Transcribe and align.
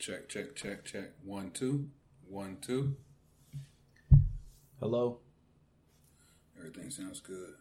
Check, 0.00 0.30
check, 0.30 0.56
check, 0.56 0.86
check. 0.86 1.10
One, 1.22 1.50
two, 1.50 1.90
one, 2.26 2.56
two. 2.62 2.96
Hello. 4.80 5.18
Everything 6.56 6.88
sounds 6.90 7.20
good. 7.20 7.52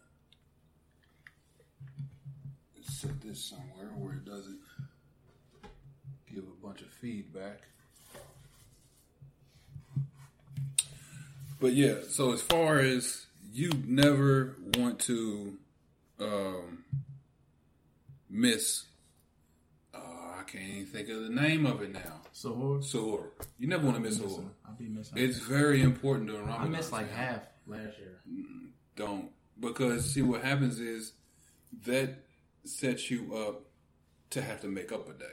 Let's 2.78 2.98
set 2.98 3.20
this 3.20 3.44
somewhere 3.44 3.92
where 3.98 4.14
it 4.14 4.24
doesn't 4.24 4.62
give 6.34 6.46
a 6.46 6.66
bunch 6.66 6.82
of 6.82 6.88
feedback. 6.88 7.60
But 11.60 11.74
yeah, 11.74 11.96
so 12.08 12.32
as 12.32 12.42
far 12.42 12.80
as 12.80 13.26
you 13.52 13.72
never 13.86 14.56
want 14.78 15.00
to 15.00 15.58
um, 16.22 16.86
miss, 18.30 18.86
can't 20.52 20.64
even 20.64 20.86
think 20.88 21.10
of 21.10 21.24
the 21.24 21.30
name 21.30 21.66
of 21.66 21.82
it 21.82 21.94
now. 21.94 22.22
Sahur. 22.34 22.80
Suhoor. 22.84 23.28
You 23.58 23.68
never 23.68 23.86
want 23.86 23.98
to 23.98 24.02
miss 24.04 24.18
Suhoor. 24.18 24.46
I'll 24.66 24.76
be 24.76 24.88
missing. 24.88 25.18
It's 25.18 25.38
very 25.40 25.82
important 25.82 26.28
during 26.28 26.48
I 26.48 26.54
Ramadan. 26.54 26.72
missed 26.72 26.92
like 26.92 27.08
time. 27.10 27.18
half 27.18 27.42
last 27.68 27.98
year. 28.00 28.22
Don't 28.96 29.30
because 29.60 30.12
see 30.12 30.22
what 30.22 30.44
happens 30.44 30.80
is 30.80 31.14
that 31.86 32.24
sets 32.64 33.10
you 33.12 33.36
up 33.36 33.66
to 34.32 34.42
have 34.42 34.62
to 34.62 34.68
make 34.68 34.92
up 34.92 35.08
a 35.10 35.14
day. 35.14 35.26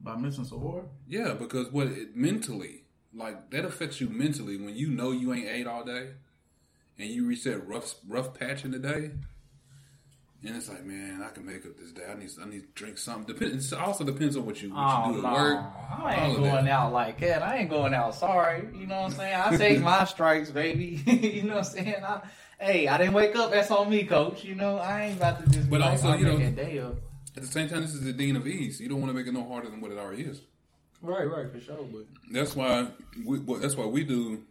By 0.00 0.16
missing 0.16 0.44
Sahur? 0.44 0.86
Yeah, 1.06 1.34
because 1.34 1.70
what 1.70 1.86
it 1.88 2.16
mentally 2.16 2.84
like 3.14 3.50
that 3.50 3.64
affects 3.64 4.00
you 4.00 4.08
mentally 4.08 4.56
when 4.56 4.76
you 4.76 4.88
know 4.88 5.10
you 5.10 5.32
ain't 5.32 5.48
ate 5.48 5.66
all 5.66 5.84
day 5.84 6.10
and 6.98 7.08
you 7.08 7.26
reach 7.26 7.44
that 7.44 7.66
rough 7.66 7.94
rough 8.06 8.34
patch 8.34 8.64
in 8.64 8.70
the 8.70 8.78
day. 8.78 9.12
And 10.42 10.56
it's 10.56 10.70
like, 10.70 10.86
man, 10.86 11.22
I 11.22 11.28
can 11.34 11.44
make 11.44 11.66
up 11.66 11.76
this 11.78 11.92
day. 11.92 12.02
I 12.10 12.14
need, 12.14 12.30
I 12.40 12.46
need 12.46 12.60
to 12.62 12.66
drink 12.74 12.96
something. 12.96 13.34
Depends. 13.34 13.72
It 13.72 13.78
also 13.78 14.04
depends 14.04 14.38
on 14.38 14.46
what 14.46 14.62
you, 14.62 14.70
what 14.70 15.06
you 15.08 15.20
do 15.20 15.26
at 15.26 15.32
work. 15.34 15.64
I 16.02 16.14
ain't 16.14 16.36
of 16.38 16.42
that. 16.42 16.50
going 16.50 16.68
out 16.68 16.92
like 16.94 17.20
that. 17.20 17.42
I 17.42 17.58
ain't 17.58 17.68
going 17.68 17.92
out 17.92 18.14
sorry. 18.14 18.66
You 18.74 18.86
know 18.86 19.02
what 19.02 19.10
I'm 19.10 19.16
saying? 19.18 19.34
I 19.38 19.56
take 19.58 19.80
my 19.82 20.04
strikes, 20.04 20.50
baby. 20.50 21.02
you 21.06 21.42
know 21.42 21.56
what 21.56 21.66
I'm 21.66 21.72
saying? 21.72 22.02
I, 22.02 22.20
hey, 22.58 22.88
I 22.88 22.96
didn't 22.96 23.12
wake 23.12 23.36
up. 23.36 23.50
That's 23.50 23.70
on 23.70 23.90
me, 23.90 24.04
coach. 24.04 24.42
You 24.42 24.54
know, 24.54 24.78
I 24.78 25.06
ain't 25.06 25.18
about 25.18 25.44
to 25.44 25.50
just. 25.50 25.68
But 25.68 25.76
be 25.76 25.82
like, 25.82 25.90
also, 25.92 26.08
I'll 26.08 26.18
you 26.18 26.24
know- 26.24 26.38
make 26.38 26.48
a 26.48 26.50
day 26.52 26.78
up. 26.78 26.94
At 27.36 27.42
the 27.42 27.48
same 27.48 27.68
time, 27.68 27.82
this 27.82 27.94
is 27.94 28.02
the 28.02 28.12
deen 28.12 28.34
of 28.34 28.46
ease. 28.46 28.80
You 28.80 28.88
don't 28.88 29.00
want 29.00 29.10
to 29.12 29.16
make 29.16 29.26
it 29.26 29.32
no 29.32 29.46
harder 29.46 29.70
than 29.70 29.80
what 29.80 29.92
it 29.92 29.98
already 29.98 30.22
is. 30.22 30.40
Right, 31.00 31.30
right, 31.30 31.50
for 31.50 31.60
sure. 31.60 31.76
But 31.84 32.06
That's 32.32 32.56
why 32.56 32.88
we. 33.24 33.38
well, 33.40 33.60
That's 33.60 33.76
why 33.76 33.86
we 33.86 34.04
do 34.04 34.42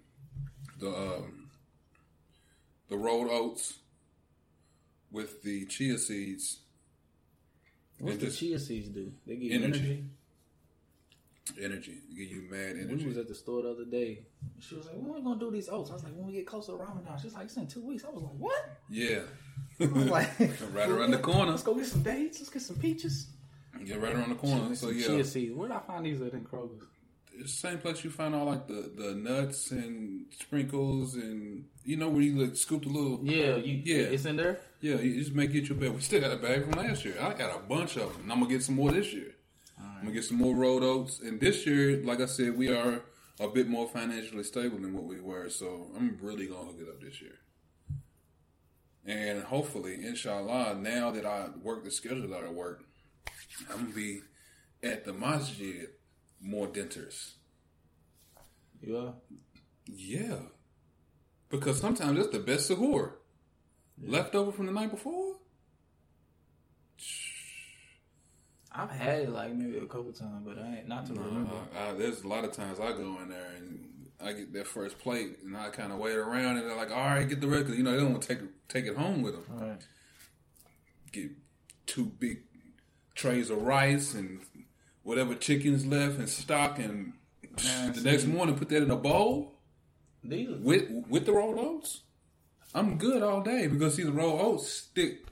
the 0.80 0.89
um, 0.89 1.49
the 2.89 2.97
rolled 2.97 3.30
oats 3.30 3.73
with 5.11 5.41
the 5.43 5.65
chia 5.65 5.97
seeds, 5.97 6.59
What 7.99 8.13
And 8.13 8.21
the 8.21 8.31
chia 8.31 8.59
seeds 8.59 8.89
do? 8.89 9.11
They 9.27 9.35
give 9.35 9.43
you 9.52 9.63
energy. 9.63 9.79
energy. 9.79 10.03
energy, 11.61 11.97
give 12.15 12.29
you 12.29 12.43
mad 12.49 12.75
energy. 12.77 12.95
We 13.03 13.05
was 13.07 13.17
at 13.17 13.27
the 13.27 13.35
store 13.35 13.63
the 13.63 13.71
other 13.71 13.85
day. 13.85 14.25
She 14.59 14.75
was 14.75 14.85
like, 14.85 14.95
"When 14.95 15.13
we 15.15 15.21
gonna 15.21 15.39
do 15.39 15.49
these 15.52 15.67
oats?" 15.69 15.89
I 15.89 15.93
was 15.93 16.03
like, 16.03 16.13
"When 16.15 16.27
we 16.27 16.33
get 16.33 16.45
closer 16.47 16.73
to 16.73 16.77
Ramadan." 16.77 17.17
She's 17.21 17.33
like, 17.33 17.45
"It's 17.45 17.57
in 17.57 17.67
two 17.67 17.81
weeks." 17.81 18.03
I 18.05 18.09
was 18.11 18.21
like, 18.23 18.33
"What?" 18.37 18.80
Yeah, 18.89 19.21
like, 19.80 20.30
right 20.73 20.89
around 20.89 21.11
the 21.11 21.17
corner. 21.17 21.52
Let's 21.52 21.63
go 21.63 21.73
get 21.75 21.87
some 21.87 22.03
dates. 22.03 22.39
Let's 22.39 22.49
get 22.52 22.61
some 22.61 22.75
peaches. 22.77 23.27
Yeah, 23.83 23.95
right 23.95 24.13
around 24.15 24.30
the 24.30 24.35
corner. 24.35 24.75
So 24.75 24.87
Some 24.87 24.97
yeah, 24.99 25.07
chia 25.07 25.23
seeds. 25.25 25.53
Where 25.55 25.67
did 25.69 25.77
I 25.77 25.80
find 25.81 26.05
these 26.05 26.21
at 26.21 26.33
in 26.33 26.43
Kroger's? 26.45 26.83
it's 27.33 27.53
the 27.53 27.67
same 27.69 27.77
place 27.77 28.03
you 28.03 28.09
find 28.09 28.35
all 28.35 28.45
like 28.45 28.67
the 28.67 28.91
the 28.95 29.15
nuts 29.15 29.71
and 29.71 30.25
sprinkles 30.39 31.15
and 31.15 31.63
you 31.85 31.95
know 31.95 32.09
where 32.09 32.21
you 32.21 32.35
like 32.45 32.55
scoop 32.57 32.83
the 32.83 32.89
little 32.89 33.19
Yeah, 33.23 33.55
you, 33.55 33.81
Yeah. 33.85 34.07
it's 34.07 34.25
in 34.25 34.35
there. 34.35 34.59
Yeah, 34.81 34.95
you 34.95 35.19
just 35.19 35.33
make 35.33 35.52
get 35.52 35.67
your 35.67 35.77
bag. 35.77 35.91
We 35.91 35.99
still 36.02 36.22
got 36.22 36.31
a 36.31 36.38
bag 36.38 36.63
from 36.63 36.72
last 36.72 37.03
year. 37.03 37.17
I 37.19 37.33
got 37.33 37.55
a 37.55 37.59
bunch 37.59 37.97
of 37.97 38.13
them, 38.13 38.23
and 38.23 38.31
I'm 38.31 38.39
gonna 38.39 38.52
get 38.52 38.63
some 38.63 38.75
more 38.75 38.91
this 38.91 39.11
year. 39.13 39.36
I'm 39.77 40.02
gonna 40.03 40.13
get 40.13 40.23
some 40.23 40.38
more 40.38 40.55
rolled 40.55 40.83
oats, 40.83 41.19
and 41.19 41.39
this 41.39 41.65
year, 41.65 42.02
like 42.04 42.21
I 42.21 42.26
said, 42.26 42.58
we 42.58 42.70
are 42.70 43.02
a 43.39 43.48
bit 43.49 43.67
more 43.67 43.87
financially 43.89 44.43
stable 44.43 44.77
than 44.77 44.93
what 44.93 45.04
we 45.04 45.20
were. 45.20 45.49
So 45.49 45.92
I'm 45.95 46.17
really 46.21 46.48
gonna 46.48 46.65
hook 46.65 46.80
it 46.80 46.87
up 46.87 47.02
this 47.02 47.21
year, 47.21 47.39
and 49.05 49.43
hopefully, 49.43 50.05
inshallah, 50.05 50.76
now 50.76 51.11
that 51.11 51.25
I 51.25 51.49
work 51.61 51.83
the 51.83 51.92
schedule 51.92 52.30
that 52.30 52.43
I 52.45 52.49
work, 52.49 52.83
I'm 53.70 53.81
gonna 53.81 53.93
be 53.93 54.21
at 54.81 55.04
the 55.04 55.11
masjid 55.11 55.89
more 56.42 56.67
denters. 56.67 57.33
Yeah. 58.81 59.11
Yeah, 59.86 60.39
because 61.49 61.81
sometimes 61.81 62.17
that's 62.17 62.31
the 62.31 62.39
best 62.39 62.70
sahur. 62.70 63.18
Leftover 64.02 64.52
from 64.52 64.65
the 64.65 64.71
night 64.71 64.92
before. 64.92 65.36
I've 68.71 68.92
had 68.92 69.21
it 69.23 69.30
like 69.32 69.54
maybe 69.54 69.77
a 69.77 69.82
couple 69.87 70.11
times, 70.14 70.43
but 70.45 70.58
I 70.60 70.77
ain't 70.77 70.87
not 70.87 71.05
to 71.08 71.14
remember. 71.14 71.55
Uh, 71.76 71.89
I, 71.89 71.93
there's 71.93 72.21
a 72.21 72.27
lot 72.27 72.45
of 72.45 72.52
times 72.52 72.80
I 72.80 72.92
go 72.92 73.17
in 73.21 73.30
there 73.30 73.52
and 73.58 74.08
I 74.21 74.32
get 74.33 74.54
that 74.54 74.67
first 74.67 74.99
plate 74.99 75.39
and 75.43 75.58
I 75.58 75.70
kind 75.70 75.92
of 75.92 75.98
wait 75.98 76.15
around 76.15 76.58
and 76.58 76.70
they're 76.70 76.76
like, 76.77 76.92
all 76.92 76.98
right, 77.04 77.27
get 77.27 77.42
the 77.42 77.48
rest. 77.48 77.65
'cause, 77.67 77.76
you 77.76 77.83
know, 77.83 77.92
they 77.92 77.98
don't 77.98 78.11
want 78.11 78.21
to 78.23 78.27
take, 78.36 78.39
take 78.67 78.86
it 78.86 78.95
home 78.95 79.21
with 79.23 79.33
them. 79.33 79.45
Right. 79.49 79.82
Get 81.11 81.31
two 81.87 82.05
big 82.05 82.43
trays 83.16 83.49
of 83.49 83.61
rice 83.64 84.14
and 84.14 84.42
whatever 85.04 85.33
chickens 85.36 85.86
left 85.86 86.20
and 86.20 86.30
stock 86.30 86.77
and 86.80 87.14
Man, 87.64 87.92
the 87.93 88.02
next 88.02 88.26
morning 88.26 88.55
put 88.55 88.70
that 88.70 88.83
in 88.83 88.92
a 88.92 88.95
bowl 88.95 89.55
These 90.23 90.49
with 90.61 90.87
with 91.10 91.26
the 91.26 91.33
rolled 91.33 91.58
oats. 91.58 92.04
I'm 92.73 92.97
good 92.97 93.23
all 93.23 93.41
day 93.41 93.67
because 93.67 93.95
see 93.95 94.03
the 94.03 94.11
rolled 94.11 94.41
oats 94.41 94.69
stick 94.69 95.25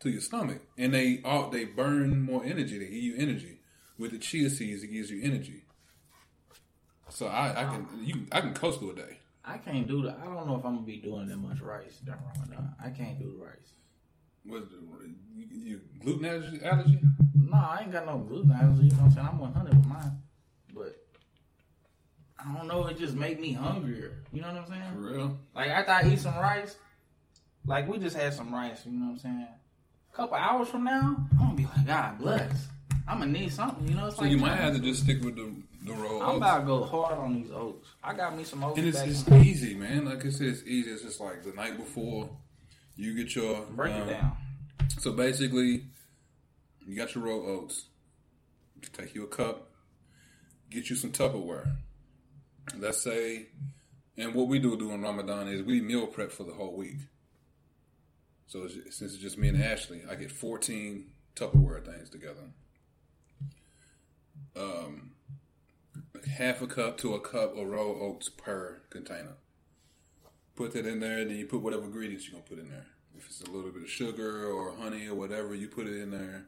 to 0.00 0.10
your 0.10 0.20
stomach 0.20 0.60
and 0.76 0.92
they 0.92 1.20
all 1.24 1.48
they 1.48 1.64
burn 1.64 2.20
more 2.20 2.44
energy. 2.44 2.78
They 2.78 2.86
give 2.86 2.94
you 2.94 3.16
energy. 3.16 3.60
With 3.98 4.10
the 4.10 4.18
chia 4.18 4.50
seeds, 4.50 4.82
it 4.82 4.88
gives 4.88 5.10
you 5.10 5.22
energy. 5.22 5.64
So 7.08 7.26
I, 7.26 7.50
I 7.50 7.64
can 7.64 7.74
um, 7.74 8.00
you 8.02 8.26
I 8.32 8.40
can 8.40 8.54
coast 8.54 8.80
through 8.80 8.90
a 8.90 8.96
day. 8.96 9.18
I 9.44 9.58
can't 9.58 9.86
do 9.86 10.02
that. 10.02 10.18
I 10.22 10.24
don't 10.24 10.46
know 10.46 10.56
if 10.56 10.64
I'm 10.64 10.76
gonna 10.76 10.86
be 10.86 10.96
doing 10.96 11.28
that 11.28 11.36
much 11.36 11.60
rice 11.60 11.98
during 12.04 12.20
Ramadan. 12.34 12.74
I 12.82 12.90
can't 12.90 13.18
do 13.18 13.36
the 13.38 13.44
rice. 13.44 13.72
The, 14.46 14.66
you, 15.34 15.46
you 15.52 15.80
gluten 16.02 16.24
allergy, 16.26 16.60
allergy? 16.62 17.00
No, 17.34 17.56
I 17.56 17.80
ain't 17.82 17.92
got 17.92 18.04
no 18.04 18.18
gluten 18.18 18.52
allergy. 18.52 18.86
You 18.86 18.90
know 18.92 18.96
what 18.96 19.04
I'm 19.04 19.10
saying? 19.12 19.28
I'm 19.30 19.38
100 19.38 19.76
with 19.76 19.86
mine, 19.86 20.18
but 20.74 21.03
I 22.46 22.54
don't 22.56 22.68
know. 22.68 22.86
It 22.86 22.98
just 22.98 23.14
make 23.14 23.40
me 23.40 23.52
hungrier. 23.52 24.22
You 24.32 24.42
know 24.42 24.48
what 24.48 24.62
I'm 24.62 24.66
saying? 24.68 24.92
For 24.94 25.00
real? 25.00 25.38
Like 25.54 25.70
after 25.70 25.92
I 25.92 26.12
eat 26.12 26.18
some 26.18 26.36
rice, 26.36 26.76
like 27.66 27.88
we 27.88 27.98
just 27.98 28.16
had 28.16 28.34
some 28.34 28.52
rice. 28.54 28.82
You 28.84 28.92
know 28.92 29.06
what 29.06 29.12
I'm 29.12 29.18
saying? 29.18 29.48
A 30.12 30.16
couple 30.16 30.36
hours 30.36 30.68
from 30.68 30.84
now, 30.84 31.16
I'm 31.32 31.38
gonna 31.38 31.54
be 31.54 31.64
like, 31.64 31.86
God 31.86 32.18
bless. 32.18 32.68
I'm 33.08 33.18
gonna 33.18 33.32
need 33.32 33.52
something. 33.52 33.86
You 33.88 33.94
know, 33.94 34.06
it's 34.06 34.16
So 34.16 34.22
like 34.22 34.30
you 34.30 34.38
might 34.38 34.56
have 34.56 34.74
to 34.74 34.80
just 34.80 35.04
stick 35.04 35.22
with 35.22 35.36
the 35.36 35.54
the 35.84 35.92
rolled 35.92 36.22
I'm 36.22 36.28
oats. 36.30 36.36
about 36.38 36.58
to 36.60 36.64
go 36.66 36.84
hard 36.84 37.18
on 37.18 37.34
these 37.34 37.50
oats. 37.50 37.88
I 38.02 38.14
got 38.14 38.36
me 38.36 38.44
some 38.44 38.64
oats. 38.64 38.78
And 38.78 38.88
it's, 38.88 39.00
it's 39.00 39.28
easy, 39.30 39.74
man. 39.74 40.06
Like 40.06 40.24
I 40.24 40.30
said, 40.30 40.46
it's 40.48 40.62
easy. 40.62 40.90
It's 40.90 41.02
just 41.02 41.20
like 41.20 41.42
the 41.44 41.52
night 41.52 41.76
before 41.76 42.30
you 42.96 43.14
get 43.14 43.34
your 43.34 43.62
break 43.66 43.92
um, 43.94 44.02
it 44.08 44.12
down. 44.12 44.36
So 44.98 45.12
basically, 45.12 45.84
you 46.86 46.96
got 46.96 47.14
your 47.14 47.24
rolled 47.24 47.46
oats. 47.48 47.86
Take 48.92 49.14
you 49.14 49.24
a 49.24 49.28
cup. 49.28 49.70
Get 50.70 50.88
you 50.90 50.96
some 50.96 51.10
Tupperware. 51.10 51.76
Let's 52.78 53.02
say, 53.02 53.46
and 54.16 54.34
what 54.34 54.48
we 54.48 54.58
do 54.58 54.76
during 54.76 55.02
Ramadan 55.02 55.48
is 55.48 55.62
we 55.62 55.80
meal 55.80 56.06
prep 56.06 56.32
for 56.32 56.44
the 56.44 56.54
whole 56.54 56.76
week. 56.76 56.98
So 58.46 58.64
it's, 58.64 58.74
since 58.96 59.14
it's 59.14 59.22
just 59.22 59.38
me 59.38 59.48
and 59.48 59.62
Ashley, 59.62 60.02
I 60.08 60.14
get 60.14 60.30
14 60.30 61.06
Tupperware 61.36 61.84
things 61.84 62.10
together. 62.10 62.52
Um, 64.56 65.12
half 66.38 66.62
a 66.62 66.66
cup 66.66 66.96
to 66.98 67.14
a 67.14 67.20
cup 67.20 67.56
of 67.56 67.66
raw 67.66 67.82
oats 67.82 68.28
per 68.28 68.82
container. 68.90 69.36
Put 70.54 70.72
that 70.72 70.86
in 70.86 71.00
there, 71.00 71.24
then 71.24 71.36
you 71.36 71.46
put 71.46 71.62
whatever 71.62 71.84
ingredients 71.84 72.26
you're 72.26 72.34
gonna 72.34 72.48
put 72.48 72.58
in 72.58 72.70
there. 72.70 72.86
If 73.16 73.26
it's 73.26 73.42
a 73.42 73.50
little 73.50 73.70
bit 73.70 73.82
of 73.82 73.90
sugar 73.90 74.46
or 74.46 74.76
honey 74.76 75.08
or 75.08 75.14
whatever, 75.14 75.54
you 75.54 75.68
put 75.68 75.86
it 75.86 76.00
in 76.00 76.10
there. 76.12 76.46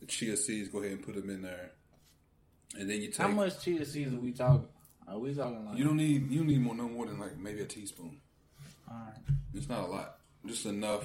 The 0.00 0.06
chia 0.06 0.36
seeds, 0.36 0.68
go 0.68 0.78
ahead 0.78 0.92
and 0.92 1.02
put 1.02 1.16
them 1.16 1.30
in 1.30 1.42
there. 1.42 1.72
And 2.78 2.88
then 2.88 3.00
you 3.00 3.08
take. 3.08 3.26
How 3.26 3.28
much 3.28 3.60
chia 3.64 3.84
seeds 3.84 4.14
are 4.14 4.20
we 4.20 4.32
talking? 4.32 4.68
Are 5.10 5.18
we 5.18 5.34
talking 5.34 5.64
like? 5.64 5.78
You 5.78 5.84
don't 5.84 5.96
need 5.96 6.30
you 6.30 6.38
don't 6.38 6.48
need 6.48 6.60
more 6.60 6.74
no 6.74 6.88
more 6.88 7.06
than 7.06 7.18
like 7.18 7.38
maybe 7.38 7.60
a 7.60 7.66
teaspoon. 7.66 8.20
Alright. 8.90 9.14
It's 9.54 9.68
not 9.68 9.84
a 9.84 9.86
lot, 9.86 10.18
just 10.46 10.66
enough 10.66 11.04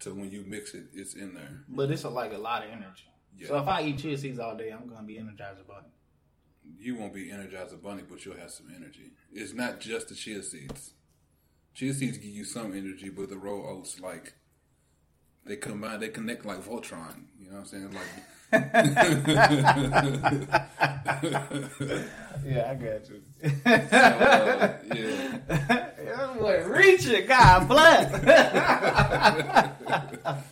to 0.00 0.14
when 0.14 0.30
you 0.30 0.44
mix 0.46 0.74
it, 0.74 0.84
it's 0.94 1.14
in 1.14 1.34
there. 1.34 1.64
But 1.68 1.90
it's 1.90 2.04
a, 2.04 2.08
like 2.08 2.32
a 2.32 2.38
lot 2.38 2.64
of 2.64 2.70
energy. 2.70 3.08
Yeah. 3.36 3.48
So 3.48 3.58
if 3.58 3.68
I 3.68 3.82
eat 3.82 3.98
chia 3.98 4.16
seeds 4.16 4.38
all 4.38 4.56
day, 4.56 4.70
I'm 4.70 4.88
gonna 4.88 5.06
be 5.06 5.18
energized 5.18 5.60
about 5.60 5.84
it. 5.86 5.90
You 6.78 6.96
won't 6.96 7.12
be 7.12 7.30
energized 7.30 7.72
a 7.72 7.76
bunny, 7.76 8.02
but 8.08 8.24
you'll 8.24 8.36
have 8.36 8.50
some 8.50 8.66
energy. 8.74 9.12
It's 9.32 9.52
not 9.52 9.80
just 9.80 10.08
the 10.08 10.14
chia 10.14 10.42
seeds. 10.42 10.92
Chia 11.74 11.92
seeds 11.92 12.18
give 12.18 12.30
you 12.30 12.44
some 12.44 12.72
energy, 12.72 13.08
but 13.08 13.28
the 13.28 13.36
raw 13.36 13.70
oats 13.70 14.00
like 14.00 14.34
they 15.44 15.56
combine, 15.56 16.00
they 16.00 16.08
connect 16.08 16.44
like 16.46 16.64
Voltron. 16.64 17.24
You 17.38 17.48
know 17.48 17.54
what 17.54 17.60
I'm 17.60 17.66
saying? 17.66 17.92
Like 17.92 18.24
Yeah, 22.44 22.70
I 22.70 22.74
got 22.74 23.08
you. 23.08 23.22
uh, 23.64 24.72
yeah. 24.94 26.34
Boy, 26.38 26.62
reach 26.66 27.06
it, 27.06 27.26
God 27.26 27.66
bless. 27.68 28.12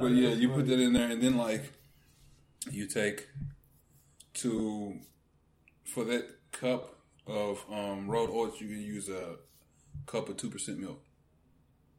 But 0.00 0.12
yeah, 0.12 0.30
you 0.30 0.48
put 0.50 0.66
that 0.66 0.78
in 0.78 0.92
there, 0.92 1.10
and 1.10 1.20
then 1.22 1.36
like 1.36 1.72
you 2.70 2.86
take 2.86 3.26
to 4.34 4.94
for 5.84 6.04
that 6.04 6.24
cup 6.52 6.94
of 7.26 7.64
um, 7.72 8.08
rolled 8.08 8.30
oats, 8.30 8.60
you 8.60 8.68
can 8.68 8.80
use 8.80 9.08
a 9.08 9.36
cup 10.06 10.28
of 10.28 10.36
two 10.36 10.50
percent 10.50 10.78
milk 10.78 11.02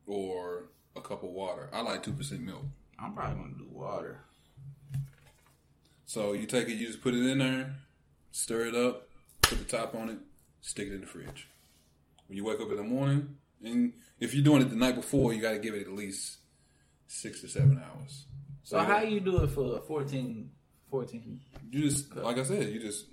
or 0.06 0.70
a 0.96 1.02
cup 1.02 1.24
of 1.24 1.32
water. 1.32 1.70
I 1.74 1.82
like 1.82 2.04
two 2.04 2.14
percent 2.14 2.42
milk. 2.42 2.64
I'm 3.00 3.14
probably 3.14 3.36
gonna 3.36 3.58
do 3.58 3.68
water. 3.70 4.24
So 6.10 6.34
you 6.34 6.48
take 6.48 6.68
it, 6.68 6.74
you 6.74 6.88
just 6.88 7.04
put 7.04 7.14
it 7.14 7.24
in 7.24 7.38
there, 7.38 7.76
stir 8.32 8.66
it 8.66 8.74
up, 8.74 9.10
put 9.44 9.60
the 9.60 9.64
top 9.64 9.94
on 9.94 10.10
it, 10.10 10.18
stick 10.60 10.88
it 10.88 10.94
in 10.96 11.02
the 11.02 11.06
fridge. 11.06 11.48
When 12.26 12.36
you 12.36 12.44
wake 12.44 12.60
up 12.60 12.72
in 12.72 12.78
the 12.78 12.84
morning, 12.84 13.38
and 13.64 13.94
if 14.20 14.34
you're 14.34 14.44
doing 14.44 14.64
it 14.64 14.72
the 14.72 14.76
night 14.76 14.96
before, 14.96 15.34
you 15.34 15.40
got 15.40 15.52
to 15.52 15.60
give 15.60 15.76
it 15.76 15.82
at 15.82 15.94
least 15.94 16.38
six 17.06 17.42
to 17.42 17.48
seven 17.48 17.80
hours. 17.80 18.26
So 18.64 18.80
how 18.80 19.02
you 19.02 19.20
do 19.20 19.44
it 19.44 19.52
for 19.52 19.82
14, 19.82 20.50
14? 20.90 21.42
You 21.70 21.82
just 21.88 22.16
like 22.16 22.40
I 22.40 22.44
said, 22.44 22.70
you 22.70 22.80
just 22.80 23.06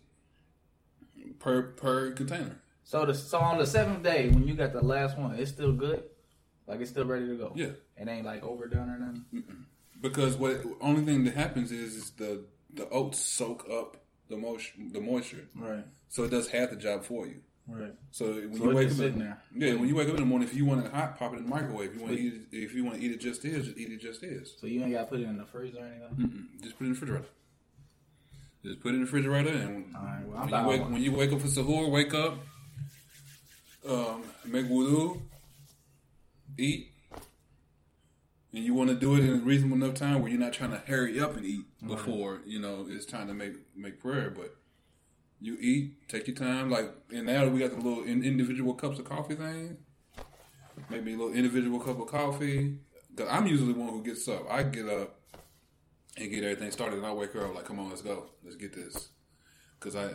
per 1.38 1.64
per 1.72 2.12
container. 2.12 2.62
So 2.84 3.04
the 3.04 3.12
so 3.14 3.40
on 3.40 3.58
the 3.58 3.66
seventh 3.66 4.04
day 4.04 4.30
when 4.30 4.48
you 4.48 4.54
got 4.54 4.72
the 4.72 4.82
last 4.82 5.18
one, 5.18 5.34
it's 5.34 5.50
still 5.50 5.72
good. 5.72 6.02
Like 6.66 6.80
it's 6.80 6.92
still 6.92 7.04
ready 7.04 7.26
to 7.26 7.36
go. 7.36 7.52
Yeah. 7.54 7.72
It 7.98 8.08
ain't 8.08 8.24
like 8.24 8.42
overdone 8.42 8.88
or 8.88 8.98
nothing. 8.98 9.66
Because 10.00 10.36
what 10.36 10.62
only 10.80 11.04
thing 11.04 11.24
that 11.24 11.34
happens 11.34 11.70
is, 11.72 11.94
is 11.94 12.10
the 12.12 12.44
the 12.76 12.88
oats 12.90 13.18
soak 13.18 13.68
up 13.70 13.96
the 14.28 14.36
moisture, 14.36 14.72
the 14.92 15.00
moisture, 15.00 15.46
Right. 15.54 15.84
so 16.08 16.24
it 16.24 16.30
does 16.30 16.48
half 16.48 16.70
the 16.70 16.76
job 16.76 17.04
for 17.04 17.26
you. 17.26 17.40
Right. 17.68 17.94
So 18.12 18.26
when 18.34 18.56
So 18.56 18.64
you 18.70 18.76
wake 18.76 18.88
up, 18.90 18.94
sitting 18.96 19.18
there. 19.18 19.42
yeah, 19.54 19.74
when 19.74 19.88
you 19.88 19.94
wake 19.96 20.06
up 20.08 20.14
in 20.14 20.20
the 20.20 20.26
morning, 20.26 20.46
if 20.48 20.54
you 20.54 20.64
want 20.64 20.84
it 20.86 20.92
hot, 20.92 21.18
pop 21.18 21.32
it 21.32 21.38
in 21.38 21.44
the 21.44 21.48
microwave. 21.48 21.90
If 21.90 21.94
you 21.96 22.02
want 22.02 22.14
to 22.14 22.20
eat 22.20 22.32
it, 22.34 22.42
if 22.56 22.74
you 22.74 22.84
want 22.84 22.96
to 22.98 23.02
eat 23.04 23.10
it 23.10 23.20
just 23.20 23.44
is, 23.44 23.66
just 23.66 23.78
eat 23.78 23.90
it 23.90 24.00
just 24.00 24.22
is. 24.22 24.54
So 24.60 24.66
you 24.68 24.82
ain't 24.82 24.92
got 24.92 25.00
to 25.00 25.06
put 25.06 25.20
it 25.20 25.24
in 25.24 25.36
the 25.36 25.44
freezer 25.46 25.78
or 25.80 25.86
anything. 25.86 26.48
Mm-mm. 26.56 26.62
Just 26.62 26.78
put 26.78 26.84
it 26.84 26.88
in 26.88 26.94
the 26.94 27.00
refrigerator. 27.00 27.26
Just 28.64 28.80
put 28.80 28.88
it 28.90 28.94
in 28.94 29.00
the 29.00 29.04
refrigerator, 29.06 29.50
and 29.50 29.92
right. 29.94 30.22
Well, 30.26 30.46
when, 30.46 30.48
you 30.62 30.68
wake, 30.68 30.90
when 30.90 31.02
you 31.02 31.12
wake 31.12 31.32
up 31.32 31.40
for 31.40 31.48
sahur, 31.48 31.90
wake 31.90 32.14
up, 32.14 32.38
um, 33.88 34.22
make 34.44 34.66
wudu, 34.66 35.20
eat, 36.58 36.90
and 38.56 38.64
you 38.64 38.72
want 38.72 38.88
to 38.88 38.96
do 38.96 39.14
it 39.16 39.20
in 39.20 39.30
a 39.30 39.34
reasonable 39.36 39.76
enough 39.76 39.94
time 39.94 40.22
where 40.22 40.30
you're 40.30 40.40
not 40.40 40.54
trying 40.54 40.70
to 40.70 40.78
hurry 40.78 41.20
up 41.20 41.36
and 41.36 41.44
eat 41.44 41.66
before 41.86 42.40
you 42.46 42.58
know 42.58 42.86
it's 42.88 43.04
time 43.04 43.28
to 43.28 43.34
make 43.34 43.52
make 43.76 44.00
prayer. 44.00 44.30
But 44.30 44.56
you 45.40 45.58
eat, 45.60 46.08
take 46.08 46.26
your 46.26 46.34
time. 46.36 46.70
Like 46.70 46.90
and 47.12 47.26
now 47.26 47.46
we 47.48 47.60
got 47.60 47.70
the 47.70 47.76
little 47.76 48.02
in, 48.04 48.24
individual 48.24 48.72
cups 48.72 48.98
of 48.98 49.04
coffee 49.04 49.34
thing. 49.34 49.76
Maybe 50.88 51.12
a 51.12 51.16
little 51.18 51.34
individual 51.34 51.78
cup 51.80 52.00
of 52.00 52.06
coffee. 52.06 52.78
Cause 53.14 53.28
I'm 53.30 53.46
usually 53.46 53.74
the 53.74 53.78
one 53.78 53.90
who 53.90 54.02
gets 54.02 54.26
up. 54.26 54.50
I 54.50 54.62
get 54.62 54.88
up 54.88 55.20
and 56.16 56.30
get 56.30 56.42
everything 56.42 56.70
started, 56.70 56.96
and 56.96 57.06
I 57.06 57.12
wake 57.12 57.32
her 57.32 57.46
up 57.46 57.54
like, 57.54 57.66
"Come 57.66 57.78
on, 57.78 57.90
let's 57.90 58.00
go, 58.02 58.30
let's 58.42 58.56
get 58.56 58.74
this." 58.74 59.10
Because 59.78 59.96
I, 59.96 60.08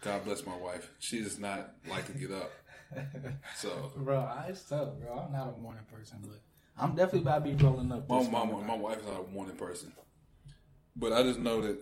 God 0.00 0.24
bless 0.24 0.44
my 0.44 0.56
wife, 0.56 0.90
she 0.98 1.22
does 1.22 1.38
not 1.38 1.74
like 1.88 2.06
to 2.06 2.12
get 2.12 2.32
up. 2.32 2.50
So 3.56 3.92
Bro, 3.96 4.18
I- 4.20 4.46
it's 4.50 4.62
tough, 4.62 4.90
bro. 5.00 5.18
I'm 5.18 5.32
not 5.32 5.54
a 5.56 5.60
morning 5.60 5.82
person, 5.92 6.18
but 6.22 6.40
I'm 6.78 6.90
definitely 6.94 7.20
about 7.20 7.44
to 7.44 7.50
be 7.54 7.64
rolling 7.64 7.90
up. 7.92 8.08
my 8.08 8.22
my, 8.22 8.44
morning. 8.44 8.66
my 8.66 8.76
wife's 8.76 9.04
not 9.06 9.24
a 9.28 9.32
morning 9.32 9.56
person, 9.56 9.92
but 10.94 11.12
I 11.12 11.22
just 11.22 11.38
know 11.38 11.60
that. 11.62 11.78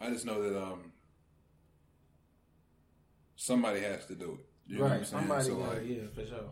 I 0.00 0.10
just 0.10 0.24
know 0.26 0.42
that 0.42 0.60
um 0.62 0.92
somebody 3.36 3.80
has 3.80 4.04
to 4.06 4.14
do 4.14 4.38
it. 4.40 4.46
You 4.72 4.78
know 4.78 4.82
what 4.84 4.92
I'm 4.92 4.98
right. 4.98 5.06
saying? 5.06 5.22
Somebody, 5.22 5.44
So, 5.44 5.56
like, 5.56 5.82
yeah, 5.86 6.02
for 6.14 6.26
sure. 6.26 6.50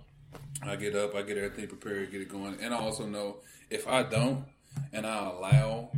I 0.63 0.77
get 0.77 0.97
up, 0.97 1.15
I 1.15 1.23
get 1.23 1.37
everything 1.37 1.69
prepared, 1.69 2.11
get 2.11 2.21
it 2.23 2.29
going, 2.29 2.57
and 2.61 2.75
I 2.75 2.79
also 2.79 3.07
know 3.07 3.39
if 3.71 3.87
I 3.87 4.03
don't, 4.03 4.45
and 4.93 5.07
I 5.07 5.27
allow 5.27 5.91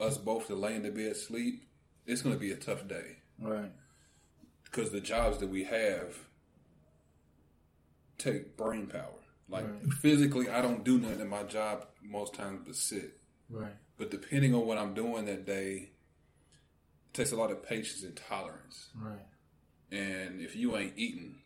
us 0.00 0.16
both 0.16 0.46
to 0.46 0.54
lay 0.54 0.74
in 0.76 0.82
the 0.84 0.90
bed 0.90 1.16
sleep, 1.16 1.64
it's 2.06 2.22
going 2.22 2.34
to 2.34 2.40
be 2.40 2.52
a 2.52 2.56
tough 2.56 2.86
day 2.88 3.16
Right. 3.40 3.70
because 4.64 4.90
the 4.90 5.00
jobs 5.00 5.38
that 5.38 5.48
we 5.48 5.64
have 5.64 6.16
take 8.18 8.56
brain 8.56 8.86
power. 8.86 9.14
Like 9.48 9.64
Right. 9.64 9.92
physically, 9.94 10.48
I 10.50 10.60
don't 10.60 10.84
do 10.84 10.98
nothing 10.98 11.20
in 11.20 11.28
my 11.28 11.42
job 11.44 11.86
most 12.02 12.34
times 12.34 12.60
but 12.66 12.76
sit. 12.76 13.18
Right. 13.48 13.72
But 13.96 14.10
depending 14.10 14.54
on 14.54 14.66
what 14.66 14.76
I'm 14.78 14.92
doing 14.94 15.24
that 15.26 15.46
day, 15.46 15.90
it 17.08 17.14
takes 17.14 17.32
a 17.32 17.36
lot 17.36 17.50
of 17.50 17.62
patience 17.62 18.02
and 18.02 18.14
tolerance. 18.16 18.88
Right. 18.94 19.18
And 19.90 20.40
if 20.40 20.54
you 20.54 20.76
ain't 20.76 20.92
eating, 20.96 21.36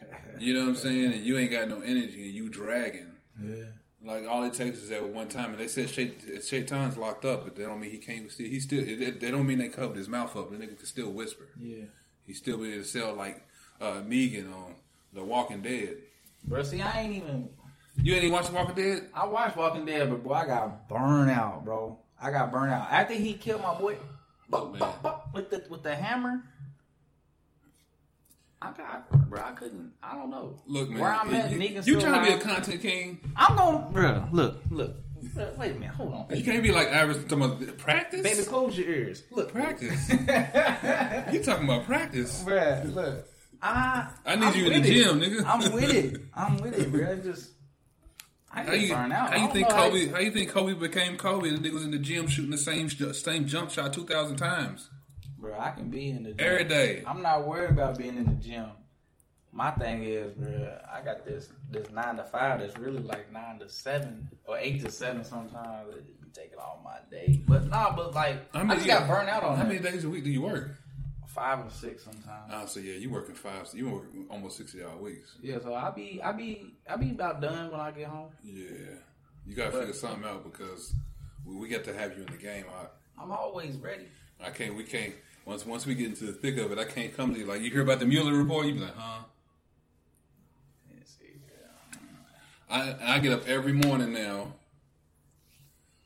you 0.38 0.54
know 0.54 0.60
what 0.62 0.68
I'm 0.70 0.76
saying, 0.76 1.12
and 1.12 1.24
you 1.24 1.38
ain't 1.38 1.50
got 1.52 1.68
no 1.68 1.80
energy 1.80 2.24
and 2.26 2.34
you 2.34 2.48
dragging, 2.48 3.12
Yeah. 3.42 3.64
like 4.02 4.26
all 4.26 4.42
it 4.44 4.54
takes 4.54 4.78
is 4.78 4.88
that 4.88 5.08
one 5.08 5.28
time. 5.28 5.50
And 5.50 5.58
they 5.60 5.68
said 5.68 5.88
Shaitan's 5.88 6.96
locked 6.96 7.24
up, 7.24 7.44
but 7.44 7.54
they 7.56 7.62
don't 7.62 7.80
mean 7.80 7.90
he 7.90 7.98
can't 7.98 8.30
still. 8.30 8.48
He 8.48 8.60
still. 8.60 8.84
They 8.84 9.10
they 9.12 9.30
don't 9.30 9.46
mean 9.46 9.58
they 9.58 9.68
covered 9.68 9.96
his 9.96 10.08
mouth 10.08 10.34
up. 10.36 10.50
The 10.50 10.56
nigga 10.56 10.76
can 10.76 10.86
still 10.86 11.12
whisper. 11.12 11.48
Yeah. 11.60 11.84
He 12.24 12.32
still 12.32 12.58
be 12.58 12.72
able 12.72 12.82
to 12.82 12.88
sell 12.88 13.14
like 13.14 13.46
uh, 13.80 14.00
Negan 14.02 14.52
on 14.52 14.74
The 15.16 15.24
Walking 15.24 15.62
Dead. 15.62 15.96
Bro, 16.44 16.62
see, 16.64 16.82
I 16.82 17.00
ain't 17.00 17.16
even. 17.16 17.48
You 17.96 18.14
ain't 18.14 18.24
even 18.24 18.34
watch 18.34 18.50
Walking 18.50 18.74
Dead? 18.74 19.08
I 19.14 19.26
watched 19.26 19.56
Walking 19.56 19.86
Dead, 19.86 20.10
but 20.10 20.22
boy, 20.22 20.34
I 20.34 20.46
got 20.46 20.88
burned 20.90 21.30
out, 21.30 21.64
bro. 21.64 21.98
I 22.20 22.30
got 22.30 22.52
burned 22.52 22.70
out 22.70 22.88
after 22.90 23.14
he 23.14 23.32
killed 23.32 23.62
my 23.62 23.74
boy. 23.74 23.96
Oh, 24.52 24.68
man. 24.68 24.82
with 25.32 25.48
the 25.50 25.64
with 25.70 25.82
the 25.82 25.96
hammer. 25.96 26.44
I 28.60 28.72
got, 28.72 29.10
bro. 29.30 29.40
I 29.42 29.52
couldn't. 29.52 29.92
I 30.02 30.14
don't 30.14 30.30
know. 30.30 30.60
Look, 30.66 30.90
man. 30.90 31.00
Where 31.00 31.12
I'm 31.12 31.34
at, 31.34 31.50
you, 31.50 31.58
Negan 31.58 31.74
you 31.76 31.82
still 31.82 32.00
trying 32.02 32.22
to 32.22 32.30
be 32.30 32.36
a 32.36 32.38
content 32.38 32.82
king? 32.82 33.18
I'm 33.36 33.56
going, 33.56 33.92
bro. 33.92 34.28
Look, 34.32 34.60
look. 34.70 34.96
Bro, 35.34 35.54
Wait 35.56 35.70
a 35.70 35.74
minute. 35.74 35.94
Hold 35.94 36.12
on. 36.12 36.36
You 36.36 36.44
can't 36.44 36.62
be 36.62 36.72
like 36.72 36.88
average. 36.88 37.26
Talking 37.26 37.44
about 37.44 37.78
practice. 37.78 38.20
Baby, 38.20 38.42
close 38.42 38.76
your 38.76 38.86
ears. 38.86 39.22
Look, 39.30 39.50
practice. 39.50 40.10
you 41.32 41.42
talking 41.42 41.64
about 41.64 41.86
practice? 41.86 42.42
bro. 42.42 42.82
Look. 42.84 43.28
I 43.62 44.08
I 44.24 44.36
need 44.36 44.44
I'm 44.44 44.54
you 44.54 44.66
in 44.66 44.72
the 44.72 44.78
with 44.80 44.86
it. 44.88 44.92
gym, 44.92 45.20
nigga. 45.20 45.44
I'm 45.46 45.72
with 45.72 45.94
it. 45.94 46.20
I'm 46.34 46.56
with 46.58 46.78
it, 46.78 46.90
bro. 46.92 47.00
It 47.10 47.22
just 47.24 47.50
I 48.52 48.62
How 48.64 48.72
you, 48.72 48.94
burned 48.94 49.12
out. 49.12 49.30
how 49.34 49.46
you 49.46 49.52
think 49.52 49.68
know 49.68 49.74
how 49.74 49.88
Kobe? 49.90 50.06
How 50.08 50.18
you 50.20 50.30
think 50.30 50.50
Kobe 50.50 50.74
became 50.74 51.16
Kobe? 51.16 51.50
The 51.50 51.58
nigga 51.58 51.72
was 51.74 51.84
in 51.84 51.90
the 51.90 51.98
gym 51.98 52.26
shooting 52.26 52.50
the 52.50 52.58
same 52.58 52.88
same 52.88 53.46
jump 53.46 53.70
shot 53.70 53.92
two 53.92 54.04
thousand 54.06 54.36
times 54.36 54.88
Bro, 55.38 55.58
I 55.60 55.70
can 55.72 55.90
be 55.90 56.08
in 56.10 56.22
the 56.22 56.30
gym. 56.32 56.36
every 56.40 56.64
day. 56.64 57.02
I'm 57.06 57.20
not 57.22 57.46
worried 57.46 57.70
about 57.70 57.98
being 57.98 58.16
in 58.16 58.24
the 58.24 58.32
gym. 58.34 58.66
My 59.52 59.70
thing 59.70 60.02
is, 60.04 60.32
bro, 60.34 60.78
I 60.92 61.02
got 61.02 61.24
this 61.24 61.48
this 61.70 61.90
nine 61.90 62.16
to 62.16 62.24
five 62.24 62.60
that's 62.60 62.76
really 62.78 63.02
like 63.02 63.32
nine 63.32 63.58
to 63.60 63.68
seven 63.68 64.28
or 64.46 64.56
eight 64.58 64.82
to 64.84 64.90
seven 64.90 65.24
sometimes. 65.24 65.88
It 65.94 66.06
just 66.06 66.20
be 66.22 66.28
taking 66.32 66.58
all 66.58 66.80
my 66.84 66.98
day. 67.10 67.42
But 67.46 67.66
nah, 67.68 67.94
but 67.94 68.14
like 68.14 68.36
I 68.54 68.62
many- 68.62 68.84
just 68.84 68.86
got 68.86 69.08
burnt 69.08 69.28
out 69.28 69.42
on 69.42 69.56
How 69.56 69.62
that. 69.64 69.68
many 69.68 69.80
days 69.80 70.04
a 70.04 70.08
week 70.10 70.24
do 70.24 70.30
you 70.30 70.42
work? 70.42 70.76
Five 71.36 71.66
or 71.66 71.70
six 71.70 72.02
sometimes. 72.04 72.50
Oh, 72.50 72.66
so 72.66 72.80
yeah, 72.80 72.94
you 72.94 73.10
working 73.10 73.34
five. 73.34 73.68
You 73.74 73.90
work 73.90 74.04
almost 74.30 74.56
sixty 74.56 74.82
hour 74.82 74.96
weeks. 74.96 75.36
yeah, 75.42 75.58
so 75.62 75.74
I 75.74 75.90
be 75.90 76.20
I 76.24 76.32
be 76.32 76.74
I 76.88 76.96
be 76.96 77.10
about 77.10 77.40
done 77.40 77.70
when 77.70 77.78
I 77.78 77.90
get 77.90 78.08
home. 78.08 78.30
Yeah, 78.42 78.64
you 79.46 79.54
gotta 79.54 79.70
figure 79.72 79.92
something 79.92 80.24
out 80.28 80.44
because 80.44 80.94
we, 81.44 81.54
we 81.56 81.68
got 81.68 81.84
to 81.84 81.94
have 81.94 82.16
you 82.16 82.24
in 82.24 82.32
the 82.32 82.38
game. 82.38 82.64
I, 82.74 83.22
I'm 83.22 83.30
always 83.30 83.76
ready. 83.76 84.06
I 84.42 84.50
can't. 84.50 84.74
We 84.74 84.82
can't. 84.84 85.14
Once 85.44 85.64
once 85.66 85.84
we 85.86 85.94
get 85.94 86.06
into 86.06 86.24
the 86.24 86.32
thick 86.32 86.56
of 86.56 86.72
it, 86.72 86.78
I 86.78 86.84
can't 86.84 87.14
come 87.16 87.34
to 87.34 87.38
you 87.38 87.46
like 87.46 87.60
you 87.60 87.70
hear 87.70 87.82
about 87.82 88.00
the 88.00 88.06
Mueller 88.06 88.32
report. 88.32 88.66
You 88.66 88.74
be 88.74 88.80
like, 88.80 88.96
huh? 88.96 89.24
Let's 90.96 91.16
see, 91.18 91.34
yeah. 91.46 91.98
I 92.68 93.16
I 93.16 93.18
get 93.20 93.32
up 93.32 93.46
every 93.46 93.72
morning 93.72 94.12
now. 94.12 94.54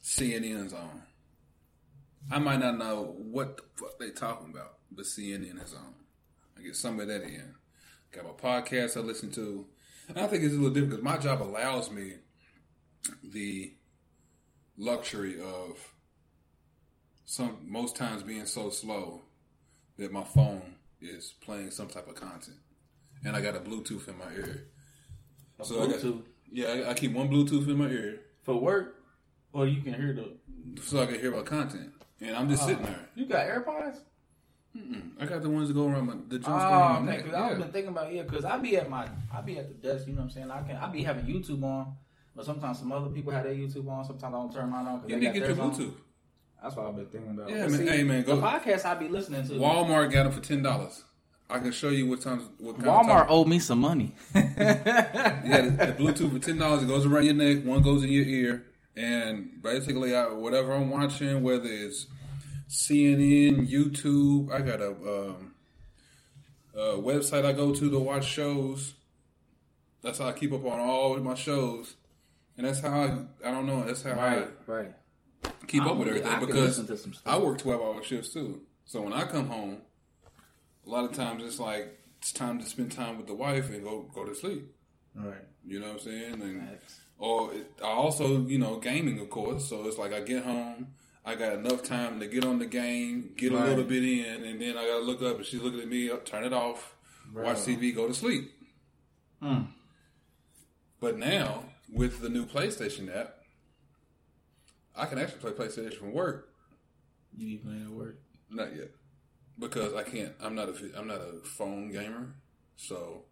CNN's 0.02 0.72
on. 0.72 1.02
I 2.32 2.38
might 2.38 2.58
not 2.58 2.76
know 2.78 3.14
what 3.16 3.56
the 3.56 3.62
fuck 3.76 3.98
they 3.98 4.10
talking 4.10 4.50
about, 4.50 4.74
but 4.90 5.04
CNN 5.04 5.62
is 5.62 5.74
on. 5.74 5.94
I 6.58 6.62
get 6.62 6.76
some 6.76 7.00
of 7.00 7.08
that 7.08 7.22
in. 7.22 7.54
Got 8.12 8.24
my 8.24 8.30
podcast 8.30 8.96
I 8.96 9.00
listen 9.00 9.30
to. 9.32 9.66
And 10.08 10.18
I 10.18 10.26
think 10.26 10.42
it's 10.42 10.54
a 10.54 10.56
little 10.56 10.70
different 10.70 10.90
because 10.90 11.04
my 11.04 11.18
job 11.18 11.42
allows 11.42 11.90
me 11.90 12.14
the 13.22 13.72
luxury 14.76 15.40
of 15.40 15.78
some 17.24 17.58
most 17.64 17.94
times 17.94 18.22
being 18.22 18.46
so 18.46 18.70
slow 18.70 19.22
that 19.98 20.12
my 20.12 20.24
phone 20.24 20.74
is 21.00 21.34
playing 21.40 21.70
some 21.70 21.86
type 21.86 22.08
of 22.08 22.14
content, 22.14 22.56
and 23.24 23.36
I 23.36 23.40
got 23.40 23.54
a 23.54 23.60
Bluetooth 23.60 24.08
in 24.08 24.18
my 24.18 24.32
ear. 24.34 24.66
A 25.58 25.64
So 25.64 25.82
I 25.82 25.86
got- 25.86 26.00
Bluetooth 26.00 26.22
Yeah, 26.50 26.66
I, 26.66 26.90
I 26.90 26.94
keep 26.94 27.12
one 27.12 27.28
Bluetooth 27.28 27.68
in 27.68 27.78
my 27.78 27.88
ear 27.88 28.20
for 28.42 28.60
work, 28.60 28.96
or 29.52 29.66
you 29.66 29.82
can 29.82 29.94
hear 29.94 30.12
the. 30.12 30.82
so 30.82 31.00
I 31.00 31.06
can 31.06 31.20
hear 31.20 31.30
my 31.30 31.42
content, 31.42 31.92
and 32.20 32.34
I'm 32.34 32.48
just 32.48 32.64
ah. 32.64 32.66
sitting 32.66 32.82
there. 32.82 33.08
You 33.14 33.26
got 33.26 33.46
AirPods? 33.46 34.00
I 35.20 35.26
got 35.26 35.42
the 35.42 35.50
ones 35.50 35.68
that 35.68 35.74
go 35.74 35.88
around 35.88 36.06
my 36.06 36.14
the 36.28 36.38
joints 36.38 36.48
Oh, 36.48 36.52
around 36.52 37.04
my 37.06 37.12
okay. 37.12 37.16
neck. 37.22 37.24
Cause 37.26 37.34
I've 37.34 37.50
Yeah. 37.52 37.58
been 37.58 37.72
thinking 37.72 37.90
about 37.90 38.12
yeah. 38.12 38.22
Cause 38.24 38.44
I 38.44 38.56
be 38.58 38.76
at 38.76 38.88
my 38.88 39.08
I 39.34 39.40
be 39.40 39.58
at 39.58 39.68
the 39.68 39.88
desk. 39.88 40.06
You 40.06 40.12
know 40.14 40.18
what 40.20 40.24
I'm 40.26 40.30
saying? 40.30 40.50
I 40.50 40.62
can 40.62 40.76
I 40.76 40.86
be 40.88 41.02
having 41.02 41.24
YouTube 41.26 41.62
on, 41.64 41.94
but 42.36 42.44
sometimes 42.46 42.78
some 42.78 42.92
other 42.92 43.10
people 43.10 43.32
have 43.32 43.44
their 43.44 43.54
YouTube 43.54 43.88
on. 43.88 44.04
Sometimes 44.04 44.34
I 44.34 44.38
don't 44.38 44.52
turn 44.54 44.70
mine 44.70 44.86
on. 44.86 45.00
Cause 45.00 45.10
You 45.10 45.16
they 45.16 45.20
need 45.20 45.26
to 45.34 45.40
get 45.40 45.48
your 45.48 45.56
theirs 45.56 45.58
on. 45.58 45.72
Bluetooth. 45.86 45.94
That's 46.62 46.76
what 46.76 46.86
I've 46.86 46.96
been 46.96 47.06
thinking 47.06 47.30
about. 47.30 47.48
Yeah, 47.50 47.62
But 47.64 47.70
man. 47.72 47.86
Hey, 47.86 48.02
man, 48.04 48.22
go- 48.22 48.36
The 48.36 48.42
podcast 48.42 48.84
I 48.84 48.94
be 48.94 49.08
listening 49.08 49.46
to. 49.48 49.54
Walmart 49.54 50.12
got 50.12 50.24
them 50.24 50.32
for 50.32 50.40
ten 50.40 50.62
dollars. 50.62 51.04
I 51.48 51.58
can 51.58 51.72
show 51.72 51.88
you 51.88 52.06
what 52.06 52.20
times 52.20 52.44
what 52.58 52.76
kind 52.76 52.88
of 52.88 53.06
Walmart 53.06 53.22
time- 53.22 53.26
owed 53.30 53.48
me 53.48 53.58
some 53.58 53.80
money. 53.80 54.14
Yeah, 54.34 55.62
the, 55.62 55.86
the 55.86 55.92
Bluetooth 55.98 56.32
for 56.32 56.38
ten 56.38 56.58
dollars. 56.58 56.82
It 56.82 56.86
goes 56.88 57.06
around 57.06 57.24
your 57.24 57.34
neck. 57.34 57.64
One 57.64 57.82
goes 57.82 58.04
in 58.04 58.10
your 58.10 58.24
ear. 58.24 58.66
And 58.96 59.62
basically, 59.62 60.14
I, 60.14 60.26
whatever 60.32 60.72
I'm 60.72 60.90
watching, 60.90 61.42
whether 61.42 61.64
it's 61.68 62.06
CNN, 62.70 63.68
YouTube, 63.68 64.52
I 64.52 64.60
got 64.60 64.80
a, 64.80 64.90
um, 64.90 65.54
a 66.72 66.98
website 66.98 67.44
I 67.44 67.52
go 67.52 67.74
to 67.74 67.90
to 67.90 67.98
watch 67.98 68.24
shows. 68.24 68.94
That's 70.02 70.18
how 70.18 70.28
I 70.28 70.32
keep 70.32 70.52
up 70.52 70.64
on 70.64 70.78
all 70.78 71.16
of 71.16 71.22
my 71.24 71.34
shows, 71.34 71.96
and 72.56 72.66
that's 72.66 72.80
how 72.80 72.90
I, 72.90 73.48
I 73.48 73.50
don't 73.50 73.66
know. 73.66 73.84
That's 73.84 74.02
how 74.02 74.12
Right, 74.12 74.48
right. 74.66 74.92
I 75.44 75.50
keep 75.66 75.82
up 75.82 75.96
with 75.96 76.08
everything 76.08 76.30
could 76.38 76.46
because 76.46 76.78
listen 76.78 76.86
to 76.86 76.96
some 76.96 77.12
stuff. 77.12 77.34
I 77.34 77.38
work 77.38 77.58
twelve 77.58 77.82
hour 77.82 78.02
shifts 78.04 78.32
too. 78.32 78.62
So 78.84 79.02
when 79.02 79.12
I 79.12 79.24
come 79.24 79.48
home, 79.48 79.78
a 80.86 80.90
lot 80.90 81.04
of 81.04 81.12
times 81.12 81.42
it's 81.44 81.58
like 81.58 81.98
it's 82.18 82.32
time 82.32 82.58
to 82.60 82.66
spend 82.66 82.92
time 82.92 83.16
with 83.16 83.26
the 83.26 83.34
wife 83.34 83.68
and 83.70 83.82
go 83.82 84.08
go 84.14 84.24
to 84.24 84.34
sleep. 84.34 84.72
Right. 85.14 85.34
You 85.66 85.80
know 85.80 85.88
what 85.88 85.94
I'm 85.94 86.00
saying? 86.00 86.34
And 86.34 86.78
or 87.18 87.52
it, 87.52 87.72
I 87.82 87.88
also 87.88 88.46
you 88.46 88.58
know 88.58 88.78
gaming 88.78 89.18
of 89.18 89.28
course. 89.28 89.68
So 89.68 89.86
it's 89.86 89.98
like 89.98 90.12
I 90.12 90.20
get 90.20 90.44
home, 90.44 90.88
I 91.24 91.34
got 91.34 91.52
enough 91.54 91.82
time 91.82 92.18
to 92.20 92.26
get 92.26 92.44
on 92.44 92.58
the 92.58 92.66
game, 92.66 93.32
get 93.36 93.52
a 93.52 93.56
little 93.56 93.84
bit 93.84 94.02
in, 94.02 94.44
and 94.44 94.60
then 94.60 94.76
I 94.76 94.86
gotta 94.86 95.04
look 95.04 95.22
up 95.22 95.36
and 95.36 95.44
she's 95.46 95.60
looking 95.60 95.80
at 95.80 95.88
me, 95.88 96.10
turn 96.24 96.44
it 96.44 96.52
off, 96.52 96.94
watch 97.34 97.58
TV, 97.58 97.94
go 97.94 98.08
to 98.08 98.14
sleep. 98.14 98.50
Hmm. 99.42 99.62
But 100.98 101.18
now 101.18 101.64
with 101.92 102.20
the 102.20 102.28
new 102.28 102.46
PlayStation 102.46 103.14
app, 103.14 103.34
I 104.96 105.06
can 105.06 105.18
actually 105.18 105.40
play 105.40 105.52
PlayStation 105.52 105.98
from 105.98 106.12
work. 106.12 106.48
You 107.36 107.46
be 107.46 107.56
playing 107.58 107.84
at 107.84 107.90
work. 107.90 108.18
Not 108.50 108.74
yet, 108.74 108.90
because 109.58 109.94
I 109.94 110.02
can't. 110.02 110.32
I'm 110.40 110.54
not 110.54 110.68
a. 110.68 110.74
I'm 110.98 111.06
not 111.06 111.20
a 111.20 111.44
phone 111.44 111.92
gamer. 111.92 112.34
So 112.76 113.24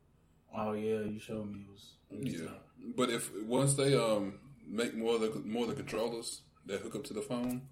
Oh 0.56 0.72
yeah, 0.72 1.00
you 1.00 1.18
showed 1.18 1.50
me 1.52 1.60
it 1.60 1.70
was. 1.70 1.92
yeah. 2.10 2.46
tough. 2.46 2.62
But 2.96 3.10
if 3.10 3.30
once 3.42 3.74
they 3.74 3.96
um 3.96 4.34
make 4.66 4.94
more 4.94 5.16
of 5.16 5.20
the 5.20 5.42
more 5.44 5.64
of 5.64 5.70
the 5.70 5.74
controllers 5.74 6.42
that 6.66 6.80
hook 6.80 6.94
up 6.96 7.04
to 7.04 7.14
the 7.14 7.22
phone, 7.22 7.62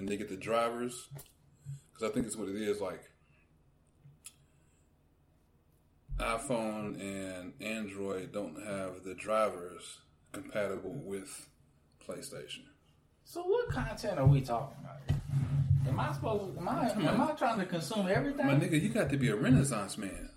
and 0.00 0.08
they 0.08 0.16
get 0.16 0.30
the 0.30 0.36
drivers, 0.36 1.08
because 1.92 2.10
I 2.10 2.12
think 2.12 2.26
it's 2.26 2.34
what 2.36 2.48
it 2.48 2.56
is. 2.56 2.80
Like 2.80 3.02
iPhone 6.18 6.98
and 7.00 7.52
Android 7.60 8.32
don't 8.32 8.56
have 8.66 9.04
the 9.04 9.14
drivers 9.14 9.98
compatible 10.32 10.94
with 11.04 11.48
PlayStation. 12.06 12.62
So 13.24 13.42
what 13.42 13.68
content 13.70 14.18
are 14.18 14.26
we 14.26 14.40
talking 14.40 14.76
about? 14.82 15.16
Am 15.86 16.00
I 16.00 16.12
supposed? 16.12 16.56
Am 16.58 16.68
I? 16.68 16.90
Am 16.90 17.20
I 17.20 17.32
trying 17.32 17.58
to 17.58 17.66
consume 17.66 18.08
everything? 18.08 18.46
My 18.46 18.54
nigga, 18.54 18.80
you 18.80 18.88
got 18.88 19.10
to 19.10 19.16
be 19.18 19.28
a 19.28 19.36
Renaissance 19.36 19.98
man. 19.98 20.30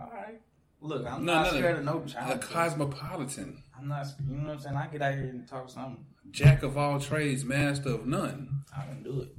All 0.00 0.10
right. 0.10 0.40
Look, 0.80 1.06
I'm 1.06 1.24
No, 1.26 1.34
not 1.34 1.46
no, 1.46 1.50
no. 1.52 1.58
scared 1.58 1.78
of 1.78 1.84
no 1.84 2.04
A 2.32 2.38
cosmopolitan. 2.38 3.62
I'm 3.78 3.88
not. 3.88 4.06
You 4.26 4.36
know 4.36 4.44
what 4.48 4.52
I'm 4.54 4.60
saying? 4.60 4.76
I 4.76 4.86
get 4.86 5.02
out 5.02 5.14
here 5.14 5.24
and 5.24 5.46
talk 5.46 5.68
something. 5.68 6.04
Jack 6.30 6.62
of 6.62 6.76
all 6.78 7.00
trades, 7.00 7.44
master 7.44 7.90
of 7.90 8.06
none. 8.06 8.62
I 8.76 8.84
can 8.86 9.02
do 9.02 9.20
it. 9.22 9.34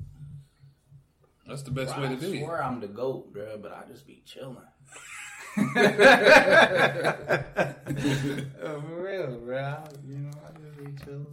That's 1.47 1.61
the 1.63 1.71
best 1.71 1.95
Bro, 1.95 2.03
way 2.03 2.09
I 2.09 2.15
to 2.15 2.31
be. 2.31 2.39
swear 2.43 2.63
I'm 2.63 2.79
the 2.79 2.87
goat, 2.87 3.33
bro, 3.33 3.57
but 3.57 3.71
I 3.73 3.87
just 3.89 4.05
be 4.07 4.21
chilling. 4.25 4.57
Oh, 8.63 8.79
for 8.81 9.03
real, 9.03 9.37
bro. 9.39 9.83
You 10.07 10.17
know, 10.19 10.29
I 10.47 10.51
just 10.59 10.77
be 10.77 11.03
chilling. 11.03 11.25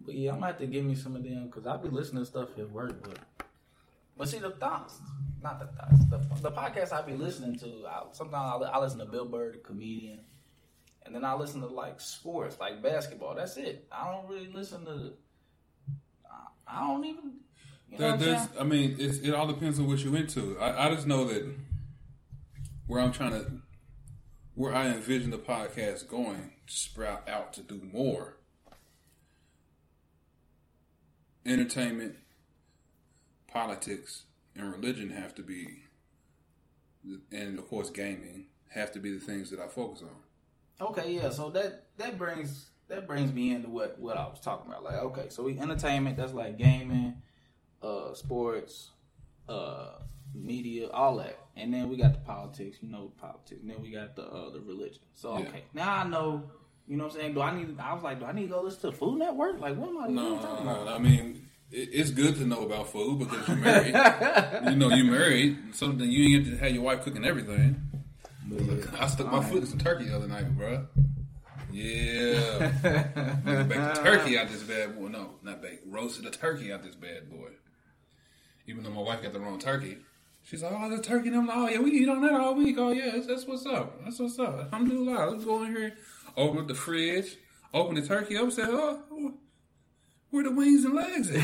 But 0.00 0.14
yeah, 0.14 0.30
I'm 0.30 0.36
gonna 0.36 0.46
have 0.52 0.58
to 0.58 0.66
give 0.66 0.84
me 0.84 0.94
some 0.94 1.16
of 1.16 1.24
them 1.24 1.46
because 1.46 1.66
I 1.66 1.76
be 1.76 1.88
listening 1.88 2.22
to 2.22 2.26
stuff 2.26 2.50
at 2.58 2.70
work. 2.70 3.02
But 3.02 3.18
but 4.16 4.28
see 4.28 4.38
the 4.38 4.50
thoughts, 4.52 5.00
not 5.42 5.58
the 5.58 5.66
thoughts, 5.66 6.04
the, 6.08 6.18
the 6.40 6.52
podcast 6.52 6.92
I 6.92 7.02
be 7.02 7.14
listening 7.14 7.58
to. 7.58 7.84
I, 7.86 8.04
sometimes 8.12 8.62
I, 8.64 8.68
I 8.68 8.78
listen 8.78 9.00
to 9.00 9.06
Bill 9.06 9.24
Burr, 9.26 9.52
the 9.52 9.58
comedian, 9.58 10.20
and 11.06 11.14
then 11.14 11.24
I 11.24 11.34
listen 11.34 11.60
to 11.60 11.68
like 11.68 12.00
sports, 12.00 12.58
like 12.60 12.82
basketball. 12.82 13.34
That's 13.34 13.56
it. 13.56 13.86
I 13.90 14.12
don't 14.12 14.28
really 14.28 14.52
listen 14.52 14.84
to. 14.84 15.12
I, 16.30 16.76
I 16.78 16.86
don't 16.86 17.04
even. 17.04 17.32
You 17.90 17.98
know 17.98 17.98
There, 17.98 18.10
what 18.10 18.20
I'm 18.20 18.26
there's. 18.26 18.48
I 18.60 18.64
mean, 18.64 18.96
it 18.98 19.34
all 19.34 19.46
depends 19.46 19.78
on 19.78 19.86
what 19.86 20.00
you're 20.00 20.16
into. 20.16 20.58
I, 20.58 20.86
I 20.86 20.94
just 20.94 21.06
know 21.06 21.24
that 21.26 21.48
where 22.86 23.00
I'm 23.00 23.12
trying 23.12 23.30
to, 23.30 23.50
where 24.54 24.74
I 24.74 24.88
envision 24.88 25.30
the 25.30 25.38
podcast 25.38 26.08
going 26.08 26.50
to 26.66 26.74
sprout 26.74 27.28
out 27.28 27.52
to 27.54 27.62
do 27.62 27.80
more 27.92 28.36
entertainment, 31.44 32.16
politics, 33.46 34.24
and 34.56 34.72
religion 34.72 35.10
have 35.10 35.34
to 35.36 35.42
be, 35.42 35.84
and 37.30 37.58
of 37.58 37.68
course, 37.68 37.90
gaming 37.90 38.46
have 38.70 38.90
to 38.92 38.98
be 38.98 39.12
the 39.12 39.20
things 39.20 39.50
that 39.50 39.60
I 39.60 39.68
focus 39.68 40.02
on. 40.02 40.25
Okay, 40.80 41.14
yeah. 41.14 41.30
So 41.30 41.50
that 41.50 41.84
that 41.98 42.18
brings 42.18 42.66
that 42.88 43.06
brings 43.06 43.32
me 43.32 43.52
into 43.54 43.68
what 43.68 43.98
what 43.98 44.16
I 44.16 44.26
was 44.26 44.40
talking 44.40 44.70
about. 44.70 44.84
Like, 44.84 44.96
okay, 44.96 45.26
so 45.30 45.42
we 45.42 45.58
entertainment. 45.58 46.16
That's 46.16 46.32
like 46.34 46.58
gaming, 46.58 47.14
uh, 47.82 48.14
sports, 48.14 48.90
uh, 49.48 49.98
media, 50.34 50.88
all 50.90 51.16
that. 51.16 51.38
And 51.56 51.72
then 51.72 51.88
we 51.88 51.96
got 51.96 52.12
the 52.12 52.20
politics. 52.20 52.78
You 52.82 52.90
know, 52.90 53.12
politics. 53.20 53.60
And 53.62 53.70
then 53.70 53.80
we 53.82 53.90
got 53.90 54.16
the 54.16 54.24
uh, 54.24 54.50
the 54.50 54.60
religion. 54.60 55.00
So 55.14 55.38
Yeah. 55.38 55.46
okay, 55.48 55.64
now 55.74 55.92
I 55.94 56.04
know. 56.06 56.50
You 56.88 56.96
know 56.96 57.04
what 57.04 57.14
I'm 57.14 57.20
saying? 57.20 57.34
Do 57.34 57.40
I 57.40 57.52
need? 57.56 57.80
I 57.80 57.94
was 57.94 58.04
like, 58.04 58.20
do 58.20 58.26
I 58.26 58.32
need 58.32 58.42
to 58.42 58.48
go 58.48 58.62
listen 58.62 58.80
to 58.82 58.86
the 58.90 58.92
Food 58.92 59.18
Network? 59.18 59.58
Like, 59.58 59.76
what 59.76 59.88
am 59.88 59.98
I, 59.98 60.06
No, 60.06 60.36
talking 60.38 60.66
no, 60.66 60.82
about? 60.82 60.88
I 60.88 60.98
mean, 60.98 61.48
it's 61.72 62.10
good 62.10 62.36
to 62.36 62.46
know 62.46 62.62
about 62.64 62.92
food 62.92 63.18
because 63.18 63.48
you're 63.48 63.56
married. 63.56 63.92
you 64.70 64.76
know, 64.76 64.90
you're 64.90 65.10
married. 65.10 65.58
Something 65.74 66.08
you 66.08 66.36
ain't 66.36 66.44
get 66.44 66.50
to 66.52 66.58
have 66.64 66.72
your 66.72 66.84
wife 66.84 67.02
cooking 67.02 67.24
everything. 67.24 67.85
But. 68.48 69.00
I 69.00 69.06
stuck 69.08 69.30
my 69.30 69.42
foot 69.42 69.58
in 69.58 69.66
some 69.66 69.78
turkey 69.78 70.04
the 70.04 70.16
other 70.16 70.28
night, 70.28 70.56
bro. 70.56 70.86
Yeah, 71.72 72.72
baked 73.68 73.96
turkey 73.96 74.38
out 74.38 74.48
this 74.48 74.62
bad 74.62 74.98
boy. 74.98 75.08
No, 75.08 75.34
not 75.42 75.60
baked. 75.60 75.82
Roasted 75.86 76.24
the 76.24 76.30
turkey 76.30 76.72
out 76.72 76.82
this 76.82 76.94
bad 76.94 77.28
boy. 77.28 77.50
Even 78.66 78.82
though 78.82 78.90
my 78.90 79.02
wife 79.02 79.22
got 79.22 79.32
the 79.32 79.40
wrong 79.40 79.58
turkey, 79.58 79.98
she's 80.42 80.62
like, 80.62 80.72
"Oh, 80.74 80.88
the 80.88 81.02
turkey." 81.02 81.28
And 81.28 81.36
I'm 81.36 81.46
like, 81.46 81.56
"Oh 81.56 81.68
yeah, 81.68 81.78
we 81.80 81.90
eat 81.90 82.08
on 82.08 82.22
that 82.22 82.32
all 82.32 82.54
week. 82.54 82.76
Oh 82.78 82.92
yeah, 82.92 83.10
that's, 83.12 83.26
that's 83.26 83.46
what's 83.46 83.66
up. 83.66 84.02
That's 84.04 84.18
what's 84.18 84.38
up. 84.38 84.72
Alhamdulillah. 84.72 85.30
Let's 85.32 85.44
go 85.44 85.62
in 85.64 85.74
here, 85.74 85.92
open 86.36 86.60
up 86.60 86.68
the 86.68 86.74
fridge, 86.74 87.36
open 87.74 87.96
the 87.96 88.02
turkey 88.02 88.36
up, 88.36 88.44
and 88.44 88.52
say, 88.52 88.62
"Oh, 88.64 89.34
where 90.30 90.44
the 90.44 90.52
wings 90.52 90.84
and 90.84 90.94
legs 90.94 91.30
at?" 91.30 91.36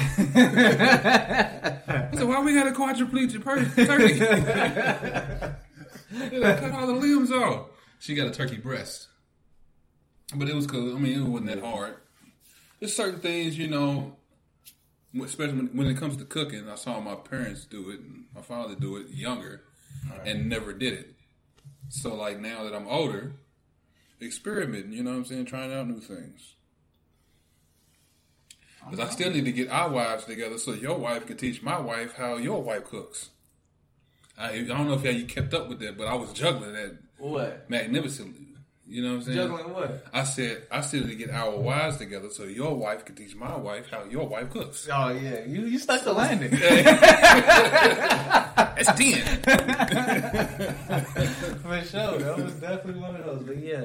I 2.12 2.16
said, 2.16 2.26
"Why 2.26 2.40
we 2.42 2.54
got 2.54 2.68
a 2.68 2.70
quadriplegic 2.70 3.42
per- 3.44 3.64
turkey?" 3.84 5.52
They 6.12 6.40
done 6.40 6.58
cut 6.58 6.72
all 6.72 6.86
the 6.86 6.92
limbs 6.92 7.32
off. 7.32 7.68
She 7.98 8.14
got 8.14 8.26
a 8.26 8.30
turkey 8.30 8.56
breast. 8.56 9.08
But 10.34 10.48
it 10.48 10.54
was 10.54 10.66
cool. 10.66 10.96
I 10.96 10.98
mean, 10.98 11.20
it 11.20 11.28
wasn't 11.28 11.50
that 11.50 11.64
hard. 11.64 11.96
There's 12.80 12.94
certain 12.94 13.20
things, 13.20 13.56
you 13.56 13.68
know, 13.68 14.16
especially 15.22 15.56
when, 15.56 15.66
when 15.68 15.86
it 15.86 15.96
comes 15.98 16.16
to 16.16 16.24
cooking. 16.24 16.68
I 16.68 16.74
saw 16.74 17.00
my 17.00 17.14
parents 17.14 17.64
do 17.64 17.90
it 17.90 18.00
and 18.00 18.24
my 18.34 18.42
father 18.42 18.74
do 18.74 18.96
it 18.96 19.08
younger 19.10 19.62
and 20.24 20.48
never 20.48 20.72
did 20.72 20.94
it. 20.94 21.14
So, 21.88 22.14
like, 22.14 22.40
now 22.40 22.64
that 22.64 22.74
I'm 22.74 22.88
older, 22.88 23.32
experimenting, 24.20 24.92
you 24.92 25.02
know 25.02 25.10
what 25.10 25.18
I'm 25.18 25.24
saying? 25.26 25.46
Trying 25.46 25.72
out 25.72 25.86
new 25.86 26.00
things. 26.00 26.54
Because 28.90 29.06
I 29.06 29.10
still 29.10 29.30
need 29.30 29.44
to 29.44 29.52
get 29.52 29.70
our 29.70 29.90
wives 29.90 30.24
together 30.24 30.58
so 30.58 30.72
your 30.72 30.98
wife 30.98 31.26
can 31.26 31.36
teach 31.36 31.62
my 31.62 31.78
wife 31.78 32.16
how 32.16 32.36
your 32.36 32.62
wife 32.62 32.84
cooks. 32.84 33.30
I, 34.38 34.50
I 34.50 34.62
don't 34.64 34.86
know 34.88 34.94
if 34.94 35.04
you 35.04 35.24
kept 35.26 35.52
up 35.54 35.68
with 35.68 35.78
that, 35.80 35.96
but 35.98 36.06
I 36.08 36.14
was 36.14 36.32
juggling 36.32 36.72
that 36.72 36.96
What? 37.18 37.68
magnificently. 37.70 38.46
You 38.86 39.02
know 39.02 39.10
what 39.10 39.14
I'm 39.18 39.22
saying? 39.22 39.36
Juggling 39.36 39.72
what? 39.72 40.04
I 40.12 40.24
said 40.24 40.64
I 40.70 40.80
said 40.82 41.06
to 41.08 41.14
get 41.14 41.30
our 41.30 41.56
wives 41.56 41.96
together 41.98 42.28
so 42.30 42.44
your 42.44 42.74
wife 42.74 43.04
can 43.06 43.14
teach 43.14 43.34
my 43.34 43.56
wife 43.56 43.88
how 43.90 44.04
your 44.04 44.26
wife 44.28 44.50
cooks. 44.50 44.86
Oh 44.92 45.08
yeah, 45.10 45.44
you 45.44 45.62
you 45.62 45.78
stuck 45.78 46.02
the 46.04 46.12
landing. 46.12 46.50
That's 48.74 48.92
ten. 48.98 49.22
For 51.62 51.82
sure, 51.84 52.18
that 52.18 52.36
was 52.38 52.54
definitely 52.54 53.00
one 53.00 53.16
of 53.16 53.24
those. 53.24 53.42
But 53.44 53.58
yeah, 53.58 53.84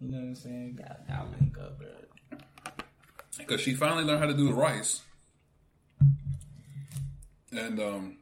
you 0.00 0.08
know 0.10 0.18
what 0.18 0.24
I'm 0.28 0.34
saying? 0.34 0.76
Got 0.80 1.06
got 1.06 1.30
link 1.38 1.56
up, 1.58 1.78
bro. 1.78 1.88
Because 3.38 3.60
she 3.60 3.74
finally 3.74 4.04
learned 4.04 4.20
how 4.20 4.26
to 4.26 4.34
do 4.34 4.46
the 4.48 4.54
rice. 4.54 5.02
And 7.52 7.78
um, 7.80 8.16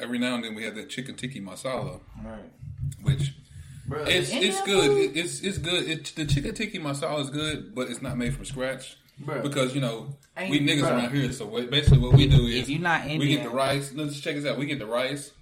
every 0.00 0.18
now 0.18 0.34
and 0.34 0.44
then 0.44 0.54
we 0.54 0.64
have 0.64 0.74
that 0.74 0.88
chicken 0.88 1.14
tikka 1.16 1.38
masala, 1.40 2.00
Right, 2.24 2.50
which 3.02 3.34
bro. 3.86 4.02
it's 4.04 4.30
it's 4.32 4.60
good. 4.62 4.90
It, 4.98 5.16
it's 5.16 5.40
it's 5.40 5.58
good. 5.58 5.88
It, 5.88 6.12
the 6.16 6.24
chicken 6.26 6.54
tikka 6.54 6.78
masala 6.78 7.20
is 7.20 7.30
good, 7.30 7.74
but 7.74 7.88
it's 7.88 8.02
not 8.02 8.16
made 8.18 8.34
from 8.34 8.44
scratch. 8.44 8.96
Bruh. 9.22 9.42
Because 9.42 9.74
you 9.74 9.80
know 9.82 10.16
Ain't- 10.36 10.50
we 10.50 10.60
niggas 10.60 10.80
bruh. 10.82 10.90
around 10.92 11.12
here, 11.14 11.30
so 11.32 11.46
what- 11.46 11.70
basically 11.70 11.98
what 11.98 12.14
we 12.14 12.26
do 12.26 12.46
is 12.46 12.60
If 12.62 12.68
you're 12.70 12.80
not 12.80 13.04
we 13.06 13.28
get 13.28 13.42
the 13.42 13.50
rice. 13.50 13.92
Let's 13.94 14.18
check 14.20 14.34
this 14.36 14.46
out. 14.46 14.56
We 14.58 14.66
get 14.66 14.78
the 14.78 14.86
rice, 14.86 15.32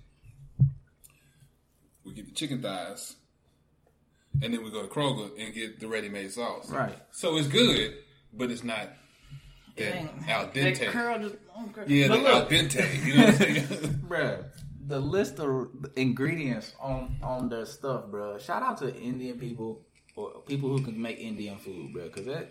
we 2.05 2.13
get 2.15 2.27
the 2.27 2.33
chicken 2.35 2.61
thighs, 2.63 3.15
and 4.43 4.53
then 4.53 4.65
we 4.65 4.71
go 4.71 4.83
to 4.83 4.89
Kroger 4.89 5.31
and 5.39 5.55
get 5.55 5.79
the 5.81 5.87
ready-made 5.89 6.31
sauce. 6.33 6.71
Right. 6.71 6.97
So 7.13 7.37
it's 7.37 7.49
good, 7.49 7.95
but 8.33 8.51
it's 8.51 8.65
not 8.65 8.79
that 8.79 8.97
Dang, 9.79 10.25
al 10.29 10.47
That 10.47 10.55
dente. 10.55 10.87
curl 10.91 11.19
just, 11.21 11.37
oh, 11.57 11.65
okay. 11.77 11.85
Yeah, 11.95 12.09
but 12.09 12.17
the 12.17 12.23
look, 12.23 12.33
al 12.35 12.47
dente. 12.49 13.07
You 13.07 13.15
know 13.17 13.25
what 13.25 13.29
I'm 13.29 13.37
saying? 13.39 13.67
bruh, 14.09 14.45
the 14.87 15.01
list 15.01 15.39
of 15.41 15.69
ingredients 15.97 16.75
on 16.81 17.17
on 17.23 17.49
their 17.49 17.67
stuff, 17.67 18.07
bro. 18.11 18.39
Shout 18.39 18.63
out 18.63 18.79
to 18.79 18.95
Indian 18.95 19.39
people 19.39 19.83
or 20.17 20.41
people 20.47 20.69
who 20.71 20.83
can 20.83 21.01
make 21.01 21.19
Indian 21.19 21.59
food, 21.59 21.93
bro. 21.93 22.05
because 22.05 22.27
that 22.27 22.51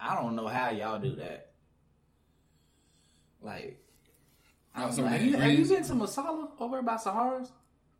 I 0.00 0.14
don't 0.20 0.34
know 0.36 0.48
how 0.48 0.70
y'all 0.70 0.98
do 0.98 1.14
that. 1.16 1.52
Like, 3.40 3.80
I 4.74 4.90
So. 4.90 5.04
Have, 5.04 5.22
you, 5.22 5.36
have 5.36 5.52
you 5.52 5.64
been 5.66 5.82
to 5.84 5.92
Masala 5.94 6.48
over 6.60 6.82
by 6.82 6.96
Sahara's? 6.96 7.50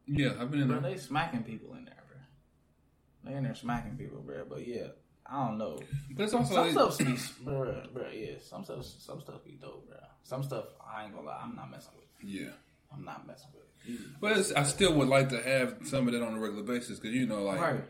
Yeah, 0.06 0.32
I've 0.40 0.50
been 0.50 0.62
in 0.62 0.68
Bro, 0.68 0.80
there. 0.80 0.90
they 0.92 0.96
smacking 0.96 1.42
people 1.44 1.74
in 1.74 1.84
there, 1.84 1.94
bro. 2.08 3.30
They 3.30 3.36
in 3.36 3.44
there 3.44 3.54
smacking 3.54 3.96
people, 3.96 4.20
bro. 4.20 4.44
But 4.48 4.66
yeah, 4.66 4.88
I 5.26 5.46
don't 5.46 5.58
know. 5.58 5.78
But 6.16 6.24
it's 6.24 6.34
also 6.34 6.54
Some 6.72 6.92
stuff 6.92 6.98
be, 6.98 7.44
bro, 7.44 7.82
bro. 7.92 8.08
Yeah, 8.12 8.32
some 8.42 8.64
stuff, 8.64 8.84
some 8.84 9.20
stuff 9.20 9.44
be 9.44 9.52
dope, 9.60 9.86
bro. 9.88 9.96
Some 10.24 10.42
stuff 10.42 10.66
I 10.86 11.04
ain't 11.04 11.14
gonna 11.14 11.26
lie, 11.26 11.40
I'm 11.42 11.56
not 11.56 11.70
messing 11.70 11.92
with. 11.96 12.06
yeah. 12.28 12.50
I'm 12.94 13.04
not 13.04 13.26
messing 13.26 13.48
with. 13.54 13.62
it. 13.94 14.00
But 14.20 14.36
it's, 14.36 14.52
I 14.52 14.62
still 14.64 14.92
would 14.94 15.08
like 15.08 15.30
to 15.30 15.42
have 15.42 15.76
some 15.84 16.06
of 16.06 16.12
that 16.12 16.22
on 16.22 16.34
a 16.34 16.38
regular 16.40 16.62
basis 16.62 16.98
because 16.98 17.14
you 17.16 17.26
know, 17.26 17.42
like 17.44 17.60
Right, 17.60 17.84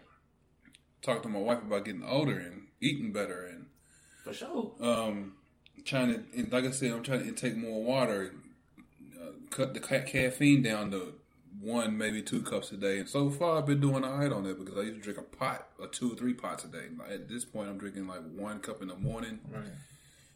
talk 1.03 1.23
to 1.25 1.29
my 1.29 1.41
wife 1.41 1.59
about 1.62 1.85
getting 1.85 2.05
older 2.05 2.39
and 2.39 2.69
eating 2.81 3.12
better 3.12 3.47
and 3.47 3.67
for 4.25 4.33
sure. 4.33 4.73
um, 4.81 5.35
trying 5.85 6.09
to, 6.15 6.23
and 6.39 6.53
like 6.53 6.65
I 6.65 6.71
said, 6.71 6.93
I'm 6.93 7.03
trying 7.03 7.21
to 7.21 7.29
intake 7.29 7.57
more 7.57 7.83
water, 7.83 8.33
uh, 9.21 9.31
cut 9.51 9.75
the 9.75 9.81
ca- 9.81 10.03
caffeine 10.05 10.62
down 10.62 10.91
to 10.93 11.15
one, 11.62 11.97
maybe 11.97 12.23
two 12.23 12.42
cups 12.42 12.73
a 12.73 12.76
day. 12.76 12.99
And 12.99 13.09
so 13.09 13.31
far, 13.31 13.59
I've 13.59 13.66
been 13.66 13.81
doing 13.81 14.04
all 14.04 14.19
right 14.19 14.33
on 14.33 14.45
it 14.47 14.59
because 14.59 14.76
I 14.76 14.83
used 14.83 14.97
to 14.97 15.02
drink 15.02 15.19
a 15.19 15.23
pot 15.37 15.69
or 15.78 15.87
two 15.87 16.12
or 16.12 16.16
three 16.16 16.35
pots 16.35 16.64
a 16.64 16.69
day. 16.69 16.87
At 17.11 17.28
this 17.28 17.45
point, 17.45 17.69
I'm 17.69 17.78
drinking 17.78 18.07
like 18.09 18.21
one 18.37 18.59
cup 18.61 18.83
in 18.83 18.88
the 18.88 18.97
morning, 18.97 19.38
Right. 19.50 19.64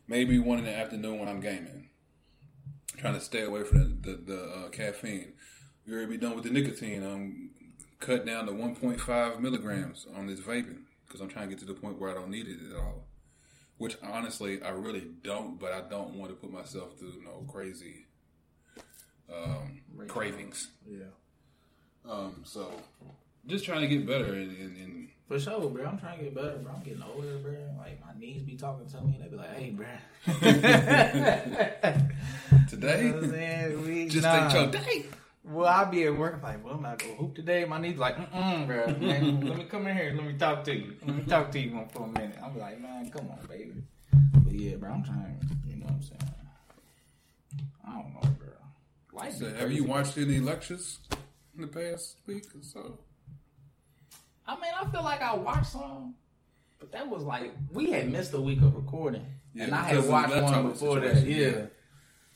maybe 0.07 0.39
one 0.39 0.59
in 0.59 0.65
the 0.65 0.75
afternoon 0.77 1.19
when 1.19 1.29
I'm 1.29 1.41
gaming. 1.41 1.91
Trying 2.97 3.15
to 3.15 3.21
stay 3.21 3.43
away 3.43 3.65
from 3.65 4.01
the, 4.03 4.11
the, 4.11 4.17
the 4.17 4.43
uh, 4.45 4.69
caffeine. 4.71 5.33
We 5.87 5.93
already 5.95 6.13
be 6.13 6.17
done 6.17 6.35
with 6.35 6.45
the 6.45 6.51
nicotine. 6.51 7.03
I'm 7.03 7.51
cut 8.01 8.25
down 8.25 8.47
to 8.47 8.53
1.5 8.53 9.41
milligrams 9.41 10.07
on 10.17 10.27
this 10.29 10.41
vaping 10.41 10.83
because 11.07 11.21
I'm 11.21 11.29
trying 11.29 11.49
to 11.49 11.55
get 11.57 11.59
to 11.67 11.73
the 11.73 11.79
point 11.79 12.01
where 12.01 12.11
I 12.11 12.15
don't 12.15 12.31
need 12.31 12.47
it 12.47 12.59
at 12.71 12.77
all. 12.79 13.05
Which 13.79 13.97
honestly, 14.03 14.63
I 14.63 14.71
really 14.71 15.09
don't, 15.23 15.61
but 15.61 15.73
I 15.73 15.83
don't 15.83 16.15
want 16.15 16.31
to 16.31 16.37
put 16.37 16.51
myself 16.51 16.99
through 16.99 17.21
no 17.25 17.45
crazy 17.47 18.06
um, 19.33 19.81
cravings. 20.09 20.69
Yeah. 20.89 21.05
Um, 22.09 22.43
so 22.45 22.71
just 23.47 23.65
trying 23.65 23.81
to 23.81 23.89
get 23.89 24.07
better 24.07 24.35
and, 24.35 24.51
and, 24.57 24.77
and 24.77 25.09
For 25.29 25.39
sure, 25.41 25.69
bro. 25.71 25.87
I'm 25.87 25.99
trying 25.99 26.19
to 26.19 26.25
get 26.25 26.35
better, 26.35 26.59
bro. 26.59 26.73
I'm 26.77 26.83
getting 26.83 27.03
older, 27.03 27.37
bro. 27.39 27.53
Like 27.79 28.01
my 28.05 28.13
knees 28.19 28.43
be 28.43 28.57
talking 28.57 28.87
to 28.89 29.01
me. 29.03 29.15
And 29.17 29.25
They 29.25 29.29
be 29.29 29.37
like, 29.37 29.55
"Hey, 29.57 29.71
bro." 29.71 29.87
today, 32.69 33.05
You 33.07 33.11
know 33.11 33.15
what 33.17 33.25
I'm 33.25 33.31
saying? 33.31 33.83
We- 33.83 34.09
just 34.17 34.23
nah. 34.25 34.45
ain't 34.45 34.53
your 34.53 34.67
day. 34.83 35.07
Well, 35.45 35.69
I'll 35.69 35.87
be 35.87 36.05
at 36.05 36.17
work. 36.17 36.35
I'm 36.35 36.43
like, 36.43 36.65
well, 36.65 36.75
I'm 36.75 36.83
not 36.83 36.99
gonna 36.99 37.15
hoop 37.15 37.37
today. 37.37 37.65
My 37.65 37.79
knees 37.79 37.99
like, 37.99 38.17
mm 38.33 38.67
bro. 38.67 38.87
Man, 39.01 39.47
let 39.47 39.57
me 39.59 39.65
come 39.65 39.87
in 39.87 39.97
here. 39.97 40.13
Let 40.17 40.27
me 40.27 40.33
talk 40.37 40.65
to 40.65 40.75
you. 40.75 40.95
Let 41.07 41.17
me 41.17 41.23
talk 41.23 41.53
to 41.53 41.61
you 41.61 41.87
for 41.93 42.03
a 42.05 42.09
minute. 42.09 42.37
I'm 42.43 42.59
like, 42.59 42.81
man, 42.81 43.09
come 43.11 43.29
on, 43.31 43.39
baby. 43.49 43.75
But 44.43 44.53
yeah, 44.55 44.75
bro, 44.77 44.91
I'm 44.91 45.05
trying. 45.05 45.39
You 45.69 45.77
know 45.77 45.87
what 45.87 45.95
I'm 45.95 46.03
saying? 46.03 46.31
I 47.87 47.93
don't 47.93 48.13
know, 48.15 48.29
bro. 48.41 48.46
Life 49.17 49.37
So 49.37 49.51
be 49.51 49.59
have 49.59 49.73
you 49.73 49.85
watched 49.85 50.19
any 50.19 50.41
lectures 50.41 50.99
in 51.55 51.63
the 51.63 51.69
past 51.69 52.17
week 52.27 52.45
or 52.55 52.63
so? 52.63 52.99
I 54.47 54.55
mean, 54.57 54.73
I 54.79 54.85
feel 54.91 55.03
like 55.03 55.23
I 55.23 55.35
watched 55.35 55.73
some, 55.73 56.15
but 56.79 56.93
that 56.93 57.09
was 57.09 57.23
like 57.23 57.53
we 57.73 57.91
had 57.91 58.13
missed 58.13 58.35
a 58.35 58.41
week 58.41 58.61
of 58.61 58.77
recording, 58.77 59.25
Yeah, 59.55 59.65
and 59.65 59.75
I 59.75 59.85
had 59.85 60.07
watched 60.07 60.43
one 60.43 60.69
before 60.69 61.01
that. 61.01 61.25
Yeah. 61.25 61.49
yeah. 61.49 61.67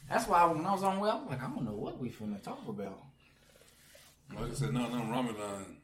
that's 0.08 0.26
why 0.26 0.44
when 0.46 0.64
I 0.64 0.72
was 0.72 0.82
on, 0.82 1.00
well, 1.00 1.20
I'm 1.22 1.28
like, 1.28 1.42
I 1.42 1.48
don't 1.48 1.66
know 1.66 1.76
what 1.76 1.98
we 1.98 2.08
finna 2.08 2.42
talk 2.42 2.66
about. 2.66 2.98
Like 4.34 4.50
I 4.50 4.54
said, 4.54 4.72
no, 4.72 4.88
no, 4.88 5.04
Ramadan 5.04 5.76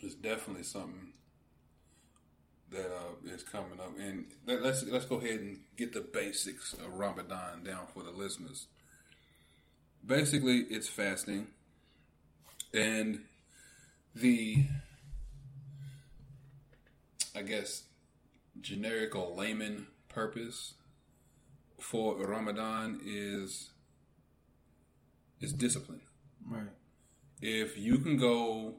is 0.00 0.16
definitely 0.16 0.64
something 0.64 1.12
that 2.72 2.86
uh, 2.86 3.32
is 3.32 3.44
coming 3.44 3.78
up, 3.78 3.92
and 3.96 4.24
let's 4.44 4.82
let's 4.82 5.04
go 5.04 5.16
ahead 5.16 5.38
and 5.38 5.60
get 5.76 5.92
the 5.92 6.00
basics 6.00 6.72
of 6.72 6.94
Ramadan 6.94 7.62
down 7.62 7.86
for 7.94 8.02
the 8.02 8.10
listeners. 8.10 8.66
Basically, 10.06 10.58
it's 10.70 10.88
fasting, 10.88 11.48
and 12.72 13.20
the 14.14 14.66
I 17.34 17.42
guess 17.42 17.82
generic 18.60 19.14
or 19.16 19.34
layman 19.34 19.88
purpose 20.08 20.74
for 21.80 22.16
Ramadan 22.16 23.00
is 23.04 23.70
is 25.40 25.52
discipline 25.52 26.00
Right. 26.48 26.68
if 27.42 27.76
you 27.76 27.98
can 27.98 28.16
go 28.16 28.76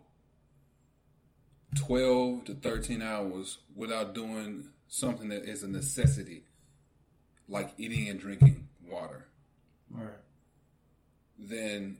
12 1.75 2.45
to 2.45 2.55
13 2.55 3.01
hours 3.03 3.59
without 3.75 4.15
doing 4.15 4.69
something 4.87 5.27
that 5.29 5.43
is 5.43 5.61
a 5.61 5.67
necessity, 5.67 6.45
like 7.47 7.73
eating 7.77 8.07
and 8.09 8.19
drinking 8.19 8.69
water, 8.89 9.27
Right. 9.91 10.17
Then 11.37 11.97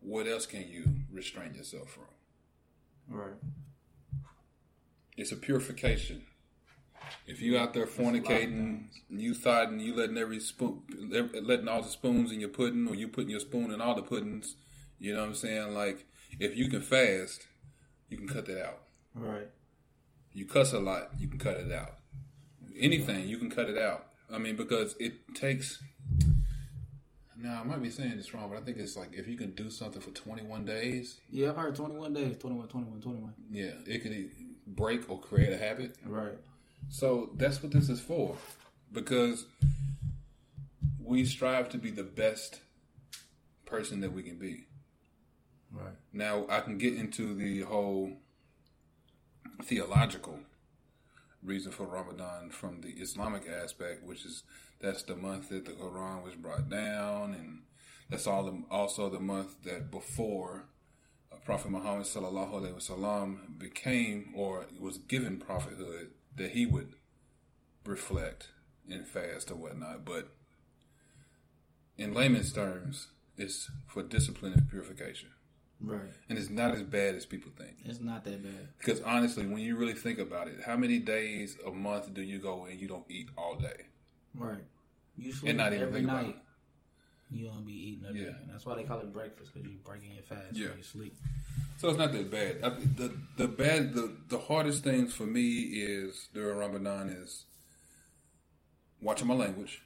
what 0.00 0.26
else 0.26 0.46
can 0.46 0.68
you 0.68 0.84
restrain 1.12 1.54
yourself 1.54 1.90
from? 1.90 2.04
Right. 3.08 3.34
It's 5.16 5.32
a 5.32 5.36
purification. 5.36 6.26
If 7.26 7.40
you 7.40 7.58
out 7.58 7.74
there 7.74 7.86
fornicating, 7.86 8.86
you 9.10 9.34
thought 9.34 9.68
and 9.68 9.80
you 9.80 9.94
letting 9.94 10.18
every 10.18 10.40
spoon, 10.40 10.82
letting 11.10 11.68
all 11.68 11.82
the 11.82 11.88
spoons 11.88 12.32
in 12.32 12.40
your 12.40 12.48
pudding, 12.48 12.88
or 12.88 12.94
you 12.94 13.08
putting 13.08 13.30
your 13.30 13.40
spoon 13.40 13.70
in 13.72 13.80
all 13.80 13.94
the 13.94 14.02
puddings, 14.02 14.56
you 14.98 15.12
know 15.12 15.20
what 15.20 15.28
I'm 15.28 15.34
saying? 15.34 15.74
Like, 15.74 16.06
if 16.40 16.56
you 16.56 16.68
can 16.68 16.80
fast, 16.80 17.46
you 18.08 18.16
can 18.16 18.28
cut 18.28 18.46
that 18.46 18.64
out. 18.64 18.82
Right. 19.14 19.48
You 20.32 20.46
cuss 20.46 20.72
a 20.72 20.78
lot, 20.78 21.10
you 21.18 21.28
can 21.28 21.38
cut 21.38 21.58
it 21.58 21.70
out. 21.70 21.96
Anything, 22.78 23.28
you 23.28 23.36
can 23.36 23.50
cut 23.50 23.68
it 23.68 23.76
out. 23.76 24.06
I 24.32 24.38
mean, 24.38 24.56
because 24.56 24.96
it 24.98 25.34
takes. 25.34 25.82
Now, 27.42 27.60
I 27.60 27.64
might 27.64 27.82
be 27.82 27.90
saying 27.90 28.16
this 28.16 28.32
wrong, 28.32 28.48
but 28.50 28.58
I 28.58 28.60
think 28.60 28.78
it's 28.78 28.96
like 28.96 29.14
if 29.14 29.26
you 29.26 29.36
can 29.36 29.50
do 29.50 29.68
something 29.68 30.00
for 30.00 30.10
21 30.10 30.64
days, 30.64 31.18
Yeah, 31.28 31.50
I've 31.50 31.56
heard 31.56 31.74
21 31.74 32.14
days, 32.14 32.36
21, 32.38 32.68
21, 32.68 33.00
21. 33.00 33.34
yeah, 33.50 33.72
it 33.84 34.02
can 34.02 34.30
break 34.66 35.10
or 35.10 35.18
create 35.20 35.52
a 35.52 35.58
habit. 35.58 35.96
Right. 36.06 36.38
So 36.88 37.30
that's 37.36 37.60
what 37.60 37.72
this 37.72 37.88
is 37.88 38.00
for. 38.00 38.36
Because 38.92 39.46
we 41.02 41.24
strive 41.24 41.68
to 41.70 41.78
be 41.78 41.90
the 41.90 42.04
best 42.04 42.60
person 43.64 44.00
that 44.00 44.12
we 44.12 44.22
can 44.22 44.38
be. 44.38 44.66
Right. 45.72 45.94
Now, 46.12 46.46
I 46.48 46.60
can 46.60 46.78
get 46.78 46.94
into 46.94 47.34
the 47.34 47.62
whole 47.62 48.12
theological 49.64 50.38
reason 51.42 51.72
for 51.72 51.86
Ramadan 51.86 52.50
from 52.50 52.82
the 52.82 52.90
Islamic 52.90 53.48
aspect, 53.48 54.04
which 54.04 54.24
is 54.24 54.44
that's 54.82 55.04
the 55.04 55.16
month 55.16 55.48
that 55.50 55.64
the 55.64 55.72
Quran 55.72 56.24
was 56.24 56.34
brought 56.34 56.68
down, 56.68 57.34
and 57.34 57.62
that's 58.10 58.26
all 58.26 58.44
the, 58.44 58.62
also 58.70 59.08
the 59.08 59.20
month 59.20 59.62
that 59.62 59.90
before 59.90 60.64
uh, 61.32 61.36
Prophet 61.36 61.70
Muhammad 61.70 62.06
sallallahu 62.06 62.52
alaihi 62.52 62.74
wasallam 62.74 63.58
became 63.58 64.32
or 64.36 64.66
was 64.78 64.98
given 64.98 65.38
prophethood, 65.38 66.10
that 66.36 66.50
he 66.50 66.66
would 66.66 66.94
reflect 67.86 68.48
and 68.90 69.06
fast 69.06 69.50
or 69.50 69.54
whatnot. 69.54 70.04
But 70.04 70.28
in 71.96 72.12
layman's 72.12 72.52
terms, 72.52 73.08
it's 73.36 73.70
for 73.86 74.02
discipline 74.02 74.52
and 74.52 74.68
purification. 74.68 75.30
Right. 75.80 76.12
And 76.28 76.38
it's 76.38 76.50
not 76.50 76.74
as 76.74 76.82
bad 76.82 77.14
as 77.16 77.26
people 77.26 77.50
think. 77.56 77.78
It's 77.84 78.00
not 78.00 78.24
that 78.24 78.42
bad. 78.42 78.68
Because 78.78 79.00
honestly, 79.00 79.46
when 79.46 79.58
you 79.58 79.76
really 79.76 79.94
think 79.94 80.18
about 80.18 80.46
it, 80.48 80.60
how 80.64 80.76
many 80.76 80.98
days 80.98 81.56
a 81.66 81.72
month 81.72 82.14
do 82.14 82.22
you 82.22 82.38
go 82.38 82.64
and 82.64 82.80
you 82.80 82.86
don't 82.86 83.04
eat 83.08 83.28
all 83.36 83.56
day? 83.56 83.86
Right. 84.34 84.64
You 85.16 85.32
sleep 85.32 85.50
And 85.50 85.58
not 85.58 85.72
even 85.72 85.88
every 85.88 86.02
night. 86.02 86.36
You 87.30 87.46
don't 87.48 87.64
be 87.66 87.72
eating 87.72 88.04
everything. 88.08 88.28
Yeah. 88.28 88.52
That's 88.52 88.66
why 88.66 88.76
they 88.76 88.84
call 88.84 89.00
it 89.00 89.12
breakfast 89.12 89.52
because 89.54 89.68
you're 89.68 89.78
breaking 89.84 90.12
your 90.12 90.22
fast 90.22 90.52
Yeah. 90.54 90.68
when 90.68 90.78
you 90.78 90.84
sleep. 90.84 91.16
So 91.78 91.88
it's 91.88 91.98
not 91.98 92.12
that 92.12 92.30
bad. 92.30 92.58
I, 92.62 92.68
the 92.70 93.12
the 93.36 93.48
bad 93.48 93.94
the 93.94 94.14
the 94.28 94.38
hardest 94.38 94.84
things 94.84 95.12
for 95.14 95.24
me 95.24 95.60
is 95.62 96.28
during 96.34 96.56
Ramadan 96.58 97.08
is 97.08 97.44
watching 99.00 99.26
my 99.26 99.34
language 99.34 99.82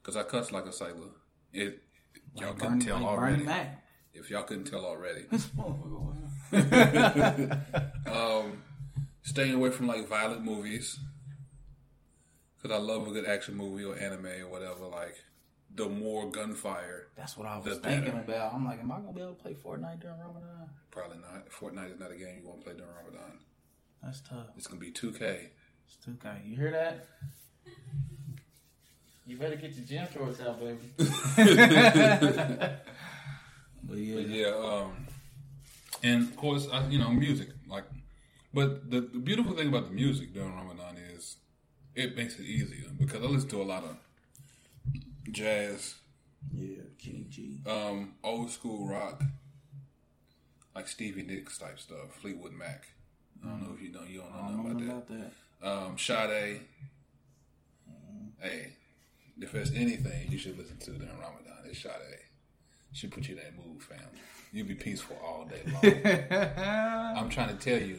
because 0.00 0.16
I 0.16 0.22
cuss 0.22 0.52
like 0.52 0.66
a 0.66 0.72
sailor. 0.72 1.08
It 1.52 1.82
y'all 2.36 2.52
couldn't 2.52 2.78
Bernie- 2.80 2.84
tell 2.84 2.98
like 3.00 3.06
already. 3.06 3.46
If 4.14 4.30
y'all 4.30 4.42
couldn't 4.42 4.64
tell 4.64 4.84
already, 4.84 5.24
um, 8.12 8.62
staying 9.22 9.54
away 9.54 9.70
from 9.70 9.86
like 9.86 10.06
violent 10.08 10.42
movies 10.44 10.98
because 12.60 12.76
I 12.76 12.80
love 12.80 13.06
a 13.06 13.10
good 13.12 13.26
action 13.26 13.56
movie 13.56 13.84
or 13.84 13.96
anime 13.96 14.26
or 14.26 14.48
whatever. 14.48 14.86
Like 14.86 15.16
the 15.74 15.88
more 15.88 16.30
gunfire, 16.30 17.08
That's 17.16 17.36
what 17.36 17.46
I 17.46 17.58
was 17.58 17.78
thinking 17.78 18.12
better. 18.12 18.20
about. 18.26 18.54
I'm 18.54 18.64
like, 18.64 18.80
am 18.80 18.90
I 18.92 18.96
gonna 19.00 19.12
be 19.12 19.20
able 19.20 19.34
to 19.34 19.42
play 19.42 19.54
Fortnite 19.54 20.00
during 20.00 20.18
Ramadan? 20.18 20.70
probably 20.90 21.18
not. 21.18 21.48
Fortnite 21.50 21.92
is 21.94 22.00
not 22.00 22.10
a 22.10 22.16
game 22.16 22.38
you 22.42 22.48
want 22.48 22.60
to 22.60 22.64
play 22.64 22.74
during 22.74 22.90
Ramadan. 22.94 23.38
That's 24.02 24.20
tough. 24.22 24.46
It's 24.56 24.66
gonna 24.66 24.80
be 24.80 24.90
2K. 24.90 25.48
It's 25.86 25.96
too 26.04 26.16
kind. 26.22 26.40
You 26.44 26.56
hear 26.56 26.70
that? 26.72 27.06
You 29.26 29.36
better 29.36 29.56
get 29.56 29.74
your 29.74 29.84
gym 29.84 30.06
shorts 30.12 30.40
out, 30.40 30.58
baby. 30.58 30.90
but 30.96 31.08
yeah, 33.98 34.16
But 34.16 34.28
yeah, 34.28 34.46
um, 34.48 35.06
and 36.02 36.22
of 36.22 36.36
course, 36.36 36.66
I, 36.72 36.86
you 36.88 36.98
know, 36.98 37.10
music. 37.10 37.48
Like 37.68 37.84
But 38.54 38.90
the, 38.90 39.02
the 39.02 39.18
beautiful 39.18 39.54
thing 39.54 39.68
about 39.68 39.88
the 39.88 39.94
music 39.94 40.32
during 40.32 40.54
Ramadan 40.54 40.96
is 40.96 41.07
it 41.98 42.16
makes 42.16 42.38
it 42.38 42.44
easier 42.44 42.88
because 42.98 43.22
I 43.22 43.26
listen 43.26 43.48
to 43.50 43.62
a 43.62 43.64
lot 43.64 43.84
of 43.84 43.96
jazz, 45.32 45.94
Yeah, 46.54 46.82
Kenny 46.98 47.26
G. 47.28 47.58
um, 47.66 48.14
old 48.22 48.50
school 48.50 48.86
rock, 48.88 49.22
like 50.74 50.88
Stevie 50.88 51.22
Nicks 51.24 51.58
type 51.58 51.78
stuff, 51.78 52.14
Fleetwood 52.20 52.52
Mac. 52.52 52.86
I 53.44 53.48
don't 53.48 53.62
know 53.62 53.74
if 53.74 53.82
you 53.82 53.92
know 53.92 54.00
you 54.08 54.20
don't 54.20 54.32
know 54.32 54.38
don't 54.48 54.56
nothing 54.72 54.86
know 54.88 54.92
about 54.94 55.08
that. 55.08 55.14
about 55.14 55.30
that. 55.60 55.86
Um, 55.88 55.98
Sade. 55.98 56.60
Hey, 58.40 58.68
if 59.40 59.50
there's 59.52 59.72
anything 59.72 60.30
you 60.30 60.38
should 60.38 60.56
listen 60.56 60.76
to 60.78 60.90
during 60.92 61.18
Ramadan, 61.18 61.58
it's 61.66 61.80
Sade. 61.82 61.92
She 62.92 63.06
put 63.08 63.28
you 63.28 63.36
in 63.36 63.42
that 63.42 63.56
mood, 63.56 63.82
fam. 63.82 63.98
You'll 64.52 64.66
be 64.68 64.74
peaceful 64.74 65.16
all 65.24 65.44
day 65.46 65.62
long. 65.66 67.16
I'm 67.18 67.28
trying 67.28 67.48
to 67.48 67.54
tell 67.56 67.80
you, 67.86 67.98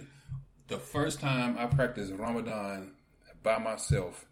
the 0.67 0.77
first 0.79 1.19
time 1.19 1.57
I 1.59 1.65
practiced 1.67 2.13
Ramadan 2.13 2.91
by 3.43 3.57
myself, 3.57 4.25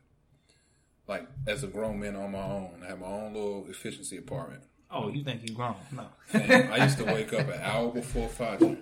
like 1.08 1.28
as 1.48 1.64
a 1.64 1.68
grown 1.68 2.00
man 2.00 2.16
on 2.16 2.32
my 2.32 2.42
own, 2.42 2.82
I 2.84 2.90
had 2.90 3.00
my 3.00 3.08
own 3.08 3.34
little 3.34 3.66
efficiency 3.70 4.18
apartment. 4.18 4.64
Oh, 4.90 5.10
you 5.10 5.24
think 5.24 5.42
you're 5.46 5.56
grown? 5.56 5.76
No. 5.92 6.08
And 6.34 6.74
I 6.74 6.84
used 6.86 6.98
to 7.00 7.06
wake 7.06 7.34
up 7.34 7.48
an 7.50 7.60
hour 7.62 7.92
before 7.92 8.30
Fajr, 8.30 8.78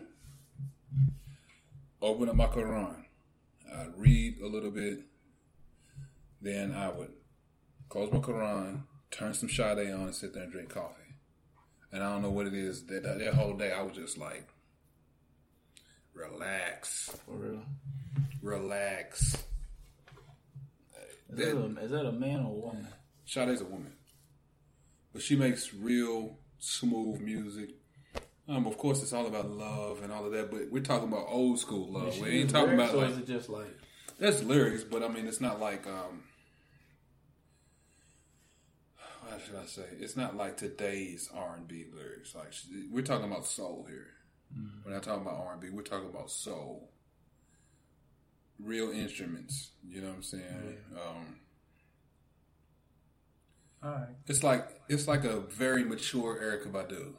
open 2.01 2.29
up 2.29 2.35
my 2.35 2.45
Quran, 2.47 3.03
I'd 3.75 3.97
read 3.97 4.39
a 4.41 4.47
little 4.47 4.71
bit, 4.71 4.99
then 6.41 6.73
I 6.73 6.89
would 6.89 7.11
close 7.89 8.11
my 8.11 8.19
Quran, 8.19 8.81
turn 9.11 9.33
some 9.33 9.49
Sade 9.49 9.91
on, 9.91 10.01
and 10.01 10.15
sit 10.15 10.33
there 10.33 10.43
and 10.43 10.51
drink 10.51 10.69
coffee. 10.69 11.01
And 11.91 12.03
I 12.03 12.11
don't 12.11 12.21
know 12.21 12.29
what 12.31 12.45
it 12.47 12.53
is 12.53 12.85
that 12.85 13.03
that 13.03 13.33
whole 13.33 13.53
day 13.55 13.71
I 13.71 13.81
was 13.81 13.95
just 13.95 14.17
like, 14.17 14.47
relax, 16.13 17.09
For 17.25 17.31
real. 17.35 17.61
relax. 18.41 19.37
Is 21.29 21.37
that, 21.37 21.57
a, 21.57 21.83
is 21.83 21.91
that 21.91 22.05
a 22.05 22.11
man 22.11 22.41
or 22.41 22.51
a 22.51 22.59
woman? 22.59 22.87
Sade's 23.25 23.61
a 23.61 23.65
woman, 23.65 23.93
but 25.11 25.21
she 25.21 25.35
makes 25.35 25.73
real 25.73 26.37
smooth 26.59 27.19
music. 27.19 27.69
Um, 28.47 28.67
of 28.67 28.77
course, 28.77 29.01
it's 29.01 29.11
all 29.13 29.25
about 29.25 29.49
love 29.49 30.03
and 30.03 30.11
all 30.11 30.25
of 30.25 30.31
that, 30.33 30.51
but 30.51 30.71
we're 30.71 30.83
talking 30.83 31.07
about 31.07 31.25
old 31.27 31.59
school 31.59 31.91
love. 31.91 32.19
We 32.19 32.41
ain't 32.41 32.51
talking 32.51 32.75
about 32.75 32.93
or 32.93 32.97
like 32.97 33.11
is 33.11 33.17
it 33.17 33.27
just 33.27 33.49
like 33.49 33.75
that's 34.19 34.43
lyrics, 34.43 34.83
but 34.83 35.01
I 35.03 35.07
mean, 35.07 35.27
it's 35.27 35.41
not 35.41 35.59
like 35.59 35.87
um, 35.87 36.23
how 39.29 39.37
should 39.39 39.55
I 39.55 39.65
say? 39.65 39.85
It's 39.99 40.15
not 40.15 40.37
like 40.37 40.57
today's 40.57 41.29
R 41.33 41.55
and 41.57 41.67
B 41.67 41.85
lyrics. 41.93 42.35
Like 42.35 42.53
we're 42.91 43.01
talking 43.01 43.25
about 43.25 43.45
soul 43.45 43.87
here. 43.89 44.07
We're 44.85 44.93
not 44.93 45.03
talking 45.03 45.23
about 45.23 45.39
R 45.39 45.53
and 45.53 45.61
B. 45.61 45.69
We're 45.69 45.81
talking 45.81 46.09
about 46.09 46.29
soul, 46.29 46.91
real 48.59 48.91
instruments. 48.91 49.71
You 49.87 50.01
know 50.01 50.07
what 50.07 50.17
I'm 50.17 50.23
saying? 50.23 50.77
Um, 50.93 51.35
all 53.83 53.91
right? 53.91 54.07
It's 54.27 54.43
like 54.43 54.81
it's 54.89 55.07
like 55.07 55.23
a 55.23 55.39
very 55.39 55.83
mature 55.83 56.39
Erykah 56.41 56.71
Badu. 56.71 57.13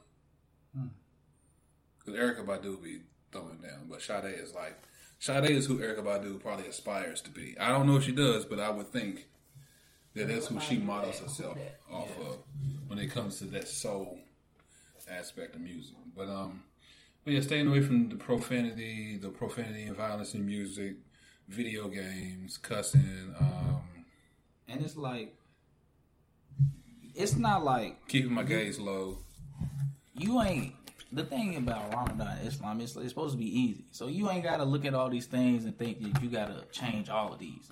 Because 1.98 2.20
Erykah 2.20 2.44
Badu 2.44 2.82
be 2.82 3.00
throwing 3.32 3.58
down, 3.58 3.86
but 3.88 4.02
Sade 4.02 4.34
is 4.34 4.54
like 4.54 4.78
Sade 5.18 5.50
is 5.50 5.66
who 5.66 5.78
Erykah 5.78 6.04
Badu 6.04 6.40
probably 6.40 6.66
aspires 6.66 7.20
to 7.22 7.30
be. 7.30 7.56
I 7.58 7.68
don't 7.68 7.86
know 7.86 7.96
if 7.96 8.04
she 8.04 8.12
does, 8.12 8.44
but 8.44 8.60
I 8.60 8.70
would 8.70 8.88
think 8.88 9.26
that 10.14 10.28
that's 10.28 10.46
who 10.46 10.60
she 10.60 10.78
models 10.78 11.20
herself 11.20 11.58
off 11.90 12.10
of 12.20 12.38
when 12.86 12.98
it 12.98 13.10
comes 13.10 13.38
to 13.38 13.44
that 13.46 13.68
soul 13.68 14.18
aspect 15.10 15.54
of 15.54 15.60
music. 15.60 15.94
But 16.16 16.28
um, 16.28 16.64
but 17.24 17.34
yeah, 17.34 17.40
staying 17.40 17.66
away 17.66 17.80
from 17.80 18.08
the 18.08 18.16
profanity, 18.16 19.18
the 19.18 19.28
profanity 19.28 19.84
and 19.84 19.96
violence 19.96 20.34
in 20.34 20.46
music, 20.46 20.96
video 21.48 21.88
games, 21.88 22.58
cussing, 22.58 23.34
um, 23.40 23.82
And 24.68 24.82
it's 24.82 24.96
like 24.96 25.34
it's 27.14 27.36
not 27.36 27.64
like 27.64 28.06
keeping 28.08 28.32
my 28.32 28.42
gaze 28.42 28.78
low. 28.78 29.18
you 30.14 30.40
ain't 30.42 30.74
the 31.12 31.24
thing 31.24 31.56
about 31.56 31.94
Ramadan 31.94 32.38
Islam 32.44 32.80
is 32.80 32.96
it's 32.96 33.08
supposed 33.10 33.32
to 33.32 33.38
be 33.38 33.60
easy. 33.60 33.84
So 33.90 34.08
you 34.08 34.28
ain't 34.30 34.42
gotta 34.44 34.64
look 34.64 34.84
at 34.84 34.92
all 34.94 35.08
these 35.08 35.26
things 35.26 35.64
and 35.64 35.76
think 35.78 36.02
that 36.02 36.22
you 36.22 36.28
gotta 36.28 36.64
change 36.72 37.08
all 37.08 37.32
of 37.32 37.38
these. 37.38 37.70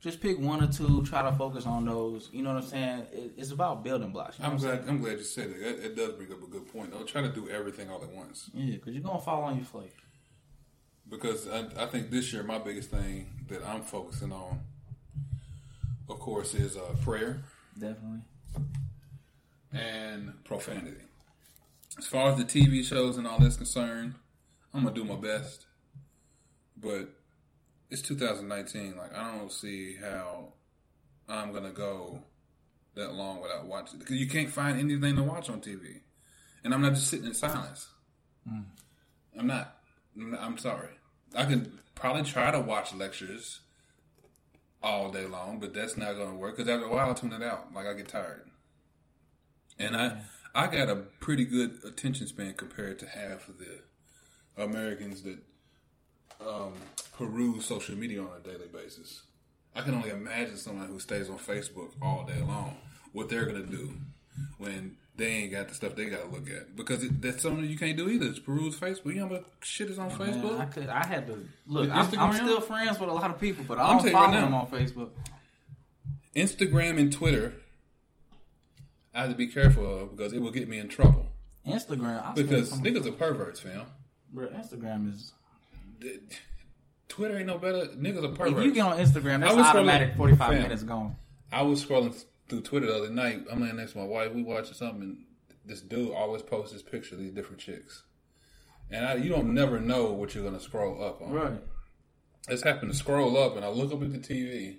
Just 0.00 0.20
pick 0.20 0.36
one 0.38 0.60
or 0.62 0.66
two, 0.66 1.04
try 1.04 1.22
to 1.22 1.30
focus 1.36 1.64
on 1.64 1.84
those. 1.84 2.28
You 2.32 2.42
know 2.42 2.52
what 2.54 2.64
I'm 2.64 2.68
saying? 2.68 3.06
It, 3.12 3.32
it's 3.36 3.52
about 3.52 3.84
building 3.84 4.10
blocks. 4.10 4.36
You 4.36 4.42
know 4.42 4.50
I'm 4.50 4.56
what 4.56 4.64
I'm 4.64 4.76
glad. 4.78 4.88
I'm 4.88 5.00
glad 5.00 5.18
you 5.18 5.24
said 5.24 5.50
it. 5.50 5.62
It, 5.62 5.84
it 5.84 5.96
does 5.96 6.12
bring 6.14 6.32
up 6.32 6.42
a 6.42 6.46
good 6.46 6.66
point. 6.72 6.90
Don't 6.90 7.06
try 7.06 7.22
to 7.22 7.28
do 7.28 7.48
everything 7.48 7.88
all 7.88 8.02
at 8.02 8.10
once? 8.10 8.50
Yeah, 8.52 8.74
because 8.74 8.94
you're 8.94 9.02
gonna 9.04 9.20
fall 9.20 9.44
on 9.44 9.56
your 9.56 9.64
flake. 9.64 9.94
Because 11.12 11.46
I, 11.46 11.66
I 11.84 11.86
think 11.86 12.10
this 12.10 12.32
year 12.32 12.42
my 12.42 12.58
biggest 12.58 12.90
thing 12.90 13.26
that 13.48 13.62
I'm 13.68 13.82
focusing 13.82 14.32
on, 14.32 14.60
of 16.08 16.18
course, 16.18 16.54
is 16.54 16.76
uh, 16.76 16.94
prayer 17.04 17.44
Definitely. 17.78 18.20
and 19.72 20.32
profanity. 20.44 21.02
As 21.98 22.06
far 22.06 22.30
as 22.32 22.38
the 22.38 22.44
TV 22.44 22.82
shows 22.84 23.18
and 23.18 23.26
all 23.26 23.38
that's 23.38 23.56
concerned, 23.56 24.14
I'm 24.72 24.84
gonna 24.84 24.94
do 24.94 25.04
my 25.04 25.16
best, 25.16 25.66
but 26.76 27.10
it's 27.90 28.00
2019. 28.02 28.96
Like 28.96 29.14
I 29.14 29.36
don't 29.36 29.52
see 29.52 29.96
how 30.02 30.54
I'm 31.28 31.52
gonna 31.52 31.70
go 31.72 32.20
that 32.94 33.12
long 33.14 33.40
without 33.42 33.66
watching 33.66 33.98
because 33.98 34.16
you 34.16 34.26
can't 34.26 34.48
find 34.50 34.78
anything 34.80 35.16
to 35.16 35.22
watch 35.22 35.50
on 35.50 35.60
TV, 35.60 36.00
and 36.64 36.72
I'm 36.72 36.80
not 36.80 36.94
just 36.94 37.08
sitting 37.08 37.26
in 37.26 37.34
silence. 37.34 37.88
I'm. 38.48 38.66
I'm 39.38 39.46
not- 39.46 39.78
I'm 40.38 40.58
sorry. 40.58 40.90
I 41.34 41.44
can 41.44 41.78
probably 41.94 42.22
try 42.22 42.50
to 42.50 42.60
watch 42.60 42.94
lectures 42.94 43.60
all 44.82 45.10
day 45.10 45.26
long, 45.26 45.60
but 45.60 45.72
that's 45.74 45.96
not 45.96 46.14
going 46.14 46.30
to 46.30 46.36
work 46.36 46.56
because 46.56 46.70
after 46.70 46.86
a 46.86 46.90
while 46.90 47.10
I 47.10 47.14
tune 47.14 47.32
it 47.32 47.42
out. 47.42 47.72
Like 47.74 47.86
I 47.86 47.94
get 47.94 48.08
tired, 48.08 48.48
and 49.78 49.96
I 49.96 50.22
I 50.54 50.66
got 50.66 50.88
a 50.88 50.96
pretty 50.96 51.44
good 51.44 51.78
attention 51.84 52.26
span 52.26 52.54
compared 52.54 52.98
to 53.00 53.06
half 53.06 53.48
of 53.48 53.58
the 53.58 54.62
Americans 54.62 55.22
that 55.22 55.38
um, 56.46 56.74
peruse 57.16 57.64
social 57.64 57.96
media 57.96 58.22
on 58.22 58.30
a 58.36 58.40
daily 58.40 58.68
basis. 58.72 59.22
I 59.74 59.80
can 59.80 59.94
only 59.94 60.10
imagine 60.10 60.56
someone 60.56 60.88
who 60.88 60.98
stays 60.98 61.30
on 61.30 61.38
Facebook 61.38 61.92
all 62.02 62.26
day 62.26 62.40
long 62.40 62.76
what 63.12 63.28
they're 63.28 63.46
gonna 63.46 63.62
do 63.62 63.94
when 64.58 64.96
they 65.16 65.26
ain't 65.26 65.52
got 65.52 65.68
the 65.68 65.74
stuff 65.74 65.94
they 65.94 66.06
gotta 66.06 66.26
look 66.28 66.48
at 66.48 66.74
because 66.74 67.04
it, 67.04 67.20
that's 67.20 67.42
something 67.42 67.64
you 67.64 67.76
can't 67.78 67.96
do 67.96 68.08
either. 68.08 68.26
It's 68.26 68.38
peruse 68.38 68.78
Facebook. 68.78 69.14
You 69.14 69.20
know 69.20 69.26
what 69.26 69.44
shit 69.62 69.90
is 69.90 69.98
on 69.98 70.08
Man, 70.08 70.18
Facebook? 70.18 70.58
I 70.60 70.64
could. 70.66 70.88
I 70.88 71.04
had 71.06 71.26
to 71.26 71.46
look. 71.66 71.90
I'm, 71.90 72.18
I'm 72.18 72.32
still 72.34 72.60
friends 72.60 72.98
with 72.98 73.08
a 73.10 73.12
lot 73.12 73.30
of 73.30 73.38
people, 73.40 73.64
but 73.68 73.78
I 73.78 73.90
I'm 73.90 73.98
don't 73.98 74.06
you 74.08 74.12
right 74.14 74.30
now. 74.30 74.40
them 74.40 74.54
on 74.54 74.66
Facebook. 74.68 75.10
Instagram 76.34 76.98
and 76.98 77.12
Twitter, 77.12 77.52
I 79.14 79.20
have 79.22 79.30
to 79.30 79.36
be 79.36 79.48
careful 79.48 80.00
of 80.02 80.16
because 80.16 80.32
it 80.32 80.40
will 80.40 80.50
get 80.50 80.68
me 80.68 80.78
in 80.78 80.88
trouble. 80.88 81.26
Instagram, 81.66 82.24
I 82.24 82.32
Because 82.32 82.72
niggas 82.80 83.06
are 83.06 83.12
perverts, 83.12 83.60
fam. 83.60 83.82
bro, 84.32 84.48
Instagram 84.48 85.12
is. 85.12 85.32
Twitter 87.08 87.36
ain't 87.36 87.46
no 87.46 87.58
better. 87.58 87.86
Niggas 87.88 88.24
are 88.24 88.34
perverts. 88.34 88.58
If 88.58 88.64
you 88.64 88.72
get 88.72 88.80
on 88.86 88.96
Instagram, 88.98 89.40
that's 89.40 89.54
automatic. 89.54 90.16
45 90.16 90.62
minutes 90.62 90.82
gone. 90.82 91.14
I 91.52 91.62
was 91.62 91.84
scrolling 91.84 92.14
through 92.52 92.60
Twitter 92.62 92.86
the 92.86 92.96
other 92.96 93.10
night. 93.10 93.44
I'm 93.50 93.62
laying 93.62 93.76
next 93.76 93.92
to 93.92 93.98
my 93.98 94.04
wife. 94.04 94.32
We 94.32 94.42
watching 94.42 94.74
something. 94.74 95.02
And 95.02 95.16
this 95.64 95.80
dude 95.80 96.12
always 96.14 96.42
posts 96.42 96.72
his 96.72 96.82
picture 96.82 97.14
of 97.14 97.20
these 97.20 97.32
different 97.32 97.60
chicks, 97.60 98.02
and 98.90 99.06
I, 99.06 99.14
you 99.14 99.30
don't 99.30 99.54
never 99.54 99.80
know 99.80 100.12
what 100.12 100.34
you're 100.34 100.44
gonna 100.44 100.60
scroll 100.60 101.02
up 101.02 101.22
on. 101.22 101.32
Right. 101.32 101.60
It's 102.48 102.62
happened 102.62 102.90
to 102.92 102.96
scroll 102.96 103.38
up, 103.38 103.56
and 103.56 103.64
I 103.64 103.68
look 103.68 103.92
up 103.92 104.02
at 104.02 104.12
the 104.12 104.18
TV, 104.18 104.78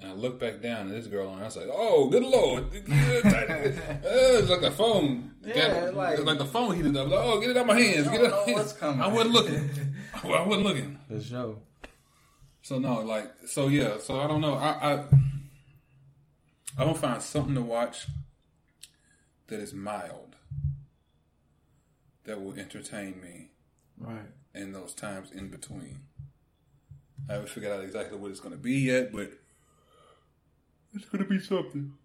and 0.00 0.10
I 0.10 0.14
look 0.14 0.38
back 0.38 0.60
down, 0.60 0.88
at 0.88 0.92
this 0.94 1.06
girl 1.06 1.32
and 1.32 1.40
I 1.40 1.46
was 1.46 1.56
like, 1.56 1.68
"Oh, 1.72 2.08
good 2.10 2.22
lord!" 2.22 2.66
It's 2.74 4.50
like 4.50 4.60
the 4.60 4.70
phone. 4.70 5.32
Yeah, 5.44 5.86
got, 5.86 5.94
like- 5.94 6.18
it's 6.18 6.26
like 6.26 6.38
the 6.38 6.44
phone 6.44 6.76
heated 6.76 6.96
up. 6.96 7.08
Like, 7.08 7.20
oh, 7.20 7.40
get 7.40 7.50
it 7.50 7.56
out 7.56 7.66
my 7.66 7.80
hands. 7.80 8.06
Get 8.08 8.20
it 8.20 8.26
out 8.26 8.30
my 8.30 8.36
know 8.36 8.44
hands. 8.44 8.58
what's 8.58 8.72
coming. 8.74 9.00
I 9.00 9.06
wasn't 9.08 9.32
looking. 9.32 9.70
I 10.22 10.42
wasn't 10.46 10.66
looking. 10.66 10.98
For 11.08 11.20
sure. 11.20 11.56
So 12.62 12.78
no, 12.78 13.00
like 13.00 13.30
so 13.46 13.68
yeah. 13.68 13.96
So 13.98 14.20
I 14.20 14.26
don't 14.26 14.40
know. 14.42 14.54
I 14.54 14.94
I 14.94 15.04
I'm 16.78 16.86
gonna 16.88 16.98
find 16.98 17.22
something 17.22 17.54
to 17.54 17.62
watch 17.62 18.06
that 19.46 19.60
is 19.60 19.72
mild 19.72 20.36
that 22.24 22.42
will 22.42 22.54
entertain 22.58 23.20
me 23.20 23.50
Right. 23.98 24.26
in 24.54 24.72
those 24.72 24.92
times 24.94 25.30
in 25.32 25.48
between. 25.48 26.00
I 27.28 27.34
haven't 27.34 27.48
figured 27.48 27.72
out 27.72 27.82
exactly 27.84 28.18
what 28.18 28.30
it's 28.30 28.40
gonna 28.40 28.56
be 28.56 28.78
yet, 28.80 29.12
but 29.12 29.32
it's 30.94 31.06
gonna 31.06 31.24
be 31.24 31.40
something. 31.40 31.96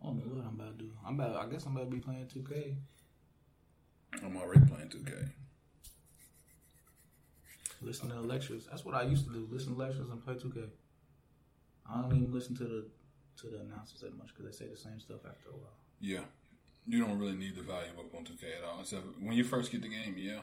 I 0.00 0.04
don't 0.04 0.18
know 0.24 0.34
what 0.34 0.46
I'm 0.46 0.54
about 0.60 0.78
to 0.78 0.84
do. 0.84 0.92
I'm 1.04 1.18
about. 1.20 1.36
I 1.36 1.50
guess 1.50 1.66
I'm 1.66 1.76
about 1.76 1.90
to 1.90 1.96
be 1.96 2.00
playing 2.00 2.26
2K. 2.28 2.76
I'm 4.22 4.36
already 4.36 4.64
playing 4.66 4.88
2K. 4.88 5.32
Listen 7.82 8.08
to 8.08 8.20
lectures. 8.20 8.66
That's 8.70 8.84
what 8.84 8.94
I 8.94 9.02
used 9.02 9.26
to 9.26 9.32
do. 9.32 9.46
Listen 9.50 9.74
to 9.74 9.78
lectures 9.78 10.08
and 10.10 10.24
play 10.24 10.34
2K. 10.34 10.68
I 11.90 12.00
don't 12.02 12.16
even 12.16 12.32
listen 12.32 12.56
to 12.56 12.64
the 12.64 12.86
to 13.40 13.46
the 13.48 13.60
announcers 13.60 14.00
that 14.00 14.16
much 14.18 14.28
because 14.28 14.44
they 14.58 14.64
say 14.64 14.70
the 14.70 14.76
same 14.76 14.98
stuff 15.00 15.20
after 15.28 15.50
a 15.50 15.52
while. 15.52 15.76
Yeah, 16.00 16.20
you 16.86 17.04
don't 17.04 17.18
really 17.18 17.36
need 17.36 17.56
the 17.56 17.62
volume 17.62 17.92
up 17.98 18.14
on 18.14 18.24
2K 18.24 18.58
at 18.58 18.64
all. 18.64 18.80
Except 18.80 19.04
when 19.20 19.32
you 19.36 19.44
first 19.44 19.70
get 19.72 19.82
the 19.82 19.88
game, 19.88 20.14
yeah, 20.16 20.40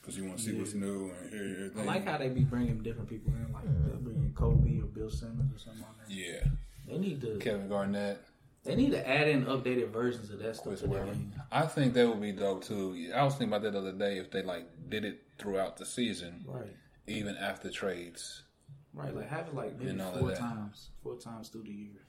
because 0.00 0.16
you 0.16 0.24
want 0.24 0.38
to 0.38 0.44
see 0.44 0.52
what's 0.52 0.74
new 0.74 1.10
and 1.20 1.30
hear 1.30 1.70
I 1.78 1.82
like 1.84 2.06
how 2.06 2.18
they 2.18 2.28
be 2.28 2.42
bringing 2.42 2.82
different 2.82 3.08
people 3.08 3.32
in, 3.34 3.52
like 3.52 3.64
they'll 3.86 3.96
bring 3.96 4.16
in 4.16 4.32
Kobe 4.34 4.80
or 4.80 4.86
Bill 4.86 5.10
Simmons 5.10 5.54
or 5.54 5.58
something 5.58 5.82
like 5.82 6.08
that. 6.08 6.14
yeah, 6.14 6.44
They 6.86 6.98
need 6.98 7.20
to 7.22 7.36
Kevin 7.38 7.68
Garnett. 7.68 8.20
they 8.64 8.74
need 8.76 8.90
to 8.92 9.08
add 9.08 9.28
in 9.28 9.44
updated 9.46 9.90
versions 9.90 10.30
of 10.30 10.38
that 10.40 10.56
stuff 10.56 10.78
to 10.80 10.86
their 10.86 11.06
I 11.52 11.62
think 11.66 11.94
that 11.94 12.08
would 12.08 12.20
be 12.20 12.32
dope 12.32 12.64
too. 12.64 13.10
I 13.14 13.22
was 13.24 13.34
thinking 13.34 13.48
about 13.48 13.62
that 13.62 13.72
the 13.72 13.78
other 13.78 13.92
day 13.92 14.18
if 14.18 14.30
they 14.30 14.42
like 14.42 14.66
did 14.88 15.04
it 15.04 15.22
throughout 15.38 15.76
the 15.76 15.86
season, 15.86 16.44
Right. 16.46 16.74
even 17.06 17.36
after 17.36 17.70
trades. 17.70 18.42
Right, 18.98 19.14
like 19.14 19.28
have 19.28 19.46
it 19.46 19.54
like 19.54 19.78
maybe 19.78 19.96
four 20.18 20.34
times, 20.34 20.90
four 21.02 21.16
times 21.16 21.50
through 21.50 21.62
the 21.62 21.70
year, 21.70 22.02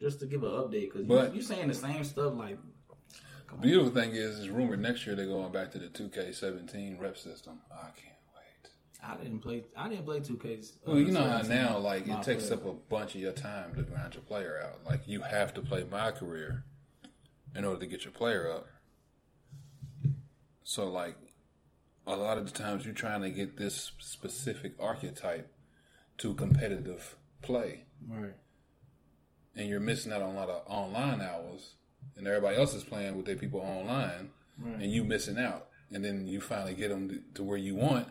just 0.00 0.20
to 0.20 0.26
give 0.26 0.44
an 0.44 0.50
update. 0.50 0.92
Because 0.92 1.04
But- 1.06 1.34
you're 1.34 1.42
saying 1.42 1.66
the 1.68 1.74
same 1.74 2.04
stuff 2.04 2.34
like 2.34 2.58
Beautiful 3.60 3.90
thing 3.90 4.12
is, 4.12 4.38
it's 4.38 4.48
rumored 4.48 4.80
next 4.80 5.06
year 5.06 5.14
they're 5.14 5.26
going 5.26 5.52
back 5.52 5.70
to 5.72 5.78
the 5.78 5.88
2K17 5.88 6.98
rep 6.98 7.18
system. 7.18 7.60
I 7.70 7.90
can't 7.90 8.16
wait. 8.34 8.70
I 9.04 9.22
didn't 9.22 9.40
play. 9.40 9.64
I 9.76 9.90
didn't 9.90 10.06
play 10.06 10.20
two 10.20 10.38
Ks. 10.38 10.72
Uh, 10.86 10.92
well, 10.92 10.98
you 10.98 11.10
know 11.10 11.22
how 11.22 11.42
now, 11.42 11.76
like, 11.76 12.08
it 12.08 12.22
takes 12.22 12.46
player. 12.46 12.60
up 12.60 12.66
a 12.66 12.72
bunch 12.72 13.14
of 13.14 13.20
your 13.20 13.32
time 13.32 13.74
to 13.74 13.82
grind 13.82 14.14
your 14.14 14.22
player 14.22 14.58
out. 14.64 14.86
Like, 14.86 15.06
you 15.06 15.20
have 15.20 15.52
to 15.52 15.60
play 15.60 15.84
my 15.84 16.12
career 16.12 16.64
in 17.54 17.66
order 17.66 17.80
to 17.80 17.86
get 17.86 18.04
your 18.04 18.12
player 18.12 18.50
up. 18.50 18.68
So, 20.64 20.88
like, 20.88 21.16
a 22.06 22.16
lot 22.16 22.38
of 22.38 22.46
the 22.46 22.52
times 22.58 22.86
you're 22.86 22.94
trying 22.94 23.20
to 23.20 23.30
get 23.30 23.58
this 23.58 23.92
specific 23.98 24.72
archetype 24.80 25.51
to 26.18 26.34
competitive 26.34 27.16
play, 27.42 27.84
Right. 28.08 28.34
and 29.56 29.68
you're 29.68 29.80
missing 29.80 30.12
out 30.12 30.22
on 30.22 30.34
a 30.34 30.38
lot 30.38 30.48
of 30.48 30.62
online 30.66 31.20
hours, 31.20 31.74
and 32.16 32.26
everybody 32.26 32.56
else 32.56 32.74
is 32.74 32.84
playing 32.84 33.16
with 33.16 33.26
their 33.26 33.36
people 33.36 33.60
online, 33.60 34.30
Right. 34.58 34.74
and 34.82 34.92
you 34.92 35.04
missing 35.04 35.38
out. 35.38 35.68
And 35.90 36.02
then 36.02 36.26
you 36.26 36.40
finally 36.40 36.74
get 36.74 36.88
them 36.88 37.08
to, 37.10 37.22
to 37.34 37.42
where 37.42 37.58
you 37.58 37.74
want. 37.74 38.08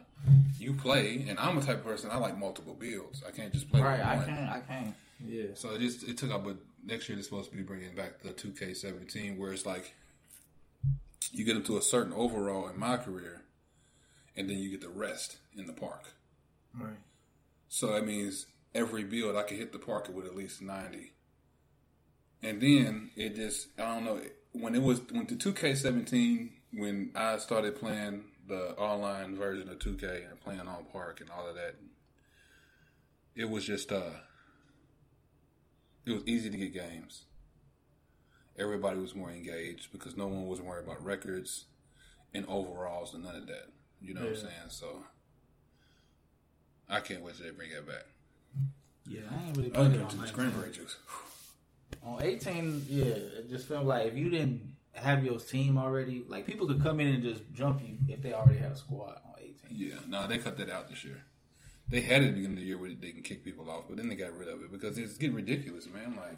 You 0.59 0.73
play, 0.73 1.25
and 1.27 1.39
I'm 1.39 1.57
a 1.57 1.61
type 1.61 1.77
of 1.79 1.83
person 1.83 2.11
I 2.11 2.17
like 2.17 2.37
multiple 2.37 2.75
builds. 2.75 3.23
I 3.23 3.31
can't 3.31 3.51
just 3.51 3.71
play 3.71 3.81
Right. 3.81 3.99
I 3.99 4.23
can't. 4.23 4.49
I 4.51 4.59
can't. 4.59 4.95
Yeah. 5.25 5.45
So 5.55 5.71
it 5.73 5.79
just 5.79 6.03
it 6.03 6.15
took 6.17 6.29
up, 6.29 6.43
but 6.43 6.57
next 6.85 7.09
year 7.09 7.15
they're 7.15 7.23
supposed 7.23 7.49
to 7.49 7.57
be 7.57 7.63
bringing 7.63 7.95
back 7.95 8.21
the 8.21 8.29
2K17, 8.33 9.37
where 9.39 9.51
it's 9.51 9.65
like 9.65 9.95
you 11.31 11.43
get 11.43 11.55
them 11.55 11.63
to 11.63 11.77
a 11.77 11.81
certain 11.81 12.13
overall 12.13 12.67
in 12.67 12.77
my 12.77 12.97
career, 12.97 13.41
and 14.35 14.47
then 14.47 14.59
you 14.59 14.69
get 14.69 14.81
the 14.81 14.89
rest 14.89 15.37
in 15.57 15.65
the 15.65 15.73
park. 15.73 16.13
Right. 16.79 16.97
So 17.73 17.87
that 17.93 18.05
means 18.05 18.47
every 18.75 19.05
build 19.05 19.37
I 19.37 19.43
could 19.43 19.57
hit 19.57 19.71
the 19.71 19.79
park 19.79 20.09
with 20.13 20.25
at 20.25 20.35
least 20.35 20.61
90. 20.61 21.13
And 22.43 22.61
then 22.61 23.11
it 23.15 23.37
just 23.37 23.69
I 23.79 23.83
don't 23.83 24.03
know 24.03 24.19
when 24.51 24.75
it 24.75 24.81
was 24.81 24.99
when 25.09 25.25
the 25.25 25.35
2K17 25.35 26.49
when 26.73 27.11
I 27.15 27.37
started 27.37 27.79
playing 27.79 28.25
the 28.45 28.71
online 28.71 29.37
version 29.37 29.69
of 29.69 29.79
2K 29.79 30.29
and 30.29 30.41
playing 30.41 30.67
on 30.67 30.83
park 30.91 31.21
and 31.21 31.29
all 31.29 31.47
of 31.47 31.55
that. 31.55 31.75
It 33.37 33.49
was 33.49 33.63
just 33.63 33.89
uh 33.93 34.19
it 36.05 36.11
was 36.11 36.23
easy 36.25 36.49
to 36.49 36.57
get 36.57 36.73
games. 36.73 37.23
Everybody 38.59 38.99
was 38.99 39.15
more 39.15 39.31
engaged 39.31 39.93
because 39.93 40.17
no 40.17 40.27
one 40.27 40.45
was 40.45 40.59
worried 40.59 40.83
about 40.83 41.01
records 41.05 41.67
and 42.33 42.45
overalls 42.47 43.13
and 43.13 43.23
none 43.23 43.37
of 43.37 43.47
that. 43.47 43.69
You 44.01 44.13
know 44.13 44.21
what 44.21 44.31
I'm 44.31 44.35
saying? 44.35 44.67
So 44.67 45.05
I 46.91 46.99
can't 46.99 47.23
wait 47.23 47.35
till 47.37 47.45
they 47.45 47.51
bring 47.51 47.71
it 47.71 47.87
back. 47.87 48.05
Yeah. 49.07 49.21
I 49.31 49.47
ain't 49.47 49.57
really 49.57 49.71
I 49.71 49.75
played 49.75 49.93
it 49.93 50.01
on 50.01 50.07
this 50.07 50.15
19. 50.17 50.33
cranberry 50.35 50.71
juice. 50.71 50.97
On 52.03 52.21
18, 52.21 52.85
yeah, 52.89 53.05
it 53.05 53.49
just 53.49 53.67
felt 53.67 53.85
like 53.85 54.07
if 54.07 54.15
you 54.15 54.29
didn't 54.29 54.61
have 54.93 55.23
your 55.23 55.39
team 55.39 55.77
already, 55.77 56.23
like 56.27 56.45
people 56.45 56.67
could 56.67 56.81
come 56.81 56.99
in 56.99 57.07
and 57.07 57.23
just 57.23 57.41
jump 57.53 57.81
you 57.81 57.97
if 58.07 58.21
they 58.21 58.33
already 58.33 58.59
had 58.59 58.71
a 58.71 58.75
squad 58.75 59.19
on 59.25 59.33
18. 59.39 59.55
Yeah, 59.69 59.95
no, 60.07 60.27
they 60.27 60.37
cut 60.37 60.57
that 60.57 60.69
out 60.69 60.89
this 60.89 61.03
year. 61.03 61.23
They 61.89 62.01
had 62.01 62.23
it 62.23 62.27
at 62.27 62.29
the 62.29 62.35
beginning 62.35 62.57
of 62.57 62.61
the 62.61 62.67
year 62.67 62.77
where 62.77 62.89
they 62.89 63.11
can 63.11 63.21
kick 63.21 63.43
people 63.43 63.69
off, 63.69 63.85
but 63.87 63.97
then 63.97 64.07
they 64.07 64.15
got 64.15 64.37
rid 64.37 64.47
of 64.47 64.61
it 64.61 64.71
because 64.71 64.97
it's 64.97 65.17
getting 65.17 65.35
ridiculous, 65.35 65.87
man. 65.87 66.15
Like, 66.15 66.37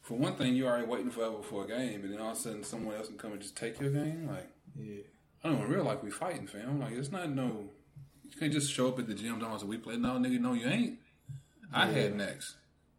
for 0.00 0.14
one 0.14 0.34
thing, 0.36 0.54
you're 0.54 0.68
already 0.68 0.86
waiting 0.86 1.10
forever 1.10 1.42
for 1.42 1.64
a 1.64 1.68
game, 1.68 2.04
and 2.04 2.12
then 2.12 2.20
all 2.20 2.30
of 2.32 2.36
a 2.36 2.40
sudden 2.40 2.62
someone 2.64 2.94
else 2.94 3.08
can 3.08 3.18
come 3.18 3.32
and 3.32 3.40
just 3.40 3.56
take 3.56 3.80
your 3.80 3.90
game. 3.90 4.28
Like, 4.28 4.48
Yeah. 4.78 5.02
I 5.42 5.48
don't 5.48 5.58
know, 5.58 5.64
in 5.64 5.70
real 5.70 5.84
life, 5.84 6.02
we 6.02 6.10
fighting, 6.10 6.46
fam. 6.46 6.80
Like, 6.80 6.92
it's 6.92 7.10
not 7.10 7.30
no. 7.30 7.70
You 8.32 8.38
can't 8.38 8.52
just 8.52 8.72
show 8.72 8.88
up 8.88 8.98
at 8.98 9.06
the 9.06 9.14
gym 9.14 9.38
talking 9.40 9.46
about 9.46 9.66
we 9.66 9.76
play. 9.76 9.96
No, 9.96 10.10
nigga, 10.10 10.40
no, 10.40 10.54
you 10.54 10.66
ain't. 10.66 10.98
I 11.72 11.86
had 11.86 12.16
next. 12.16 12.56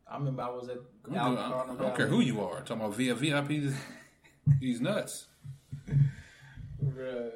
I 0.10 0.18
remember 0.18 0.42
I 0.42 0.50
was 0.50 0.68
at 0.70 0.78
I 1.10 1.16
don't, 1.16 1.38
I 1.38 1.50
Gardner 1.50 1.76
don't 1.76 1.96
care 1.96 2.08
who 2.08 2.20
you 2.20 2.42
are. 2.42 2.60
Talking 2.60 2.84
about 2.84 2.96
via 2.96 3.16
VIP, 3.16 3.74
he's 4.60 4.82
nuts. 4.82 5.28
Bruh, 6.84 7.32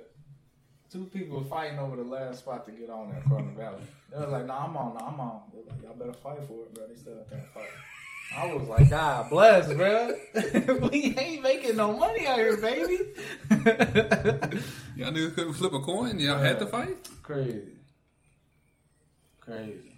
two 0.92 1.06
people 1.06 1.44
fighting 1.44 1.80
over 1.80 1.96
the 1.96 2.04
last 2.04 2.40
spot 2.40 2.66
to 2.66 2.72
get 2.72 2.90
on 2.90 3.12
at 3.12 3.24
Cardinal 3.26 3.56
Valley. 3.56 3.82
They 4.12 4.20
was 4.20 4.30
like, 4.30 4.46
"Nah, 4.46 4.66
I'm 4.66 4.76
on. 4.76 4.96
Nah, 4.96 5.08
I'm 5.08 5.20
on." 5.20 5.42
They 5.54 5.60
was 5.60 5.68
like, 5.68 5.84
"Y'all 5.84 5.94
better 5.94 6.14
fight 6.14 6.44
for 6.48 6.64
it, 6.64 6.74
bro." 6.74 6.88
They 6.88 6.96
still 6.96 7.14
and 7.32 7.44
fight. 7.54 7.64
I 8.36 8.54
was 8.54 8.68
like, 8.68 8.90
"God 8.90 9.30
bless, 9.30 9.72
bro. 9.74 10.14
we 10.92 11.16
ain't 11.18 11.44
making 11.44 11.78
no 11.78 11.94
money 11.98 12.28
out 12.28 12.40
here, 12.40 12.58
baby." 12.58 12.98
Y'all 14.96 15.12
niggas 15.12 15.36
couldn't 15.36 15.54
flip 15.54 15.74
a 15.74 15.80
coin. 15.80 16.20
Y'all 16.20 16.40
had 16.40 16.60
to 16.60 16.66
fight. 16.66 16.98
Crazy, 17.24 17.64
crazy. 19.46 19.92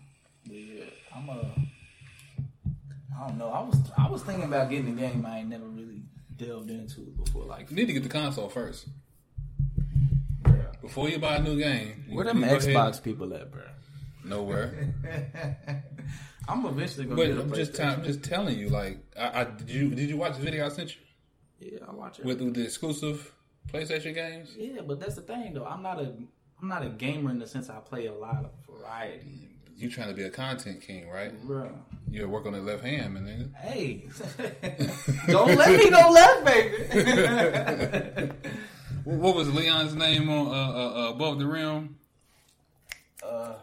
Yeah, 0.46 0.86
I'm 1.16 1.30
a. 1.30 1.52
I 3.20 3.28
don't 3.28 3.38
know. 3.38 3.50
I 3.50 3.62
was 3.62 3.78
I 3.98 4.10
was 4.10 4.22
thinking 4.24 4.46
about 4.46 4.70
getting 4.70 4.90
a 4.90 5.02
game 5.02 5.26
I 5.26 5.40
ain't 5.40 5.50
never 5.50 5.66
really 5.66 6.04
delved 6.36 6.70
into 6.70 7.02
before. 7.02 7.46
Like, 7.46 7.70
You 7.70 7.76
need 7.76 7.88
to 7.88 7.94
get 7.94 8.04
the 8.04 8.10
console 8.10 8.48
first. 8.50 8.88
bruh. 10.44 10.82
Before 10.82 11.10
you 11.10 11.18
buy 11.18 11.38
a 11.38 11.42
new 11.42 11.58
game, 11.58 12.06
where 12.10 12.26
them 12.26 12.38
you 12.40 12.46
go 12.46 12.56
ahead- 12.56 12.62
Xbox 12.70 13.02
people 13.04 13.34
at, 13.34 13.52
bro? 13.52 13.64
Nowhere. 14.24 14.94
I'm 16.50 16.66
eventually 16.66 17.06
gonna 17.06 17.16
But 17.18 17.28
get 17.28 17.38
a 17.38 17.42
I'm 17.42 17.54
just 17.54 17.74
PlayStation. 17.74 18.02
t- 18.02 18.08
just 18.08 18.24
telling 18.24 18.58
you, 18.60 18.70
like, 18.70 19.00
I, 19.20 19.42
I 19.42 19.44
did 19.46 19.70
you 19.70 19.90
did 19.96 20.10
you 20.10 20.18
watch 20.18 20.36
the 20.38 20.44
video 20.44 20.66
I 20.66 20.70
sent 20.70 20.96
you 20.96 21.02
Yeah, 21.72 21.80
I 21.88 21.92
watch 21.94 22.20
it. 22.20 22.26
with, 22.26 22.40
with 22.42 22.54
the 22.54 22.64
exclusive 22.64 23.34
PlayStation 23.72 24.14
games? 24.14 24.54
yeah, 24.58 24.82
but 24.82 25.00
that's 25.00 25.16
the 25.16 25.22
thing 25.22 25.54
though. 25.54 25.66
I'm 25.66 25.82
not 25.82 26.00
a 26.00 26.14
I'm 26.62 26.68
not 26.68 26.86
a 26.86 26.90
gamer 26.90 27.30
in 27.32 27.40
the 27.40 27.48
sense 27.48 27.70
I 27.70 27.76
play 27.80 28.08
a 28.08 28.14
lot 28.14 28.46
of 28.46 28.52
variety. 28.80 29.50
You 29.76 29.90
trying 29.92 30.08
to 30.08 30.14
be 30.16 30.24
a 30.24 30.30
content 30.32 30.82
king, 30.82 31.08
right? 31.10 31.40
Bro. 31.46 31.70
You 32.10 32.28
work 32.28 32.48
on 32.48 32.54
the 32.54 32.62
left 32.62 32.84
hand, 32.84 33.14
man. 33.14 33.26
nigga. 33.26 33.56
Hey, 33.58 34.08
don't 35.28 35.56
let 35.56 35.70
me 35.78 35.90
go 35.92 36.10
left, 36.10 36.46
baby. 36.46 38.32
What 39.04 39.18
what 39.20 39.36
was 39.36 39.54
Leon's 39.54 39.94
name 39.94 40.30
on 40.30 40.48
uh, 40.48 40.52
uh, 40.52 41.08
uh, 41.08 41.10
above 41.12 41.38
the 41.40 41.46
rim? 41.48 41.98
uh, 43.24 43.54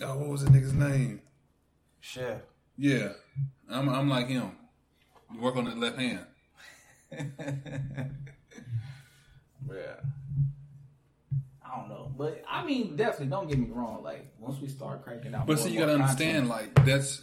Oh, 0.00 0.16
what 0.16 0.28
was 0.28 0.44
the 0.44 0.50
nigga's 0.50 0.74
name? 0.74 1.20
Shep. 2.00 2.48
Yeah, 2.76 3.14
I'm 3.68 3.88
I'm 3.88 4.08
like 4.08 4.28
him. 4.28 4.52
You 5.34 5.40
work 5.40 5.56
on 5.56 5.64
the 5.64 5.74
left 5.74 5.98
hand. 5.98 6.24
Yeah. 9.68 10.00
I 12.20 12.24
don't 12.24 12.34
know, 12.34 12.42
but 12.42 12.44
I 12.50 12.64
mean, 12.64 12.96
definitely 12.96 13.26
don't 13.26 13.48
get 13.48 13.58
me 13.58 13.68
wrong. 13.70 14.02
Like 14.02 14.26
once 14.38 14.60
we 14.60 14.68
start 14.68 15.02
cranking 15.04 15.34
out, 15.34 15.46
But 15.46 15.56
more 15.56 15.64
see, 15.64 15.70
and 15.70 15.74
you 15.74 15.80
gotta 15.80 15.98
content- 15.98 16.10
understand, 16.36 16.48
like 16.48 16.84
that's 16.84 17.20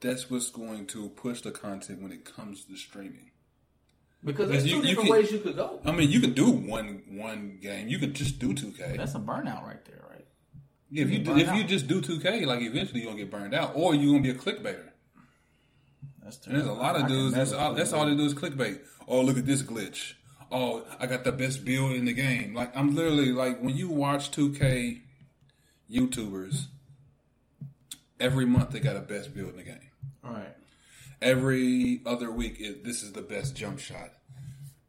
that's 0.00 0.30
what's 0.30 0.50
going 0.50 0.86
to 0.88 1.08
push 1.10 1.42
the 1.42 1.50
content 1.52 2.02
when 2.02 2.12
it 2.12 2.24
comes 2.24 2.64
to 2.64 2.76
streaming. 2.76 3.30
because 4.24 4.50
there's 4.50 4.66
you- 4.66 4.80
two 4.82 4.88
you 4.88 4.94
different 4.94 5.08
can- 5.08 5.16
ways 5.18 5.32
you 5.32 5.38
could 5.40 5.56
go. 5.56 5.80
I 5.84 5.92
mean, 5.92 6.10
you 6.10 6.20
can 6.20 6.32
do 6.32 6.50
one 6.50 7.02
one 7.08 7.58
game. 7.60 7.88
You 7.88 7.98
could 7.98 8.14
just 8.14 8.38
do 8.38 8.54
two 8.54 8.72
K. 8.72 8.96
That's 8.96 9.14
a 9.14 9.18
burnout 9.20 9.62
right 9.64 9.84
there, 9.84 10.04
right? 10.08 10.26
If 10.90 11.10
you 11.10 11.18
get 11.18 11.24
do, 11.24 11.30
burned 11.30 11.42
if 11.42 11.54
you 11.54 11.64
just 11.64 11.86
do 11.88 12.00
two 12.00 12.20
K, 12.20 12.44
like 12.44 12.60
eventually 12.62 13.00
you're 13.00 13.10
gonna 13.12 13.22
get 13.22 13.30
burned 13.30 13.54
out, 13.54 13.72
or 13.74 13.94
you're 13.94 14.12
gonna 14.12 14.22
be 14.22 14.30
a 14.30 14.34
clickbaiter. 14.34 14.88
That's 16.22 16.44
And 16.46 16.54
there's 16.56 16.66
a 16.66 16.72
lot 16.72 16.94
of 16.96 17.04
I 17.04 17.08
dudes. 17.08 17.34
That's 17.34 17.52
all, 17.52 17.74
that's 17.74 17.92
all 17.92 18.06
they 18.06 18.14
do 18.14 18.24
is 18.24 18.34
clickbait. 18.34 18.80
Oh, 19.08 19.22
look 19.22 19.36
at 19.38 19.44
this 19.46 19.62
glitch. 19.62 20.14
Oh, 20.52 20.84
I 21.00 21.06
got 21.06 21.24
the 21.24 21.32
best 21.32 21.64
build 21.64 21.92
in 21.92 22.04
the 22.04 22.12
game. 22.12 22.52
Like 22.54 22.76
I'm 22.76 22.94
literally 22.94 23.32
like 23.32 23.60
when 23.60 23.74
you 23.76 23.88
watch 23.88 24.30
2K 24.30 25.00
YouTubers, 25.90 26.66
every 28.20 28.44
month 28.46 28.70
they 28.70 28.80
got 28.80 28.96
a 28.96 29.00
best 29.00 29.34
build 29.34 29.50
in 29.50 29.56
the 29.56 29.62
game. 29.62 29.90
All 30.24 30.32
right. 30.32 30.54
Every 31.20 32.00
other 32.04 32.30
week, 32.30 32.56
it, 32.60 32.84
this 32.84 33.02
is 33.02 33.12
the 33.12 33.22
best 33.22 33.54
jump 33.56 33.78
shot. 33.78 34.10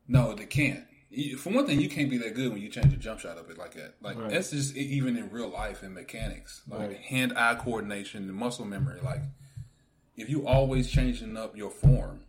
No, 0.07 0.33
they 0.33 0.45
can't. 0.45 0.83
You- 1.09 1.37
For 1.37 1.51
one 1.51 1.65
thing, 1.67 1.79
you 1.79 1.89
can't 1.89 2.09
be 2.09 2.17
that 2.19 2.33
good 2.35 2.51
when 2.51 2.61
you 2.61 2.69
change 2.69 2.87
your 2.87 2.99
jump 2.99 3.19
shot 3.19 3.37
up 3.37 3.49
it 3.49 3.57
like 3.57 3.75
that. 3.75 3.95
Like 4.01 4.17
Right. 4.17 4.31
that's 4.31 4.49
just 4.51 4.75
even 4.75 5.15
in 5.15 5.29
real 5.29 5.49
life 5.49 5.83
and 5.83 5.93
mechanics, 5.93 6.61
like 6.67 6.79
Right. 6.89 6.97
hand-eye 6.97 7.55
coordination 7.55 8.23
and 8.23 8.33
muscle 8.33 8.65
memory. 8.65 8.99
Like 9.01 9.21
if 10.17 10.29
you 10.29 10.47
always 10.47 10.89
changing 10.91 11.37
up 11.37 11.55
your 11.55 11.69
form, 11.71 12.21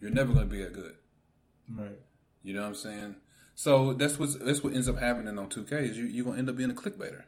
you're 0.00 0.10
never 0.10 0.32
going 0.34 0.46
to 0.48 0.52
be 0.52 0.62
that 0.62 0.72
good. 0.72 0.94
Right. 1.72 1.98
You 2.44 2.54
know 2.54 2.62
what 2.62 2.68
I'm 2.68 2.74
saying? 2.76 3.16
So 3.56 3.94
that's 3.94 4.18
what 4.20 4.30
that's 4.44 4.62
what 4.64 4.74
ends 4.74 4.88
up 4.88 4.98
happening 5.00 5.38
on 5.38 5.48
2K 5.50 5.72
is 5.90 5.98
you 5.98 6.04
you're 6.06 6.26
gonna 6.26 6.38
end 6.38 6.50
up 6.50 6.56
being 6.56 6.70
a 6.70 6.74
clickbaiter. 6.74 7.24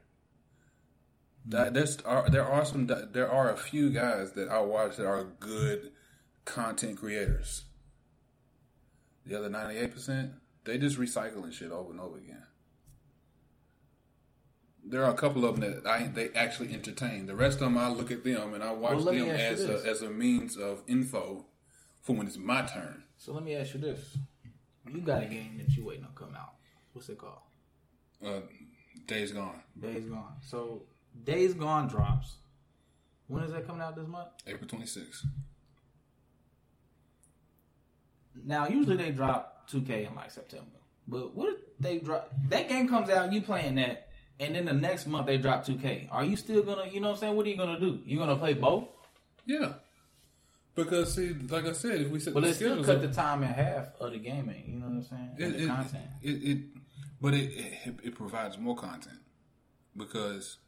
That 1.46 1.74
there's 1.74 1.98
are, 2.02 2.30
there 2.30 2.46
are 2.46 2.64
some 2.66 2.86
there 2.88 3.30
are 3.30 3.52
a 3.52 3.56
few 3.58 3.90
guys 3.90 4.32
that 4.34 4.48
I 4.50 4.60
watch 4.60 4.96
that 4.98 5.06
are 5.06 5.24
good 5.24 5.92
content 6.44 6.98
creators. 6.98 7.64
The 9.26 9.36
other 9.38 9.50
98 9.50 9.92
percent 9.92 10.32
they 10.64 10.78
just 10.78 10.98
recycling 10.98 11.52
shit 11.52 11.72
over 11.72 11.92
and 11.92 12.00
over 12.00 12.18
again. 12.18 12.44
there 14.88 15.04
are 15.04 15.10
a 15.10 15.16
couple 15.16 15.44
of 15.44 15.58
them 15.60 15.70
that 15.72 15.86
I 15.86 16.06
they 16.08 16.30
actually 16.34 16.72
entertain. 16.74 17.26
The 17.26 17.34
rest 17.36 17.54
of 17.56 17.60
them, 17.60 17.78
I 17.78 17.88
look 17.88 18.10
at 18.10 18.24
them 18.24 18.54
and 18.54 18.62
I 18.62 18.72
watch 18.72 18.96
Well, 18.96 19.06
them 19.06 19.30
as 19.30 19.64
a, 19.64 19.84
as 19.86 20.02
a 20.02 20.10
means 20.10 20.56
of 20.56 20.82
info 20.86 21.46
for 22.02 22.14
when 22.14 22.26
it's 22.26 22.36
my 22.36 22.62
turn. 22.62 23.04
So 23.16 23.32
let 23.32 23.42
me 23.44 23.54
ask 23.56 23.74
you 23.74 23.80
this: 23.80 24.16
You 24.92 25.00
got 25.00 25.22
a 25.22 25.26
game 25.26 25.58
that 25.58 25.76
you 25.76 25.84
waiting 25.84 26.04
to 26.04 26.10
come 26.14 26.34
out. 26.36 26.54
What's 26.92 27.08
it 27.08 27.18
called? 27.18 27.40
Uh, 28.24 28.40
days 29.06 29.32
gone, 29.32 29.60
Days 29.78 30.06
Gone. 30.06 30.34
So 30.40 30.82
Days 31.24 31.54
Gone 31.54 31.88
drops. 31.88 32.36
When 33.28 33.42
is 33.42 33.52
that 33.52 33.66
coming 33.66 33.82
out 33.82 33.96
this 33.96 34.06
month? 34.06 34.28
April 34.46 34.66
twenty 34.68 34.86
sixth. 34.86 35.24
Now 38.44 38.68
usually 38.68 38.96
they 38.96 39.10
drop 39.10 39.68
2K 39.70 40.08
in 40.08 40.14
like 40.14 40.30
September, 40.30 40.66
but 41.08 41.34
what 41.34 41.48
if 41.54 41.56
they 41.80 41.98
drop 41.98 42.30
that 42.48 42.68
game 42.68 42.88
comes 42.88 43.10
out, 43.10 43.32
you 43.32 43.40
playing 43.42 43.74
that, 43.76 44.08
and 44.38 44.54
then 44.54 44.64
the 44.66 44.72
next 44.72 45.06
month 45.06 45.26
they 45.26 45.38
drop 45.38 45.64
2K. 45.66 46.08
Are 46.10 46.24
you 46.24 46.36
still 46.36 46.62
gonna, 46.62 46.86
you 46.90 47.00
know 47.00 47.08
what 47.08 47.14
I'm 47.14 47.20
saying? 47.20 47.36
What 47.36 47.46
are 47.46 47.48
you 47.48 47.56
gonna 47.56 47.80
do? 47.80 48.00
You 48.04 48.18
gonna 48.18 48.36
play 48.36 48.54
both? 48.54 48.84
Yeah, 49.46 49.74
because 50.76 51.14
see, 51.14 51.34
like 51.48 51.64
I 51.64 51.72
said, 51.72 52.02
if 52.02 52.10
we 52.10 52.18
But 52.18 52.34
the 52.34 52.40
they 52.42 52.52
still 52.52 52.84
cut 52.84 53.00
the 53.00 53.08
time 53.08 53.42
in 53.42 53.48
half 53.48 53.88
of 53.98 54.12
the 54.12 54.18
gaming. 54.18 54.64
You 54.68 54.78
know 54.78 54.86
what 54.86 54.94
I'm 54.96 55.02
saying? 55.02 55.30
It, 55.38 55.58
the 55.58 55.64
it, 55.64 55.68
content. 55.68 56.04
It, 56.22 56.30
it, 56.30 56.58
but 57.20 57.34
it, 57.34 57.50
it 57.50 57.94
it 58.04 58.14
provides 58.14 58.58
more 58.58 58.76
content 58.76 59.18
because 59.96 60.58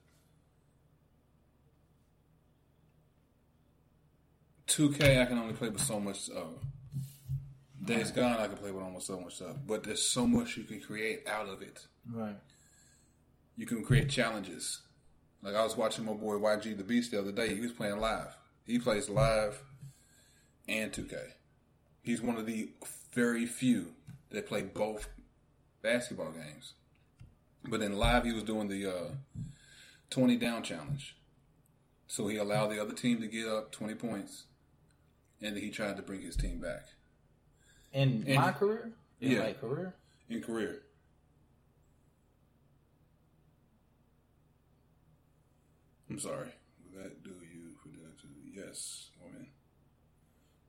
two 4.67 4.91
K 4.93 5.21
I 5.21 5.27
can 5.27 5.39
only 5.39 5.55
play 5.55 5.69
with 5.69 5.83
so 5.83 6.01
much 6.01 6.29
of. 6.31 6.59
Days 7.85 8.11
Gone 8.11 8.37
I 8.39 8.49
can 8.49 8.57
play 8.57 8.71
with 8.71 8.83
almost 8.83 9.07
so 9.07 9.19
much 9.19 9.37
stuff, 9.37 9.57
but 9.67 9.83
there's 9.85 10.03
so 10.03 10.27
much 10.27 10.59
you 10.59 10.65
can 10.65 10.81
create 10.81 11.27
out 11.27 11.49
of 11.49 11.63
it. 11.63 11.87
Right. 12.13 12.37
You 13.57 13.65
can 13.65 13.83
create 13.83 14.11
challenges. 14.11 14.81
Like 15.43 15.55
I 15.55 15.63
was 15.63 15.75
watching 15.75 16.05
my 16.05 16.13
boy 16.13 16.35
YG 16.35 16.77
the 16.77 16.85
Beast 16.85 17.13
the 17.13 17.21
other 17.21 17.33
day. 17.33 17.55
He 17.55 17.61
was 17.61 17.73
playing 17.73 17.99
live. 17.99 18.37
He 18.67 18.79
plays 18.79 19.09
live 19.09 19.63
and 20.69 20.93
2K. 20.93 21.17
He's 22.03 22.21
one 22.23 22.37
of 22.37 22.47
the 22.47 22.71
very 23.13 23.47
few 23.47 23.93
that 24.31 24.47
play 24.47 24.63
both 24.63 25.09
basketball 25.83 26.31
games. 26.33 26.75
But 27.65 27.81
in 27.83 27.97
live, 27.97 28.25
he 28.25 28.33
was 28.33 28.43
doing 28.45 28.69
the 28.69 28.87
uh, 28.87 29.09
20 30.11 30.37
down 30.37 30.63
challenge. 30.63 31.17
So 32.07 32.29
he 32.29 32.37
allowed 32.37 32.69
the 32.69 32.81
other 32.81 32.95
team 32.95 33.21
to 33.21 33.27
get 33.27 33.47
up 33.49 33.73
20 33.73 33.95
points, 33.95 34.45
and 35.43 35.57
he 35.57 35.71
tried 35.71 35.97
to 35.97 36.03
bring 36.03 36.23
his 36.23 36.37
team 36.37 36.59
back 36.61 36.87
In 37.93 38.25
And- 38.27 38.37
my 38.37 38.53
career, 38.53 38.93
in 39.21 39.33
Yeah. 39.33 39.41
like 39.41 39.61
career, 39.61 39.95
in 40.29 40.43
career. 40.43 40.83
I'm 46.11 46.19
sorry. 46.19 46.49
Would 46.85 47.03
that 47.05 47.23
do 47.23 47.31
you 47.31 47.75
for 47.83 47.89
too? 48.21 48.29
Yes, 48.55 49.11
woman. 49.23 49.47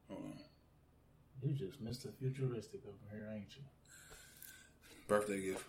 Hold 0.09 0.23
on. 0.25 0.39
You 1.41 1.53
just 1.53 1.83
Mr. 1.83 2.13
Futuristic 2.19 2.81
over 2.85 2.97
here, 3.11 3.29
ain't 3.33 3.55
you? 3.55 3.63
Birthday 5.07 5.41
gift. 5.41 5.65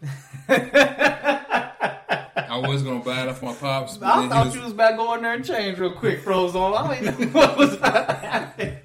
I 2.51 2.59
was 2.59 2.83
gonna 2.83 3.01
buy 3.01 3.23
it 3.23 3.29
off 3.29 3.43
my 3.43 3.55
pops, 3.55 3.97
but 3.97 4.07
I 4.07 4.29
thought 4.29 4.47
was, 4.47 4.55
you 4.55 4.63
was 4.63 4.73
about 4.73 4.91
to 4.91 4.97
go 4.97 5.15
in 5.15 5.23
there 5.23 5.35
and 5.35 5.45
change 5.45 5.79
real 5.79 5.93
quick, 5.93 6.21
froze 6.21 6.57
on. 6.57 6.75
I 6.75 7.01
didn't 7.01 7.33
know 7.33 7.41
what 7.41 7.57
was 7.57 7.79
happening. 7.79 8.77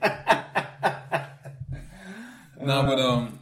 no, 2.62 2.84
but 2.84 3.00
um, 3.00 3.40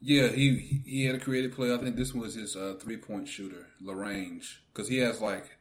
yeah, 0.00 0.28
he 0.28 0.82
he 0.84 1.04
had 1.04 1.14
a 1.14 1.18
creative 1.20 1.52
play. 1.52 1.72
I 1.72 1.78
think 1.78 1.96
this 1.96 2.12
was 2.12 2.34
his 2.34 2.54
uh, 2.54 2.74
three 2.80 2.96
point 2.96 3.28
shooter, 3.28 3.68
Lagrange, 3.80 4.62
because 4.72 4.88
he 4.88 4.98
has 4.98 5.20
like 5.20 5.56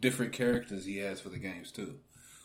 different 0.00 0.32
characters 0.32 0.86
he 0.86 0.98
has 0.98 1.20
for 1.20 1.28
the 1.28 1.38
games 1.38 1.70
too. 1.70 1.96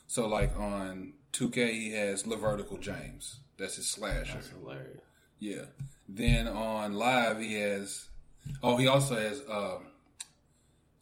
So 0.08 0.28
like 0.28 0.58
on 0.60 1.14
2K, 1.34 1.72
he 1.72 1.92
has 1.94 2.24
LaVertical 2.24 2.80
James. 2.80 3.40
That's 3.58 3.76
his 3.76 3.88
slasher. 3.88 4.34
That's 4.34 4.50
hilarious. 4.50 5.02
Yeah. 5.40 5.66
Then 6.08 6.48
on 6.48 6.94
live, 6.94 7.40
he 7.40 7.54
has. 7.56 8.08
Oh, 8.62 8.78
he 8.78 8.88
also 8.88 9.16
has 9.16 9.42
um, 9.50 9.88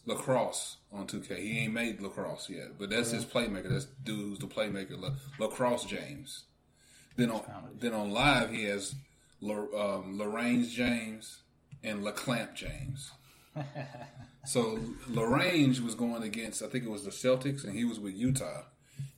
lacrosse 0.06 0.78
on 0.92 1.08
2K. 1.08 1.39
He 1.39 1.60
ain't 1.60 1.74
made 1.74 2.02
lacrosse 2.02 2.50
yet, 2.50 2.78
but 2.80 2.89
that's 2.89 3.12
his 3.12 3.26
playmaker. 3.26 3.70
That's 3.70 3.86
dude 3.86 4.20
who's 4.20 4.39
the 4.39 4.48
playmaker, 4.48 5.00
La, 5.00 5.10
lacrosse 5.39 5.86
James. 5.86 6.44
Then 7.16 7.32
on 7.32 7.44
then 7.80 7.94
on 7.94 8.12
live, 8.12 8.52
he 8.52 8.63
has 8.66 8.96
La, 9.42 9.56
um, 9.56 10.18
Lorraine 10.18 10.68
James 10.68 11.42
and 11.84 12.04
LaClamp 12.04 12.56
James. 12.56 13.12
so 14.46 14.80
Lorraine 15.08 15.76
was 15.84 15.96
going 15.96 16.24
against, 16.24 16.63
I 16.63 16.68
think 16.68 16.86
it 16.86 16.89
was 16.89 17.04
the 17.04 17.12
Celtics, 17.12 17.63
and 17.63 17.74
he 17.74 17.86
was 17.86 18.00
with 18.00 18.13
Utah. 18.13 18.63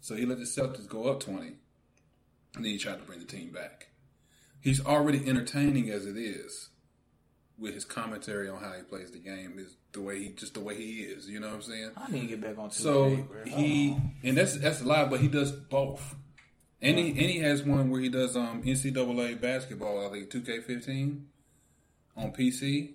So 0.02 0.16
he 0.16 0.26
let 0.26 0.40
the 0.40 0.46
Celtics 0.46 0.88
go 0.88 1.08
up 1.08 1.20
20, 1.20 1.54
and 2.56 2.66
then 2.66 2.72
he 2.72 2.78
tried 2.78 3.00
to 3.00 3.04
bring 3.06 3.20
the 3.20 3.26
team 3.26 3.52
back. 3.52 3.88
He's 4.62 4.84
already 4.84 5.28
entertaining 5.28 5.90
as 5.90 6.06
it 6.06 6.18
is 6.18 6.70
with 7.58 7.74
his 7.74 7.86
commentary 7.86 8.50
on 8.50 8.60
how 8.62 8.74
he 8.74 8.82
plays 8.84 9.12
the 9.12 9.20
game 9.20 9.56
is 9.58 9.78
the 9.94 10.02
way 10.02 10.20
he 10.20 10.30
just 10.30 10.54
the 10.56 10.60
way 10.60 10.76
he 10.76 11.04
is 11.04 11.30
you 11.30 11.40
know 11.40 11.48
what 11.48 11.56
i'm 11.56 11.62
saying? 11.62 11.92
I 11.96 12.12
need 12.12 12.22
to 12.22 12.28
get 12.28 12.42
back 12.42 12.58
on 12.58 12.70
2K, 12.70 12.74
so 12.74 13.28
he 13.46 13.96
and 14.24 14.38
that's 14.38 14.58
that's 14.58 14.82
a 14.82 14.86
lie 14.86 15.06
but 15.06 15.22
he 15.22 15.28
does 15.28 15.52
both. 15.52 16.16
And 16.82 16.98
he 17.00 17.10
and 17.10 17.18
he 17.18 17.40
has 17.40 17.64
one 17.64 17.90
where 17.90 18.02
he 18.02 18.10
does 18.10 18.36
um 18.36 18.62
ncaa 18.64 19.40
basketball 19.40 20.06
i 20.06 20.12
think 20.12 20.30
2k15 20.30 21.22
on 22.18 22.32
pc 22.34 22.94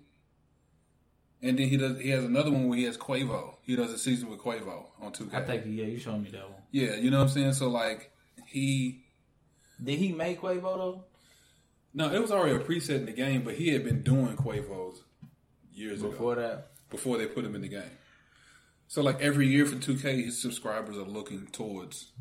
and 1.42 1.59
then 1.59 1.68
he 1.68 1.77
does 1.79 1.99
he 1.99 2.11
has 2.11 2.25
another 2.25 2.51
one 2.51 2.68
where 2.68 2.77
he 2.79 2.85
has 2.85 2.99
quavo. 2.99 3.55
He 3.62 3.77
does 3.77 3.92
a 3.92 3.99
season 3.99 4.29
with 4.29 4.40
quavo 4.40 4.88
on 5.01 5.12
2k 5.12 5.33
I 5.33 5.42
think 5.42 5.64
yeah, 5.66 5.87
you 5.87 5.99
showed 5.99 6.23
me 6.23 6.31
that 6.31 6.42
one. 6.51 6.61
yeah 6.70 6.96
you 6.96 7.11
know 7.11 7.18
what 7.18 7.25
i'm 7.25 7.31
saying? 7.31 7.55
So 7.55 7.68
like 7.70 8.12
he 8.46 9.05
Did 9.82 9.98
he 9.98 10.12
make 10.12 10.40
Quavo 10.40 10.62
though? 10.62 11.04
No, 11.92 12.12
it 12.12 12.20
was 12.20 12.30
already 12.30 12.54
a 12.54 12.58
preset 12.60 12.96
in 12.96 13.06
the 13.06 13.12
game, 13.12 13.42
but 13.42 13.54
he 13.54 13.70
had 13.70 13.84
been 13.84 14.02
doing 14.02 14.36
Quavos 14.36 14.98
years 15.72 16.02
Before 16.02 16.34
ago 16.34 16.42
that, 16.42 16.70
before 16.88 17.18
they 17.18 17.26
put 17.26 17.44
him 17.44 17.54
in 17.54 17.62
the 17.62 17.68
game. 17.68 17.90
So, 18.86 19.02
like 19.02 19.20
every 19.20 19.46
year 19.46 19.66
for 19.66 19.76
2K, 19.76 20.24
his 20.24 20.40
subscribers 20.40 20.96
are 20.96 21.04
looking 21.04 21.46
towards. 21.48 22.12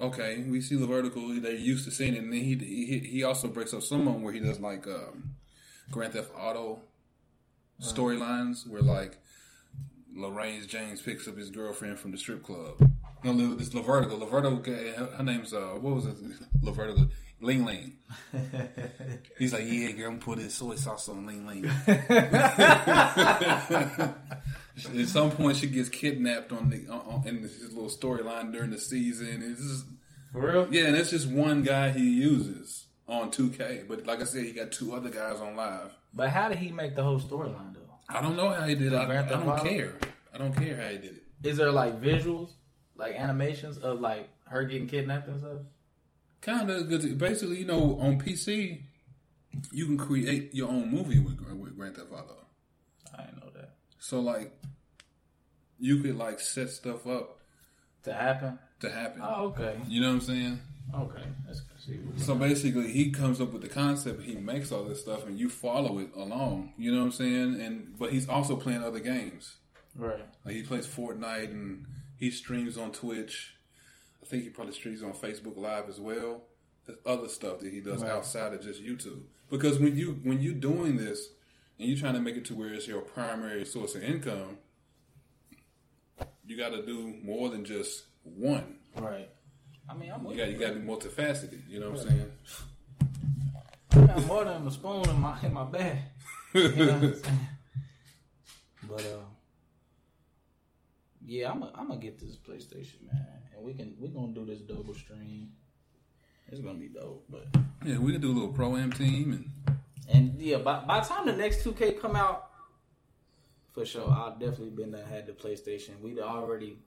Okay, 0.00 0.44
we 0.48 0.60
see 0.60 0.76
the 0.76 0.86
vertical. 0.86 1.28
They're 1.40 1.52
used 1.52 1.84
to 1.84 1.90
seeing 1.90 2.14
it, 2.14 2.22
and 2.22 2.32
then 2.32 2.40
he 2.40 2.56
he, 2.56 2.98
he 2.98 3.22
also 3.22 3.48
breaks 3.48 3.74
up 3.74 3.82
some 3.82 4.08
of 4.08 4.14
them 4.14 4.22
where 4.22 4.32
he 4.32 4.40
does 4.40 4.58
like 4.58 4.86
um, 4.86 5.34
Grand 5.90 6.14
Theft 6.14 6.30
Auto 6.38 6.80
storylines, 7.82 8.66
where 8.66 8.80
like 8.80 9.18
Lorraine 10.14 10.66
James 10.66 11.02
picks 11.02 11.28
up 11.28 11.36
his 11.36 11.50
girlfriend 11.50 11.98
from 11.98 12.12
the 12.12 12.18
strip 12.18 12.42
club. 12.42 12.76
No, 13.22 13.56
it's 13.58 13.70
Lavertical. 13.70 14.18
Lavertical, 14.20 14.96
her, 14.96 15.06
her 15.16 15.22
name's 15.22 15.52
uh, 15.52 15.76
what 15.80 15.94
was 15.94 16.06
it? 16.06 16.16
Lavertical, 16.62 17.10
Ling 17.40 17.64
Ling. 17.64 17.92
He's 19.38 19.52
like, 19.52 19.64
yeah, 19.66 19.90
girl, 19.92 20.10
I'm 20.12 20.18
put 20.18 20.38
this 20.38 20.54
soy 20.54 20.74
sauce 20.76 21.08
on 21.08 21.26
Ling 21.26 21.46
Ling. 21.46 21.66
At 24.98 25.08
some 25.08 25.30
point, 25.30 25.56
she 25.58 25.66
gets 25.66 25.88
kidnapped 25.88 26.52
on 26.52 26.70
the 26.70 26.88
on, 26.88 27.22
in 27.26 27.42
this 27.42 27.60
little 27.72 27.90
storyline 27.90 28.52
during 28.52 28.70
the 28.70 28.78
season. 28.78 29.42
It's 29.42 29.60
just 29.60 29.84
for 30.32 30.40
real. 30.40 30.68
yeah, 30.70 30.86
and 30.86 30.96
it's 30.96 31.10
just 31.10 31.28
one 31.28 31.62
guy 31.62 31.90
he 31.90 32.08
uses 32.10 32.86
on 33.08 33.30
2K. 33.30 33.86
But 33.88 34.06
like 34.06 34.20
I 34.20 34.24
said, 34.24 34.44
he 34.44 34.52
got 34.52 34.72
two 34.72 34.94
other 34.94 35.10
guys 35.10 35.40
on 35.40 35.56
live. 35.56 35.92
But 36.14 36.30
how 36.30 36.48
did 36.48 36.58
he 36.58 36.72
make 36.72 36.96
the 36.96 37.02
whole 37.02 37.20
storyline 37.20 37.74
though? 37.74 37.80
I 38.08 38.22
don't 38.22 38.36
know 38.36 38.48
how 38.50 38.66
he 38.66 38.74
did 38.74 38.92
it. 38.92 38.96
I, 38.96 39.18
I 39.18 39.22
don't 39.28 39.46
Auto? 39.48 39.62
care. 39.68 39.94
I 40.34 40.38
don't 40.38 40.54
care 40.54 40.76
how 40.80 40.88
he 40.88 40.96
did 40.98 41.16
it. 41.16 41.22
Is 41.42 41.56
there 41.58 41.70
like 41.72 42.00
visuals, 42.00 42.50
like 43.00 43.16
animations 43.16 43.78
of 43.78 44.00
like 44.00 44.28
her 44.44 44.64
getting 44.64 44.86
kidnapped 44.86 45.28
and 45.28 45.40
stuff? 45.40 45.58
Kind 46.40 46.70
of 46.70 46.88
because 46.88 47.06
Basically, 47.06 47.58
you 47.58 47.66
know, 47.66 47.98
on 48.00 48.20
PC, 48.20 48.82
you 49.72 49.86
can 49.86 49.98
create 49.98 50.54
your 50.54 50.68
own 50.68 50.90
movie 50.90 51.18
with, 51.18 51.40
with 51.58 51.76
Grand 51.76 51.96
Theft 51.96 52.12
Auto. 52.12 52.36
I 53.16 53.24
didn't 53.24 53.40
know 53.40 53.50
that. 53.54 53.70
So 53.98 54.20
like, 54.20 54.52
you 55.78 55.98
could 55.98 56.16
like 56.16 56.40
set 56.40 56.70
stuff 56.70 57.06
up 57.06 57.40
To 58.04 58.12
happen? 58.12 58.58
to 58.80 58.90
happen. 58.90 59.22
Oh, 59.24 59.46
okay. 59.46 59.76
You 59.88 60.00
know 60.00 60.08
what 60.08 60.14
I'm 60.14 60.20
saying? 60.20 60.60
Okay. 60.94 61.22
That's 61.46 61.62
see. 61.84 62.00
So 62.16 62.34
basically, 62.34 62.90
he 62.90 63.10
comes 63.10 63.40
up 63.40 63.52
with 63.52 63.62
the 63.62 63.68
concept. 63.68 64.22
He 64.22 64.34
makes 64.34 64.72
all 64.72 64.84
this 64.84 65.00
stuff, 65.00 65.26
and 65.26 65.38
you 65.38 65.48
follow 65.48 65.98
it 65.98 66.10
along. 66.16 66.72
You 66.78 66.92
know 66.92 66.98
what 66.98 67.04
I'm 67.06 67.12
saying? 67.12 67.60
And 67.60 67.98
but 67.98 68.12
he's 68.12 68.28
also 68.28 68.56
playing 68.56 68.82
other 68.82 69.00
games. 69.00 69.56
Right. 69.94 70.24
Like 70.44 70.54
he 70.54 70.62
plays 70.62 70.86
Fortnite, 70.86 71.50
and 71.50 71.86
he 72.20 72.30
streams 72.30 72.78
on 72.78 72.92
Twitch. 72.92 73.56
I 74.22 74.26
think 74.26 74.44
he 74.44 74.50
probably 74.50 74.74
streams 74.74 75.02
on 75.02 75.12
Facebook 75.12 75.56
Live 75.56 75.88
as 75.88 75.98
well. 75.98 76.42
There's 76.86 76.98
other 77.04 77.28
stuff 77.28 77.58
that 77.60 77.72
he 77.72 77.80
does 77.80 78.02
Right. 78.02 78.12
outside 78.12 78.52
of 78.54 78.62
just 78.62 78.80
YouTube. 78.82 79.22
Because 79.50 79.78
when 79.80 79.96
you 79.96 80.20
when 80.22 80.40
you're 80.40 80.54
doing 80.54 80.96
this 80.96 81.30
and 81.78 81.88
you're 81.88 81.98
trying 81.98 82.14
to 82.14 82.20
make 82.20 82.36
it 82.36 82.44
to 82.46 82.54
where 82.54 82.72
it's 82.72 82.86
your 82.86 83.00
primary 83.00 83.64
source 83.64 83.94
of 83.96 84.04
income, 84.04 84.58
you 86.46 86.56
got 86.56 86.70
to 86.70 86.84
do 86.84 87.14
more 87.24 87.48
than 87.48 87.64
just 87.64 88.04
one. 88.22 88.76
Right. 88.96 89.28
I 89.88 89.94
mean, 89.94 90.12
I'm 90.12 90.22
You 90.22 90.28
with 90.28 90.36
got 90.36 90.46
you. 90.48 90.52
you 90.54 90.58
got 90.58 90.74
to 90.74 90.78
be 90.80 90.86
multifaceted. 90.86 91.62
You 91.68 91.80
know 91.80 91.90
what 91.90 92.00
I'm 92.02 92.08
saying? 92.08 92.32
I 93.92 94.06
got 94.06 94.26
more 94.26 94.44
than 94.44 94.66
a 94.66 94.70
spoon 94.70 95.08
in 95.08 95.20
my 95.20 95.40
in 95.42 95.52
my 95.52 95.64
bag. 95.64 95.98
You 96.54 96.68
know 96.68 96.84
what 96.86 97.02
I'm 97.04 97.14
saying? 97.22 97.48
But 98.88 99.00
uh, 99.02 99.24
Yeah, 101.24 101.50
I'm 101.52 101.60
gonna 101.60 101.96
get 101.98 102.18
this 102.18 102.36
PlayStation, 102.36 103.06
man, 103.12 103.26
and 103.54 103.64
we 103.64 103.74
can 103.74 103.94
we 103.98 104.08
gonna 104.08 104.32
do 104.32 104.44
this 104.44 104.60
double 104.60 104.94
stream. 104.94 105.52
It's 106.48 106.60
gonna 106.60 106.78
be 106.78 106.88
dope, 106.88 107.24
but 107.28 107.46
Yeah, 107.84 107.98
we 107.98 108.12
can 108.12 108.20
do 108.20 108.30
a 108.32 108.34
little 108.34 108.52
pro 108.52 108.76
am 108.76 108.92
team 108.92 109.32
and 109.32 109.76
and 110.08 110.40
yeah, 110.40 110.58
by 110.58 110.80
by 110.80 111.00
the 111.00 111.06
time 111.06 111.26
the 111.26 111.32
next 111.32 111.62
2K 111.64 112.00
come 112.00 112.16
out, 112.16 112.50
for 113.72 113.84
sure, 113.84 114.10
I'll 114.10 114.32
definitely 114.32 114.70
been 114.70 114.90
that 114.92 115.06
had 115.06 115.26
the 115.26 115.32
PlayStation. 115.32 116.00
We'd 116.00 116.18
already 116.18 116.78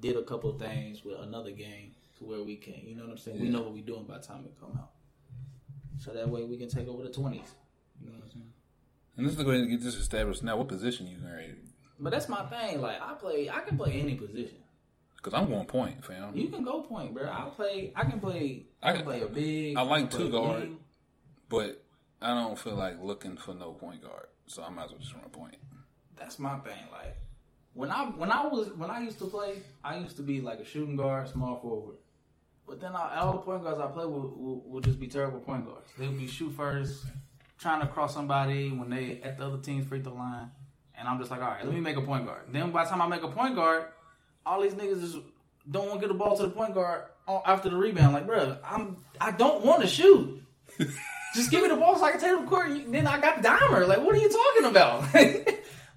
did 0.00 0.16
a 0.16 0.22
couple 0.22 0.52
things 0.58 1.04
with 1.04 1.18
another 1.20 1.50
game 1.50 1.94
to 2.18 2.24
where 2.24 2.42
we 2.42 2.56
can, 2.56 2.80
you 2.84 2.94
know 2.94 3.04
what 3.04 3.12
I'm 3.12 3.18
saying? 3.18 3.40
We 3.40 3.48
know 3.48 3.62
what 3.62 3.72
we're 3.72 3.84
doing 3.84 4.04
by 4.04 4.18
the 4.18 4.24
time 4.24 4.44
it 4.44 4.54
come 4.60 4.78
out, 4.78 4.90
so 5.98 6.12
that 6.12 6.28
way 6.28 6.44
we 6.44 6.56
can 6.56 6.68
take 6.68 6.86
over 6.86 7.02
the 7.02 7.08
20s. 7.08 7.16
You 8.00 8.06
know 8.06 8.12
what 8.12 8.24
I'm 8.24 8.30
saying? 8.30 8.52
and 9.16 9.26
let's 9.26 9.36
go 9.36 9.50
ahead 9.50 9.62
and 9.62 9.70
get 9.70 9.82
this 9.82 9.96
established 9.96 10.44
now. 10.44 10.56
What 10.56 10.68
position 10.68 11.08
you 11.08 11.16
going? 11.16 11.67
But 12.00 12.10
that's 12.10 12.28
my 12.28 12.44
thing. 12.46 12.80
Like 12.80 13.00
I 13.00 13.14
play, 13.14 13.50
I 13.50 13.60
can 13.60 13.76
play 13.76 13.92
any 14.00 14.14
position. 14.14 14.58
Because 15.16 15.34
I'm 15.34 15.48
going 15.48 15.66
point, 15.66 16.04
fam. 16.04 16.36
You 16.36 16.48
can 16.48 16.62
go 16.62 16.82
point, 16.82 17.12
bro. 17.12 17.28
I 17.28 17.48
play. 17.54 17.92
I 17.96 18.04
can 18.04 18.20
play. 18.20 18.66
I 18.82 18.92
can 18.92 19.00
I- 19.00 19.04
play 19.04 19.22
a 19.22 19.26
big. 19.26 19.76
I 19.76 19.82
like 19.82 20.10
two 20.10 20.30
guard. 20.30 20.70
But 21.48 21.82
I 22.20 22.28
don't 22.34 22.58
feel 22.58 22.74
like 22.74 23.02
looking 23.02 23.36
for 23.36 23.54
no 23.54 23.72
point 23.72 24.02
guard, 24.02 24.26
so 24.46 24.62
I 24.62 24.70
might 24.70 24.84
as 24.84 24.90
well 24.90 25.00
just 25.00 25.14
run 25.14 25.24
a 25.24 25.28
point. 25.28 25.56
That's 26.16 26.38
my 26.38 26.58
thing. 26.58 26.84
Like 26.92 27.16
when 27.74 27.90
I 27.90 28.04
when 28.06 28.30
I 28.30 28.46
was 28.46 28.68
when 28.76 28.90
I 28.90 29.00
used 29.00 29.18
to 29.20 29.26
play, 29.26 29.56
I 29.82 29.98
used 29.98 30.16
to 30.16 30.22
be 30.22 30.40
like 30.40 30.60
a 30.60 30.64
shooting 30.64 30.96
guard, 30.96 31.28
small 31.28 31.56
forward. 31.60 31.96
But 32.66 32.80
then 32.80 32.94
I, 32.94 33.20
all 33.20 33.32
the 33.32 33.38
point 33.38 33.62
guards 33.64 33.80
I 33.80 33.86
play 33.86 34.04
would, 34.04 34.30
would, 34.36 34.60
would 34.66 34.84
just 34.84 35.00
be 35.00 35.06
terrible 35.08 35.40
point 35.40 35.64
guards. 35.64 35.88
They 35.98 36.06
would 36.06 36.18
be 36.18 36.26
shoot 36.26 36.52
first, 36.52 37.06
trying 37.58 37.80
to 37.80 37.86
cross 37.86 38.12
somebody 38.12 38.70
when 38.70 38.90
they 38.90 39.20
at 39.22 39.38
the 39.38 39.46
other 39.46 39.56
team's 39.56 39.86
free 39.86 40.02
throw 40.02 40.12
line, 40.12 40.50
and 40.98 41.08
I'm 41.08 41.18
just 41.18 41.30
like, 41.30 41.40
all 41.40 41.48
right, 41.48 41.64
let 41.64 41.74
me 41.74 41.80
make 41.80 41.96
a 41.96 42.02
point 42.02 42.26
guard. 42.26 42.42
Then 42.50 42.70
by 42.72 42.84
the 42.84 42.90
time 42.90 43.00
I 43.02 43.06
make 43.06 43.22
a 43.22 43.28
point 43.28 43.54
guard, 43.54 43.84
all 44.44 44.60
these 44.62 44.74
niggas 44.74 45.00
just 45.00 45.18
don't 45.70 45.88
want 45.88 46.00
to 46.00 46.06
get 46.06 46.12
the 46.12 46.18
ball 46.18 46.36
to 46.36 46.42
the 46.44 46.50
point 46.50 46.74
guard 46.74 47.02
after 47.46 47.68
the 47.70 47.76
rebound. 47.76 48.14
Like, 48.14 48.26
bro, 48.26 48.56
I'm 48.64 48.96
I 49.20 49.30
don't 49.32 49.64
want 49.64 49.82
to 49.82 49.86
shoot. 49.88 50.42
Just 51.34 51.50
give 51.50 51.62
me 51.62 51.68
the 51.68 51.76
ball 51.76 51.98
so 51.98 52.04
I 52.06 52.12
can 52.12 52.20
take 52.20 52.30
it 52.30 52.36
to 52.36 52.42
the 52.42 52.48
court. 52.48 52.70
You- 52.70 52.90
Then 52.90 53.06
I 53.06 53.20
got 53.20 53.42
Dimer. 53.42 53.86
Like, 53.86 53.98
what 53.98 54.14
are 54.14 54.18
you 54.18 54.30
talking 54.30 54.64
about? 54.64 55.02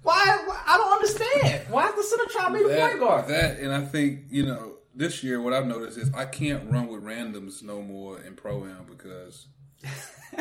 why, 0.02 0.38
why? 0.46 0.62
I 0.66 0.76
don't 0.76 0.92
understand. 0.92 1.62
Why 1.70 1.88
is 1.88 1.94
the 1.94 2.02
center 2.02 2.30
trying 2.30 2.52
to 2.52 2.58
be 2.58 2.68
the 2.68 2.78
point 2.78 2.98
guard? 3.00 3.28
that, 3.28 3.58
and 3.58 3.72
I 3.72 3.82
think 3.82 4.24
you 4.30 4.44
know 4.44 4.74
this 4.94 5.24
year 5.24 5.40
what 5.40 5.54
I've 5.54 5.66
noticed 5.66 5.96
is 5.96 6.12
I 6.12 6.26
can't 6.26 6.70
run 6.70 6.86
with 6.88 7.02
randoms 7.02 7.62
no 7.62 7.80
more 7.80 8.20
in 8.20 8.34
pro 8.34 8.64
am 8.64 8.84
because 8.90 9.46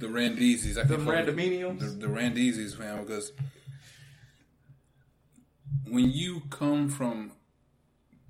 the 0.00 0.06
Randezis, 0.08 0.76
I 0.76 0.82
The 0.82 0.96
can't 0.96 1.06
fuck 1.06 1.26
with- 1.26 1.36
randominiums? 1.36 1.78
the, 1.80 1.86
the 1.86 2.06
Randezis, 2.08 2.76
fam, 2.76 3.04
because 3.04 3.32
when 5.88 6.10
you 6.10 6.42
come 6.50 6.88
from 6.88 7.32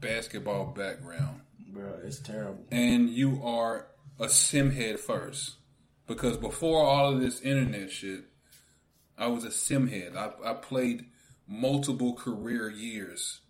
basketball 0.00 0.66
background 0.66 1.40
Bro, 1.68 2.00
it's 2.04 2.18
terrible. 2.18 2.64
and 2.70 3.08
you 3.10 3.42
are 3.44 3.86
a 4.18 4.28
sim 4.28 4.70
head 4.70 4.98
first. 5.00 5.56
Because 6.06 6.36
before 6.36 6.84
all 6.84 7.12
of 7.12 7.20
this 7.20 7.40
internet 7.40 7.90
shit, 7.92 8.24
I 9.16 9.28
was 9.28 9.44
a 9.44 9.52
sim 9.52 9.86
head. 9.86 10.16
I, 10.16 10.30
I 10.44 10.54
played 10.54 11.04
multiple 11.46 12.14
career 12.14 12.68
years 12.68 13.40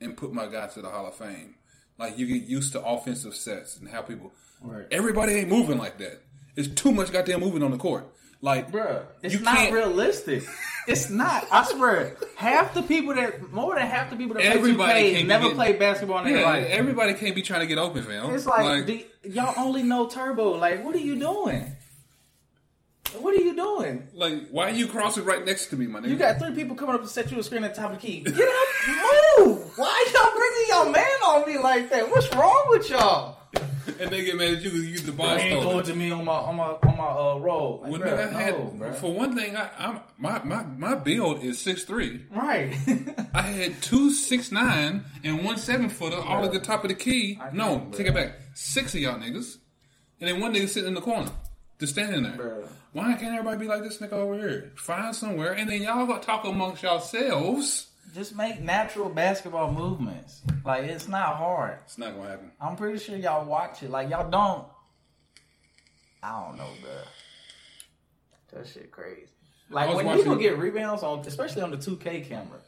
and 0.00 0.16
put 0.16 0.32
my 0.32 0.46
guy 0.46 0.66
to 0.68 0.80
the 0.80 0.88
Hall 0.88 1.06
of 1.06 1.14
Fame. 1.16 1.56
Like 1.98 2.18
you 2.18 2.26
get 2.26 2.48
used 2.48 2.72
to 2.72 2.82
offensive 2.82 3.34
sets 3.34 3.76
and 3.76 3.88
how 3.88 4.00
people. 4.02 4.32
Right. 4.62 4.86
Everybody 4.90 5.34
ain't 5.34 5.48
moving 5.50 5.76
like 5.78 5.98
that. 5.98 6.22
It's 6.56 6.68
too 6.68 6.90
much 6.92 7.12
goddamn 7.12 7.40
moving 7.40 7.62
on 7.62 7.70
the 7.70 7.76
court. 7.76 8.06
Like, 8.42 8.70
Bro, 8.70 9.02
it's 9.22 9.34
You 9.34 9.40
not 9.40 9.56
can't- 9.56 9.72
realistic. 9.74 10.44
It's 10.86 11.10
not. 11.10 11.46
I 11.50 11.64
swear. 11.64 12.16
Half 12.36 12.74
the 12.74 12.82
people 12.82 13.14
that, 13.14 13.50
more 13.52 13.74
than 13.74 13.86
half 13.86 14.08
the 14.10 14.16
people 14.16 14.34
that 14.34 14.44
Everybody 14.44 14.92
play 14.92 15.10
2K 15.10 15.12
can't 15.14 15.22
be 15.24 15.28
never 15.28 15.42
getting- 15.44 15.56
played 15.56 15.78
basketball 15.78 16.18
in 16.20 16.24
their 16.26 16.38
yeah, 16.40 16.44
life. 16.46 16.66
everybody 16.68 17.14
can't 17.14 17.34
be 17.34 17.42
trying 17.42 17.60
to 17.60 17.66
get 17.66 17.78
open, 17.78 18.04
fam. 18.04 18.32
It's 18.34 18.46
like, 18.46 18.86
the, 18.86 19.06
y'all 19.24 19.54
only 19.56 19.82
know 19.82 20.06
turbo. 20.06 20.50
Like, 20.56 20.84
what 20.84 20.94
are 20.94 20.98
you 21.00 21.18
doing? 21.18 21.72
What 23.18 23.34
are 23.34 23.42
you 23.42 23.54
doing? 23.56 24.08
like, 24.14 24.48
why 24.50 24.64
are 24.70 24.74
you 24.74 24.86
crossing 24.88 25.24
right 25.24 25.44
next 25.44 25.66
to 25.68 25.76
me, 25.76 25.86
my 25.86 26.00
nigga? 26.00 26.08
You 26.08 26.16
got 26.16 26.38
three 26.38 26.54
people 26.54 26.76
coming 26.76 26.94
up 26.94 27.02
to 27.02 27.08
set 27.08 27.30
you 27.32 27.38
a 27.38 27.42
screen 27.42 27.64
at 27.64 27.74
the 27.74 27.80
top 27.80 27.92
of 27.92 28.00
the 28.00 28.06
key. 28.06 28.20
Get 28.20 28.34
up, 28.36 29.38
move. 29.46 29.72
Why 29.78 30.06
y'all 30.12 30.32
bringing 30.36 30.68
your 30.68 30.90
man 30.92 31.22
on 31.24 31.46
me 31.52 31.58
like 31.58 31.88
that? 31.90 32.10
What's 32.10 32.32
wrong 32.34 32.64
with 32.68 32.90
y'all? 32.90 33.35
and 34.00 34.10
they 34.10 34.24
get 34.24 34.36
mad 34.36 34.54
at 34.54 34.62
you 34.62 34.70
because 34.70 34.86
you 34.86 34.96
get 34.96 35.06
the 35.06 35.12
ball 35.12 35.38
stolen. 35.38 35.62
going 35.62 35.84
to 35.84 35.94
me 35.94 36.10
on 36.10 36.24
my 36.24 36.32
on 36.32 36.56
my 36.56 36.64
on 36.64 36.96
my 36.96 37.04
uh, 37.04 37.38
roll. 37.38 37.80
Like, 37.82 37.92
Well, 37.92 38.00
nigga, 38.00 38.34
I 38.34 38.42
had, 38.42 38.78
no, 38.80 38.92
for 38.92 39.12
one 39.12 39.34
thing, 39.36 39.56
I, 39.56 39.70
I'm 39.78 40.00
my, 40.18 40.42
my 40.44 40.62
my 40.64 40.94
build 40.94 41.42
is 41.42 41.58
six 41.58 41.84
three. 41.84 42.24
right. 42.30 42.74
I 43.34 43.42
had 43.42 43.80
two 43.82 44.10
six 44.10 44.50
nine 44.52 45.04
and 45.24 45.44
one 45.44 45.56
seven 45.56 45.88
footer 45.88 46.16
all 46.16 46.44
at 46.44 46.52
the 46.52 46.60
top 46.60 46.84
of 46.84 46.88
the 46.88 46.94
key. 46.94 47.38
I 47.40 47.50
No, 47.52 47.78
know, 47.78 47.90
take 47.92 48.06
it 48.06 48.14
back. 48.14 48.32
Six 48.54 48.94
of 48.94 49.00
y'all 49.00 49.18
niggas, 49.18 49.58
and 50.20 50.28
then 50.30 50.40
one 50.40 50.54
nigga 50.54 50.68
sitting 50.68 50.88
in 50.88 50.94
the 50.94 51.00
corner, 51.00 51.30
just 51.78 51.92
standing 51.92 52.22
there. 52.22 52.32
Bruh. 52.32 52.68
Why 52.92 53.12
can't 53.12 53.34
everybody 53.34 53.58
be 53.58 53.66
like 53.66 53.82
this 53.82 53.98
nigga 53.98 54.14
over 54.14 54.38
here? 54.38 54.72
Find 54.76 55.14
somewhere, 55.14 55.52
and 55.52 55.68
then 55.68 55.82
y'all 55.82 56.06
go 56.06 56.18
talk 56.18 56.44
amongst 56.44 56.82
yourselves. 56.82 57.85
Just 58.16 58.34
make 58.34 58.62
natural 58.62 59.10
basketball 59.10 59.70
movements. 59.70 60.40
Like 60.64 60.84
it's 60.84 61.06
not 61.06 61.36
hard. 61.36 61.80
It's 61.84 61.98
not 61.98 62.16
gonna 62.16 62.30
happen. 62.30 62.50
I'm 62.58 62.74
pretty 62.74 62.98
sure 62.98 63.14
y'all 63.14 63.44
watch 63.44 63.82
it. 63.82 63.90
Like 63.90 64.08
y'all 64.08 64.30
don't. 64.30 64.64
I 66.22 66.46
don't 66.46 66.56
know, 66.56 66.70
bro. 66.80 66.92
That 68.54 68.66
shit 68.66 68.90
crazy. 68.90 69.26
Like 69.68 69.94
when 69.94 70.16
people 70.16 70.34
get 70.36 70.56
rebounds 70.56 71.02
on, 71.02 71.26
especially 71.26 71.60
on 71.60 71.70
the 71.70 71.76
2K 71.76 72.26
camera, 72.26 72.60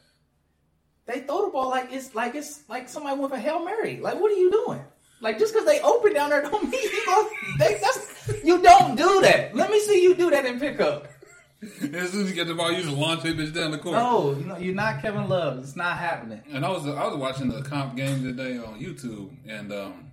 they 1.07 1.21
throw 1.21 1.45
the 1.45 1.51
ball 1.51 1.71
like 1.71 1.91
it's 1.91 2.13
like 2.13 2.35
it's 2.35 2.69
like 2.69 2.87
somebody 2.87 3.19
went 3.19 3.31
for 3.33 3.39
hail 3.39 3.65
mary. 3.65 3.99
Like 3.99 4.21
what 4.21 4.31
are 4.31 4.37
you 4.37 4.51
doing? 4.51 4.81
Like 5.19 5.39
just 5.39 5.51
because 5.51 5.65
they 5.65 5.81
open 5.81 6.13
down 6.13 6.29
there 6.29 6.43
don't 6.43 6.63
mean 6.69 6.83
you 6.83 7.05
go. 7.07 7.27
They, 7.57 7.79
that's, 7.81 8.43
you 8.43 8.61
don't 8.61 8.95
do 8.95 9.19
that. 9.21 9.55
Let 9.55 9.71
me 9.71 9.79
see 9.79 10.03
you 10.03 10.13
do 10.13 10.29
that 10.29 10.45
in 10.45 10.59
pickup. 10.59 11.07
As 11.61 12.11
soon 12.11 12.23
as 12.23 12.29
you 12.29 12.33
get 12.33 12.47
the 12.47 12.55
ball, 12.55 12.71
you 12.71 12.81
just 12.83 12.95
launch 12.95 13.25
it 13.25 13.35
bitch 13.37 13.53
down 13.53 13.71
the 13.71 13.77
court. 13.77 13.95
No, 13.97 14.33
you 14.33 14.45
know 14.45 14.57
you're 14.57 14.73
not 14.75 15.01
Kevin 15.01 15.27
Love. 15.27 15.59
It's 15.59 15.75
not 15.75 15.97
happening. 15.97 16.41
And 16.53 16.63
I 16.65 16.69
was 16.69 16.87
I 16.87 17.05
was 17.07 17.17
watching 17.17 17.49
the 17.49 17.61
comp 17.63 17.97
game 17.97 18.23
today 18.23 18.57
on 18.57 18.79
YouTube, 18.79 19.31
and 19.45 19.71
um, 19.73 20.11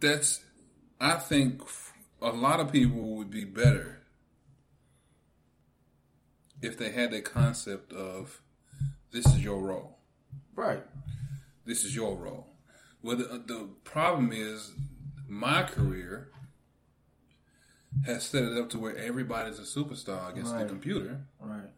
that's 0.00 0.40
I 1.00 1.16
think 1.16 1.62
a 2.22 2.30
lot 2.30 2.60
of 2.60 2.72
people 2.72 3.16
would 3.16 3.30
be 3.30 3.44
better 3.44 4.00
if 6.62 6.78
they 6.78 6.90
had 6.90 7.10
the 7.10 7.20
concept 7.20 7.92
of 7.92 8.40
this 9.10 9.26
is 9.26 9.44
your 9.44 9.60
role, 9.60 9.98
Right. 10.54 10.82
this 11.66 11.84
is 11.84 11.94
your 11.94 12.16
role. 12.16 12.46
Well, 13.02 13.16
the, 13.16 13.24
the 13.46 13.68
problem 13.84 14.30
is 14.32 14.72
my 15.28 15.64
career 15.64 16.30
has 18.06 18.24
set 18.24 18.42
it 18.42 18.56
up 18.58 18.70
to 18.70 18.78
where 18.78 18.96
everybody's 18.96 19.58
a 19.58 19.62
superstar 19.62 20.30
against 20.30 20.56
the 20.56 20.64
computer. 20.64 21.20
Right. 21.40 21.70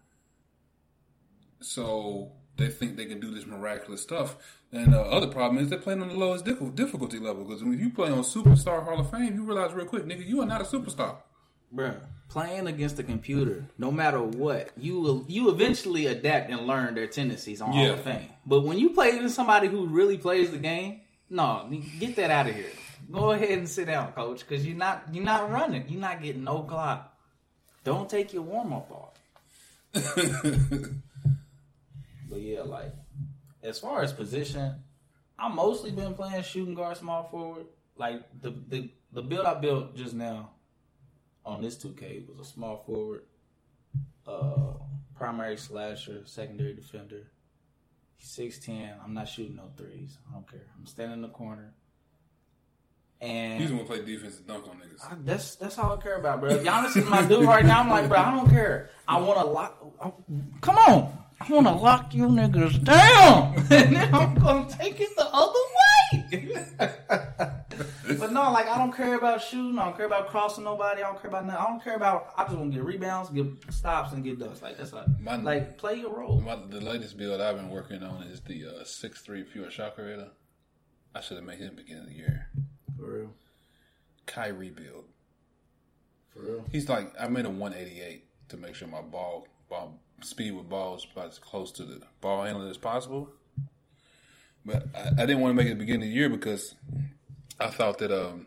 So 1.60 2.32
they 2.56 2.68
think 2.68 2.96
they 2.96 3.06
can 3.06 3.20
do 3.20 3.30
this 3.34 3.46
miraculous 3.46 4.02
stuff. 4.02 4.36
And 4.72 4.92
the 4.92 5.00
other 5.00 5.26
problem 5.28 5.62
is 5.62 5.70
they're 5.70 5.78
playing 5.78 6.02
on 6.02 6.08
the 6.08 6.14
lowest 6.14 6.44
difficulty 6.44 7.18
level. 7.18 7.44
Because 7.44 7.62
when 7.62 7.78
you 7.78 7.90
play 7.90 8.10
on 8.10 8.18
Superstar 8.20 8.84
Hall 8.84 8.98
of 9.00 9.10
Fame, 9.10 9.34
you 9.34 9.44
realize 9.44 9.72
real 9.72 9.86
quick, 9.86 10.04
nigga, 10.04 10.26
you 10.26 10.40
are 10.42 10.46
not 10.46 10.60
a 10.60 10.64
superstar. 10.64 11.16
Bruh, 11.74 11.96
playing 12.28 12.68
against 12.68 12.96
the 12.96 13.02
computer, 13.02 13.64
no 13.78 13.90
matter 13.90 14.22
what, 14.22 14.70
you 14.76 15.00
will 15.00 15.24
you 15.26 15.50
eventually 15.50 16.06
adapt 16.06 16.48
and 16.50 16.68
learn 16.68 16.94
their 16.94 17.08
tendencies 17.08 17.60
on 17.60 17.72
Hall 17.72 17.82
Yeah. 17.84 17.92
of 17.94 18.00
Fame. 18.02 18.28
But 18.46 18.60
when 18.60 18.78
you 18.78 18.90
play 18.90 19.10
against 19.10 19.34
somebody 19.34 19.66
who 19.66 19.86
really 19.86 20.16
plays 20.16 20.52
the 20.52 20.58
game, 20.58 21.00
no, 21.30 21.68
get 21.98 22.14
that 22.16 22.30
out 22.30 22.46
of 22.46 22.54
here. 22.54 22.70
Go 23.10 23.32
ahead 23.32 23.58
and 23.58 23.68
sit 23.68 23.86
down, 23.86 24.12
coach, 24.12 24.40
because 24.40 24.66
you're 24.66 24.76
not 24.76 25.04
you're 25.12 25.24
not 25.24 25.50
running. 25.50 25.88
You're 25.88 26.00
not 26.00 26.22
getting 26.22 26.44
no 26.44 26.62
clock. 26.62 27.16
Don't 27.84 28.08
take 28.08 28.32
your 28.32 28.42
warm 28.42 28.72
up 28.72 28.90
off. 28.90 29.10
But 32.34 32.42
yeah, 32.42 32.62
like 32.62 32.92
as 33.62 33.78
far 33.78 34.02
as 34.02 34.12
position, 34.12 34.82
I 35.38 35.48
mostly 35.48 35.92
been 35.92 36.14
playing 36.14 36.42
shooting 36.42 36.74
guard, 36.74 36.96
small 36.96 37.28
forward. 37.30 37.66
Like 37.96 38.24
the 38.40 38.50
the 38.50 38.90
the 39.12 39.22
build 39.22 39.46
I 39.46 39.54
built 39.54 39.94
just 39.94 40.14
now 40.14 40.50
on 41.46 41.62
this 41.62 41.76
2K 41.76 42.26
was 42.28 42.48
a 42.48 42.50
small 42.50 42.82
forward, 42.84 43.22
uh, 44.26 44.72
primary 45.14 45.56
slasher, 45.56 46.22
secondary 46.24 46.74
defender. 46.74 47.30
Six 48.18 48.58
ten. 48.58 48.94
I'm 49.04 49.14
not 49.14 49.28
shooting 49.28 49.54
no 49.54 49.70
threes. 49.76 50.18
I 50.28 50.34
don't 50.34 50.50
care. 50.50 50.66
I'm 50.76 50.86
standing 50.86 51.18
in 51.18 51.22
the 51.22 51.28
corner. 51.28 51.72
And 53.20 53.60
He's 53.60 53.70
gonna 53.70 53.84
play 53.84 54.04
defense 54.04 54.36
and 54.38 54.46
dunk 54.46 54.68
on 54.68 54.76
niggas. 54.76 55.04
I, 55.10 55.14
that's 55.24 55.54
that's 55.56 55.78
all 55.78 55.96
I 55.96 56.02
care 56.02 56.16
about, 56.16 56.40
bro. 56.40 56.50
If 56.50 56.62
Giannis 56.64 56.96
is 56.96 57.06
my 57.08 57.22
dude 57.26 57.46
right 57.46 57.64
now, 57.64 57.80
I'm 57.80 57.88
like, 57.88 58.08
bro, 58.08 58.18
I 58.18 58.30
don't 58.32 58.50
care. 58.50 58.90
I 59.08 59.18
want 59.20 59.38
to 59.38 59.46
lock. 59.46 59.94
I, 60.02 60.12
come 60.60 60.76
on, 60.76 61.18
I 61.40 61.52
want 61.52 61.66
to 61.66 61.72
lock 61.72 62.14
you 62.14 62.24
niggas 62.26 62.82
down, 62.84 63.54
and 63.70 63.96
then 63.96 64.14
I'm 64.14 64.34
gonna 64.34 64.68
take 64.68 65.00
it 65.00 65.16
the 65.16 65.26
other 65.32 65.58
way. 65.58 66.58
but 68.18 68.32
no, 68.32 68.52
like 68.52 68.68
I 68.68 68.76
don't 68.78 68.92
care 68.92 69.14
about 69.16 69.42
shooting. 69.42 69.78
I 69.78 69.86
don't 69.86 69.96
care 69.96 70.06
about 70.06 70.28
crossing 70.28 70.64
nobody. 70.64 71.02
I 71.02 71.06
don't 71.06 71.20
care 71.20 71.30
about 71.30 71.46
nothing. 71.46 71.62
I 71.62 71.66
don't 71.66 71.82
care 71.82 71.96
about. 71.96 72.32
I 72.36 72.44
just 72.44 72.56
want 72.56 72.72
to 72.72 72.76
get 72.76 72.84
rebounds, 72.84 73.30
get 73.30 73.46
stops, 73.70 74.12
and 74.12 74.22
get 74.22 74.38
dunks. 74.38 74.60
Like 74.62 74.76
that's 74.76 74.92
like, 74.92 75.06
My- 75.20 75.36
like 75.36 75.78
play 75.78 75.94
your 75.94 76.14
role. 76.14 76.40
My, 76.40 76.56
the 76.68 76.80
latest 76.80 77.16
build 77.16 77.40
I've 77.40 77.56
been 77.56 77.70
working 77.70 78.02
on 78.02 78.22
is 78.24 78.40
the 78.42 78.66
uh, 78.66 78.84
six 78.84 79.22
three 79.22 79.44
pure 79.44 79.70
shot 79.70 79.94
creator. 79.94 80.28
I 81.14 81.20
should 81.20 81.36
have 81.36 81.46
made 81.46 81.58
him 81.58 81.76
beginning 81.76 82.02
of 82.02 82.08
the 82.08 82.14
year. 82.14 82.50
For 82.98 83.04
real. 83.04 83.30
Kyrie 84.26 84.70
build. 84.70 85.04
For 86.32 86.40
real. 86.40 86.64
He's 86.70 86.88
like 86.88 87.12
I 87.20 87.28
made 87.28 87.46
a 87.46 87.50
one 87.50 87.74
eighty 87.74 88.00
eight 88.00 88.24
to 88.48 88.56
make 88.56 88.74
sure 88.74 88.88
my 88.88 89.02
ball 89.02 89.46
ball 89.68 90.00
speed 90.22 90.52
with 90.52 90.68
ball 90.68 90.96
is 90.96 91.06
about 91.12 91.28
as 91.28 91.38
close 91.38 91.72
to 91.72 91.84
the 91.84 92.00
ball 92.20 92.44
handling 92.44 92.70
as 92.70 92.78
possible. 92.78 93.30
But 94.64 94.86
I, 94.94 95.22
I 95.22 95.26
didn't 95.26 95.40
want 95.40 95.56
to 95.56 95.62
make 95.62 95.66
it 95.66 95.70
the 95.70 95.84
beginning 95.84 96.02
of 96.02 96.08
the 96.08 96.14
year 96.14 96.28
because 96.28 96.74
I 97.60 97.68
thought 97.68 97.98
that 97.98 98.12
um 98.12 98.46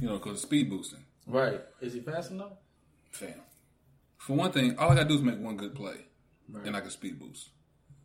you 0.00 0.08
know 0.08 0.18
because 0.18 0.42
speed 0.42 0.70
boosting. 0.70 1.04
Right. 1.26 1.60
Is 1.80 1.92
he 1.92 2.00
fast 2.00 2.30
enough? 2.30 2.52
Fam. 3.10 3.34
For 4.16 4.34
one 4.34 4.52
thing, 4.52 4.76
all 4.78 4.90
I 4.90 4.94
gotta 4.94 5.08
do 5.08 5.14
is 5.14 5.22
make 5.22 5.38
one 5.38 5.56
good 5.56 5.74
play, 5.74 6.06
and 6.64 6.76
I 6.76 6.80
can 6.80 6.90
speed 6.90 7.18
boost. 7.18 7.50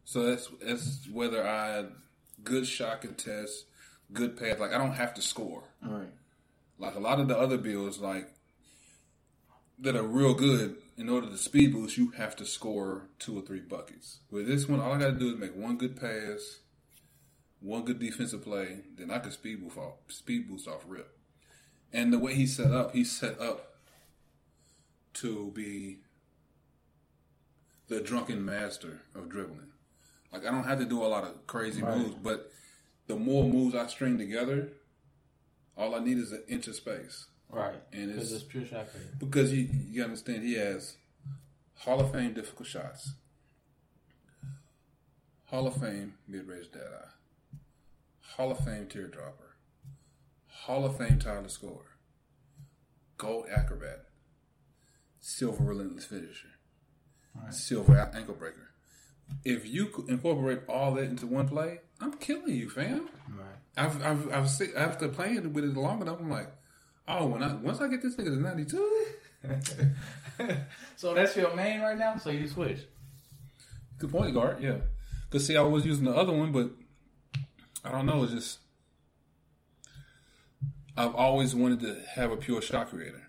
So 0.06 0.24
that's 0.24 0.50
that's 0.62 1.08
whether 1.12 1.46
I 1.48 1.86
good 2.44 2.68
shot 2.68 3.02
contest, 3.02 3.66
good 4.14 4.38
pass. 4.38 4.60
Like 4.60 4.74
I 4.74 4.78
don't 4.78 4.94
have 4.94 5.14
to 5.16 5.22
score. 5.22 5.64
All 5.86 5.94
right. 5.94 6.12
Like 6.80 6.96
a 6.96 7.00
lot 7.00 7.20
of 7.20 7.28
the 7.28 7.38
other 7.38 7.58
builds, 7.58 8.00
like 8.00 8.30
that 9.80 9.96
are 9.96 10.04
real 10.04 10.34
good. 10.34 10.78
In 10.96 11.10
order 11.10 11.28
to 11.28 11.38
speed 11.38 11.74
boost, 11.74 11.98
you 11.98 12.12
have 12.12 12.36
to 12.36 12.46
score 12.46 13.08
two 13.18 13.38
or 13.38 13.42
three 13.42 13.60
buckets. 13.60 14.20
With 14.30 14.48
this 14.48 14.68
one, 14.70 14.80
all 14.80 14.94
I 14.94 15.00
gotta 15.00 15.14
do 15.14 15.34
is 15.34 15.40
make 15.40 15.56
one 15.56 15.78
good 15.78 16.00
pass, 16.00 16.60
one 17.60 17.84
good 17.84 18.00
defensive 18.00 18.44
play, 18.44 18.82
then 18.96 19.10
I 19.10 19.20
can 19.20 19.32
speed 19.32 19.62
boost 19.64 19.78
off 19.78 19.96
speed 20.10 20.48
boost 20.48 20.68
off 20.68 20.84
rip. 20.88 21.18
And 21.92 22.12
the 22.14 22.20
way 22.20 22.36
he 22.36 22.46
set 22.46 22.72
up, 22.72 22.94
he 22.94 23.04
set 23.04 23.40
up 23.40 23.78
to 25.16 25.52
be 25.56 26.00
the 27.88 28.02
drunken 28.02 28.44
master 28.44 29.02
of 29.16 29.30
dribbling. 29.30 29.72
Like 30.32 30.46
I 30.46 30.52
don't 30.52 30.64
have 30.64 30.80
to 30.80 30.86
do 30.86 31.04
a 31.04 31.06
lot 31.06 31.24
of 31.24 31.46
crazy 31.48 31.82
moves, 31.82 32.16
but 32.22 32.52
the 33.14 33.20
more 33.20 33.44
moves 33.44 33.76
I 33.76 33.86
string 33.88 34.18
together, 34.18 34.70
all 35.78 35.94
I 35.94 36.00
need 36.00 36.18
is 36.18 36.32
an 36.32 36.44
inch 36.48 36.68
of 36.68 36.76
space. 36.76 37.28
Right. 37.48 37.76
And 37.92 38.10
it's 38.10 38.32
it's 38.32 38.44
pure 38.44 38.66
shot 38.66 38.88
because 39.20 39.54
you 39.54 39.70
you 39.92 40.04
understand 40.04 40.44
he 40.44 40.56
has 40.56 40.98
Hall 41.76 42.00
of 42.00 42.12
Fame 42.12 42.34
difficult 42.34 42.68
shots, 42.68 43.12
Hall 45.46 45.68
of 45.68 45.76
Fame 45.76 46.16
mid 46.28 46.48
range 46.48 46.72
dead 46.72 46.82
eye, 46.82 47.58
Hall 48.36 48.50
of 48.50 48.66
Fame 48.66 48.88
teardropper, 48.88 49.54
Hall 50.48 50.84
of 50.84 50.98
Fame 50.98 51.20
tireless 51.20 51.54
scorer, 51.54 51.98
gold 53.18 53.46
acrobat, 53.56 54.06
silver 55.20 55.64
relentless 55.64 56.06
finisher, 56.06 56.56
silver 57.52 58.12
ankle 58.16 58.34
breaker. 58.34 58.72
If 59.46 59.68
you 59.68 59.86
could 59.88 60.10
incorporate 60.10 60.62
all 60.68 60.96
that 60.96 61.04
into 61.04 61.28
one 61.28 61.48
play, 61.48 61.82
I'm 62.02 62.14
killing 62.14 62.56
you, 62.56 62.70
fam. 62.70 63.10
Right. 63.30 63.46
I've 63.78 64.04
I've, 64.04 64.34
I've 64.34 64.50
seen, 64.50 64.72
after 64.76 65.08
playing 65.08 65.54
with 65.54 65.64
it 65.64 65.74
long 65.76 66.02
enough, 66.02 66.20
I'm 66.20 66.30
like, 66.30 66.50
oh, 67.08 67.28
when 67.28 67.44
I 67.44 67.54
once 67.56 67.82
I 67.82 67.88
get 67.88 68.02
this 68.02 68.16
nigga 68.16 68.26
to 68.26 68.42
92. 68.42 69.06
So 70.96 71.14
that's 71.14 71.36
your 71.36 71.54
main 71.56 71.82
right 71.82 71.98
now. 71.98 72.16
So 72.16 72.30
you 72.30 72.48
switch. 72.48 72.80
Good 74.00 74.12
point 74.12 74.34
guard, 74.34 74.62
yeah. 74.62 74.78
Cause 75.30 75.46
see, 75.46 75.58
I 75.58 75.62
was 75.62 75.86
using 75.86 76.06
the 76.06 76.16
other 76.16 76.32
one, 76.32 76.52
but 76.52 76.72
I 77.84 77.92
don't 77.92 78.06
know. 78.06 78.24
It's 78.24 78.32
just 78.32 78.60
I've 80.96 81.14
always 81.14 81.54
wanted 81.54 81.82
to 81.82 82.02
have 82.16 82.32
a 82.32 82.38
pure 82.38 82.62
shot 82.62 82.90
creator, 82.90 83.24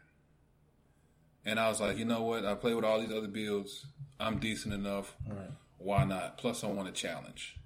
and 1.44 1.58
I 1.58 1.68
was 1.68 1.80
like, 1.80 1.98
you 1.98 2.04
know 2.04 2.22
what? 2.22 2.44
I 2.44 2.54
play 2.54 2.74
with 2.74 2.84
all 2.84 3.00
these 3.00 3.10
other 3.10 3.28
builds. 3.28 3.86
I'm 4.20 4.38
decent 4.38 4.72
enough. 4.72 5.14
Right. 5.28 5.50
Why 5.78 6.04
not? 6.04 6.38
Plus, 6.38 6.62
I 6.62 6.68
want 6.68 6.88
a 6.88 6.92
challenge. 6.92 7.56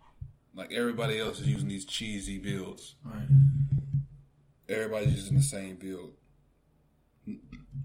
Like 0.59 0.73
everybody 0.73 1.21
else 1.21 1.39
is 1.39 1.47
using 1.47 1.69
these 1.69 1.85
cheesy 1.85 2.37
builds. 2.37 2.97
Right. 3.05 3.29
Everybody's 4.69 5.15
using 5.15 5.37
the 5.37 5.43
same 5.43 5.77
build. 5.77 6.15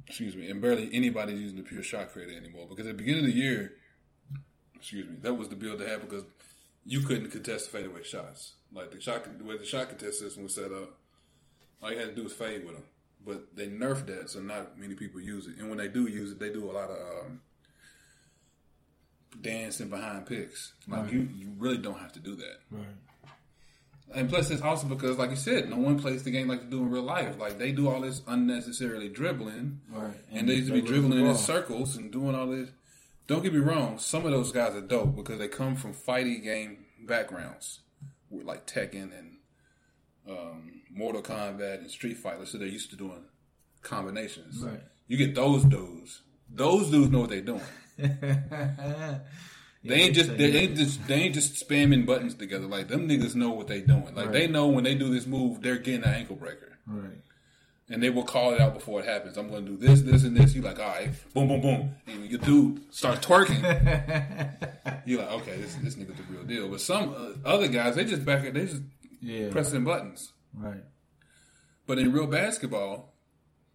Excuse 0.07 0.36
me, 0.36 0.49
and 0.49 0.59
barely 0.59 0.89
anybody's 0.91 1.39
using 1.39 1.57
the 1.57 1.63
pure 1.63 1.84
shot 1.84 2.11
creator 2.11 2.36
anymore. 2.36 2.65
Because 2.67 2.88
at 2.88 2.97
the 2.97 3.03
beginning 3.03 3.26
of 3.26 3.32
the 3.32 3.38
year, 3.38 3.74
excuse 4.76 5.07
me, 5.07 5.17
that 5.21 5.36
was 5.36 5.49
the 5.49 5.55
build 5.55 5.80
they 5.80 5.88
had 5.88 6.01
because 6.01 6.24
you 6.84 7.01
couldn't 7.01 7.30
contest 7.30 7.69
fadeaway 7.69 8.01
shots. 8.01 8.53
Like 8.74 8.89
the 8.89 8.99
shot, 8.99 9.24
the 9.38 9.43
way 9.43 9.55
the 9.55 9.65
shot 9.65 9.89
contest 9.89 10.19
system 10.19 10.41
was 10.41 10.55
set 10.55 10.71
up, 10.71 10.97
all 11.80 11.91
you 11.91 11.99
had 11.99 12.09
to 12.09 12.15
do 12.15 12.24
was 12.24 12.34
fade 12.34 12.65
with 12.65 12.74
them. 12.74 12.86
But 13.24 13.55
they 13.55 13.67
nerfed 13.67 14.07
that, 14.07 14.32
so 14.32 14.39
not 14.39 14.80
many 14.80 14.95
people 14.95 15.21
use 15.21 15.45
it. 15.45 15.57
And 15.59 15.69
when 15.69 15.78
they 15.78 15.89
do 15.89 16.07
use 16.07 16.32
it, 16.32 16.39
they 16.39 16.51
do 16.51 16.71
a 16.71 16.74
lot 16.74 16.89
of 16.89 17.26
um, 17.26 17.41
dancing 19.41 19.89
behind 19.89 20.25
picks. 20.25 20.73
Like 20.88 21.11
you, 21.11 21.27
you 21.36 21.53
really 21.57 21.77
don't 21.77 21.99
have 21.99 22.13
to 22.13 22.19
do 22.19 22.36
that. 22.36 22.59
Right. 22.71 22.86
And 24.15 24.29
plus, 24.29 24.51
it's 24.51 24.61
also 24.61 24.86
because, 24.88 25.17
like 25.17 25.31
you 25.31 25.36
said, 25.36 25.69
no 25.69 25.77
one 25.77 25.97
plays 25.99 26.23
the 26.23 26.29
game 26.29 26.47
like 26.47 26.61
they 26.61 26.69
do 26.69 26.81
in 26.84 26.91
real 26.91 27.01
life. 27.03 27.39
Like 27.39 27.57
they 27.57 27.71
do 27.71 27.89
all 27.89 28.01
this 28.01 28.21
unnecessarily 28.27 29.09
dribbling, 29.09 29.79
Right. 29.91 30.13
and, 30.31 30.47
they 30.47 30.55
used 30.55 30.67
to 30.67 30.73
be 30.73 30.81
dribbling 30.81 31.25
in 31.25 31.36
circles 31.36 31.95
and 31.97 32.11
doing 32.11 32.36
all 32.36 32.47
this. 32.47 32.69
Don't 33.25 33.41
get 33.41 33.53
me 33.53 33.59
wrong; 33.59 33.97
some 33.97 34.25
of 34.25 34.31
those 34.31 34.51
guys 34.51 34.75
are 34.75 34.81
dope 34.81 35.15
because 35.15 35.39
they 35.39 35.47
come 35.47 35.75
from 35.75 35.93
fighting 35.93 36.43
game 36.43 36.86
backgrounds, 37.07 37.79
with 38.29 38.45
like 38.45 38.67
Tekken 38.67 39.09
and 39.17 39.38
um, 40.29 40.81
Mortal 40.91 41.21
Kombat 41.23 41.79
and 41.79 41.89
Street 41.89 42.17
Fighter, 42.17 42.45
so 42.45 42.57
they're 42.59 42.67
used 42.67 42.91
to 42.91 42.95
doing 42.95 43.23
combinations. 43.81 44.61
Right. 44.63 44.81
You 45.07 45.17
get 45.17 45.34
those 45.34 45.63
dudes; 45.63 46.21
those 46.49 46.91
dudes 46.91 47.09
know 47.11 47.21
what 47.21 47.29
they're 47.29 47.41
doing. 47.41 47.61
They 49.86 49.96
ain't 49.96 50.16
just 50.16 50.38
they 50.38 50.46
ain't 50.56 50.78
just 50.78 51.06
they 51.08 51.16
ain't 51.16 51.36
just 51.36 51.68
spamming 51.68 52.06
buttons 52.06 52.36
together. 52.36 52.68
Like 52.68 52.88
them 52.88 53.06
niggas 53.10 53.36
know 53.36 53.50
what 53.50 53.68
they 53.68 53.82
doing. 53.82 54.16
Like 54.16 54.32
they 54.32 54.48
know 54.48 54.68
when 54.68 54.86
they 54.86 54.96
do 54.96 55.14
this 55.14 55.28
move, 55.28 55.62
they're 55.62 55.76
getting 55.78 56.04
an 56.06 56.14
ankle 56.14 56.38
breaker, 56.38 56.78
Right. 56.88 57.18
and 57.89 58.02
they 58.02 58.10
will 58.10 58.24
call 58.24 58.54
it 58.54 58.62
out 58.62 58.74
before 58.76 59.02
it 59.02 59.06
happens. 59.06 59.36
I'm 59.36 59.50
going 59.50 59.66
to 59.66 59.72
do 59.72 59.78
this, 59.78 60.02
this, 60.02 60.24
and 60.24 60.38
this. 60.38 60.56
You 60.56 60.62
like, 60.62 60.80
all 60.80 60.88
right, 60.88 61.10
boom, 61.34 61.50
boom, 61.50 61.60
boom, 61.60 61.96
and 62.08 62.26
your 62.32 62.39
dude 62.39 62.82
starts 62.94 63.26
twerking. 63.28 63.62
you're 65.06 65.20
like, 65.22 65.32
okay, 65.41 65.58
this 65.58 65.76
this 65.76 65.96
nigga's 65.96 66.16
the 66.16 66.24
real 66.34 66.44
deal. 66.44 66.70
But 66.70 66.80
some 66.80 67.14
uh, 67.14 67.46
other 67.46 67.68
guys, 67.68 67.96
they 67.96 68.06
just 68.06 68.24
back 68.24 68.44
they 68.54 68.66
just 68.66 68.84
Yeah. 69.20 69.50
pressing 69.52 69.84
buttons. 69.84 70.32
Right. 70.54 70.84
But 71.88 72.00
in 72.00 72.14
real 72.14 72.28
basketball, 72.28 73.16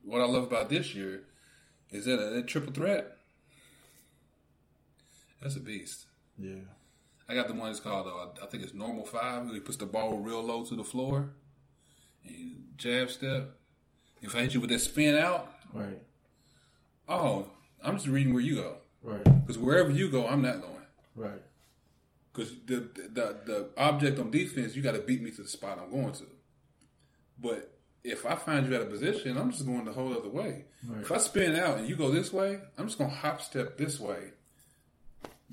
what 0.04 0.22
I 0.22 0.24
love 0.24 0.44
about 0.44 0.70
this 0.70 0.94
year 0.94 1.24
is 1.90 2.06
that 2.06 2.16
that 2.16 2.46
triple 2.46 2.72
threat. 2.72 3.14
That's 5.42 5.56
a 5.56 5.60
beast. 5.60 6.06
Yeah. 6.38 6.54
I 7.28 7.34
got 7.34 7.46
the 7.48 7.54
one 7.54 7.66
that's 7.68 7.80
called, 7.80 8.06
uh, 8.06 8.42
I 8.42 8.46
think 8.46 8.62
it's 8.62 8.74
normal 8.74 9.04
five. 9.04 9.50
He 9.52 9.60
puts 9.60 9.76
the 9.76 9.86
ball 9.86 10.18
real 10.18 10.42
low 10.42 10.64
to 10.64 10.74
the 10.74 10.84
floor, 10.84 11.30
and 12.26 12.64
jab 12.76 13.10
step. 13.10 13.50
If 14.22 14.34
I 14.34 14.40
hit 14.42 14.54
you 14.54 14.60
with 14.60 14.70
that 14.70 14.80
spin 14.80 15.14
out, 15.16 15.52
Right. 15.72 16.00
oh, 17.08 17.50
I'm 17.82 17.96
just 17.96 18.08
reading 18.08 18.32
where 18.32 18.42
you 18.42 18.56
go. 18.56 18.76
Right. 19.02 19.22
Because 19.24 19.58
wherever 19.58 19.90
you 19.90 20.10
go, 20.10 20.26
I'm 20.26 20.42
not 20.42 20.60
going. 20.62 20.74
Right. 21.14 21.42
Because 22.32 22.52
the, 22.66 22.88
the 23.12 23.36
the 23.44 23.68
object 23.76 24.18
on 24.18 24.30
defense, 24.30 24.74
you 24.74 24.82
got 24.82 24.92
to 24.94 25.00
beat 25.00 25.22
me 25.22 25.30
to 25.32 25.42
the 25.42 25.48
spot 25.48 25.78
I'm 25.82 25.90
going 25.90 26.12
to. 26.14 26.24
But 27.40 27.78
if 28.04 28.24
I 28.26 28.34
find 28.36 28.66
you 28.66 28.74
at 28.74 28.80
a 28.82 28.86
position, 28.86 29.36
I'm 29.36 29.50
just 29.50 29.66
going 29.66 29.84
the 29.84 29.92
whole 29.92 30.16
other 30.16 30.28
way. 30.28 30.64
If 31.00 31.10
I 31.12 31.18
spin 31.18 31.56
out 31.56 31.78
and 31.78 31.88
you 31.88 31.94
go 31.96 32.10
this 32.10 32.32
way, 32.32 32.58
I'm 32.76 32.86
just 32.86 32.98
going 32.98 33.10
to 33.10 33.16
hop 33.16 33.40
step 33.40 33.76
this 33.76 33.98
way. 34.00 34.32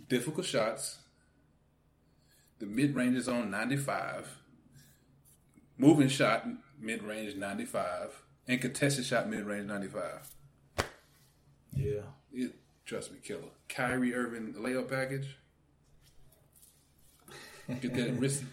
Difficult 0.07 0.45
shots. 0.45 0.99
The 2.59 2.65
mid 2.65 2.95
range 2.95 3.17
is 3.17 3.27
on 3.27 3.49
95. 3.51 4.39
Moving 5.77 6.07
shot 6.07 6.47
mid 6.79 7.03
range 7.03 7.35
95, 7.35 8.21
and 8.47 8.61
contested 8.61 9.05
shot 9.05 9.29
mid 9.29 9.43
range 9.45 9.67
95. 9.67 10.29
Yeah. 11.75 12.01
It, 12.31 12.55
trust 12.85 13.11
me, 13.11 13.17
killer. 13.21 13.49
Kyrie 13.67 14.13
Irving 14.13 14.53
layup 14.53 14.89
package. 14.89 15.37
Get 17.81 17.93
that 17.95 18.11
wrist. 18.19 18.43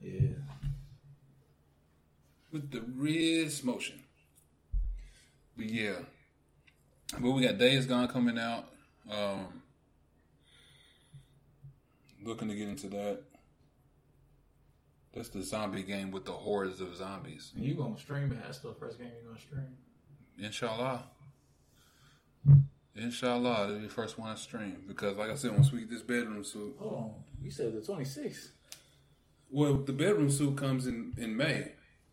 Yeah. 0.00 0.28
with 2.50 2.70
the 2.70 2.82
wrist 2.96 3.64
motion. 3.64 4.02
But 5.56 5.66
yeah. 5.66 5.96
But 7.18 7.32
we 7.32 7.42
got 7.42 7.58
Days 7.58 7.86
Gone 7.86 8.08
coming 8.08 8.38
out. 8.38 8.71
Um 9.10 9.62
looking 12.24 12.48
to 12.48 12.54
get 12.54 12.68
into 12.68 12.88
that. 12.88 13.22
That's 15.14 15.28
the 15.28 15.42
zombie 15.42 15.82
game 15.82 16.10
with 16.10 16.24
the 16.24 16.32
hordes 16.32 16.80
of 16.80 16.96
zombies. 16.96 17.52
You 17.54 17.74
gonna 17.74 17.98
stream 17.98 18.32
it? 18.32 18.38
That's 18.42 18.58
the 18.58 18.72
first 18.72 18.98
game 18.98 19.10
you 19.20 19.28
gonna 19.28 19.40
stream. 19.40 19.76
Inshallah. 20.38 21.04
Inshallah, 22.94 23.64
it'll 23.64 23.76
be 23.76 23.86
the 23.86 23.92
first 23.92 24.18
one 24.18 24.30
I 24.30 24.34
stream. 24.34 24.84
Because 24.86 25.16
like 25.16 25.30
I 25.30 25.34
said, 25.34 25.52
once 25.52 25.72
we 25.72 25.80
get 25.80 25.90
this 25.90 26.02
bedroom 26.02 26.44
suit, 26.44 26.76
Hold 26.78 26.94
on. 26.94 27.10
You 27.42 27.50
said 27.50 27.74
the 27.74 27.80
26th. 27.80 28.50
Well, 29.50 29.74
the 29.74 29.92
bedroom 29.92 30.30
suit 30.30 30.56
comes 30.56 30.86
in 30.86 31.12
in 31.18 31.36
May. 31.36 31.72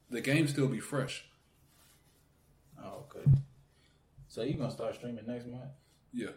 The 0.10 0.22
game 0.22 0.48
still 0.48 0.68
be 0.68 0.80
fresh. 0.80 1.26
Oh, 2.84 3.06
okay. 3.16 3.30
So 4.28 4.42
you 4.42 4.56
gonna 4.56 4.72
start 4.72 4.96
streaming 4.96 5.26
next 5.26 5.48
month? 5.48 5.72
Yeah. 6.12 6.32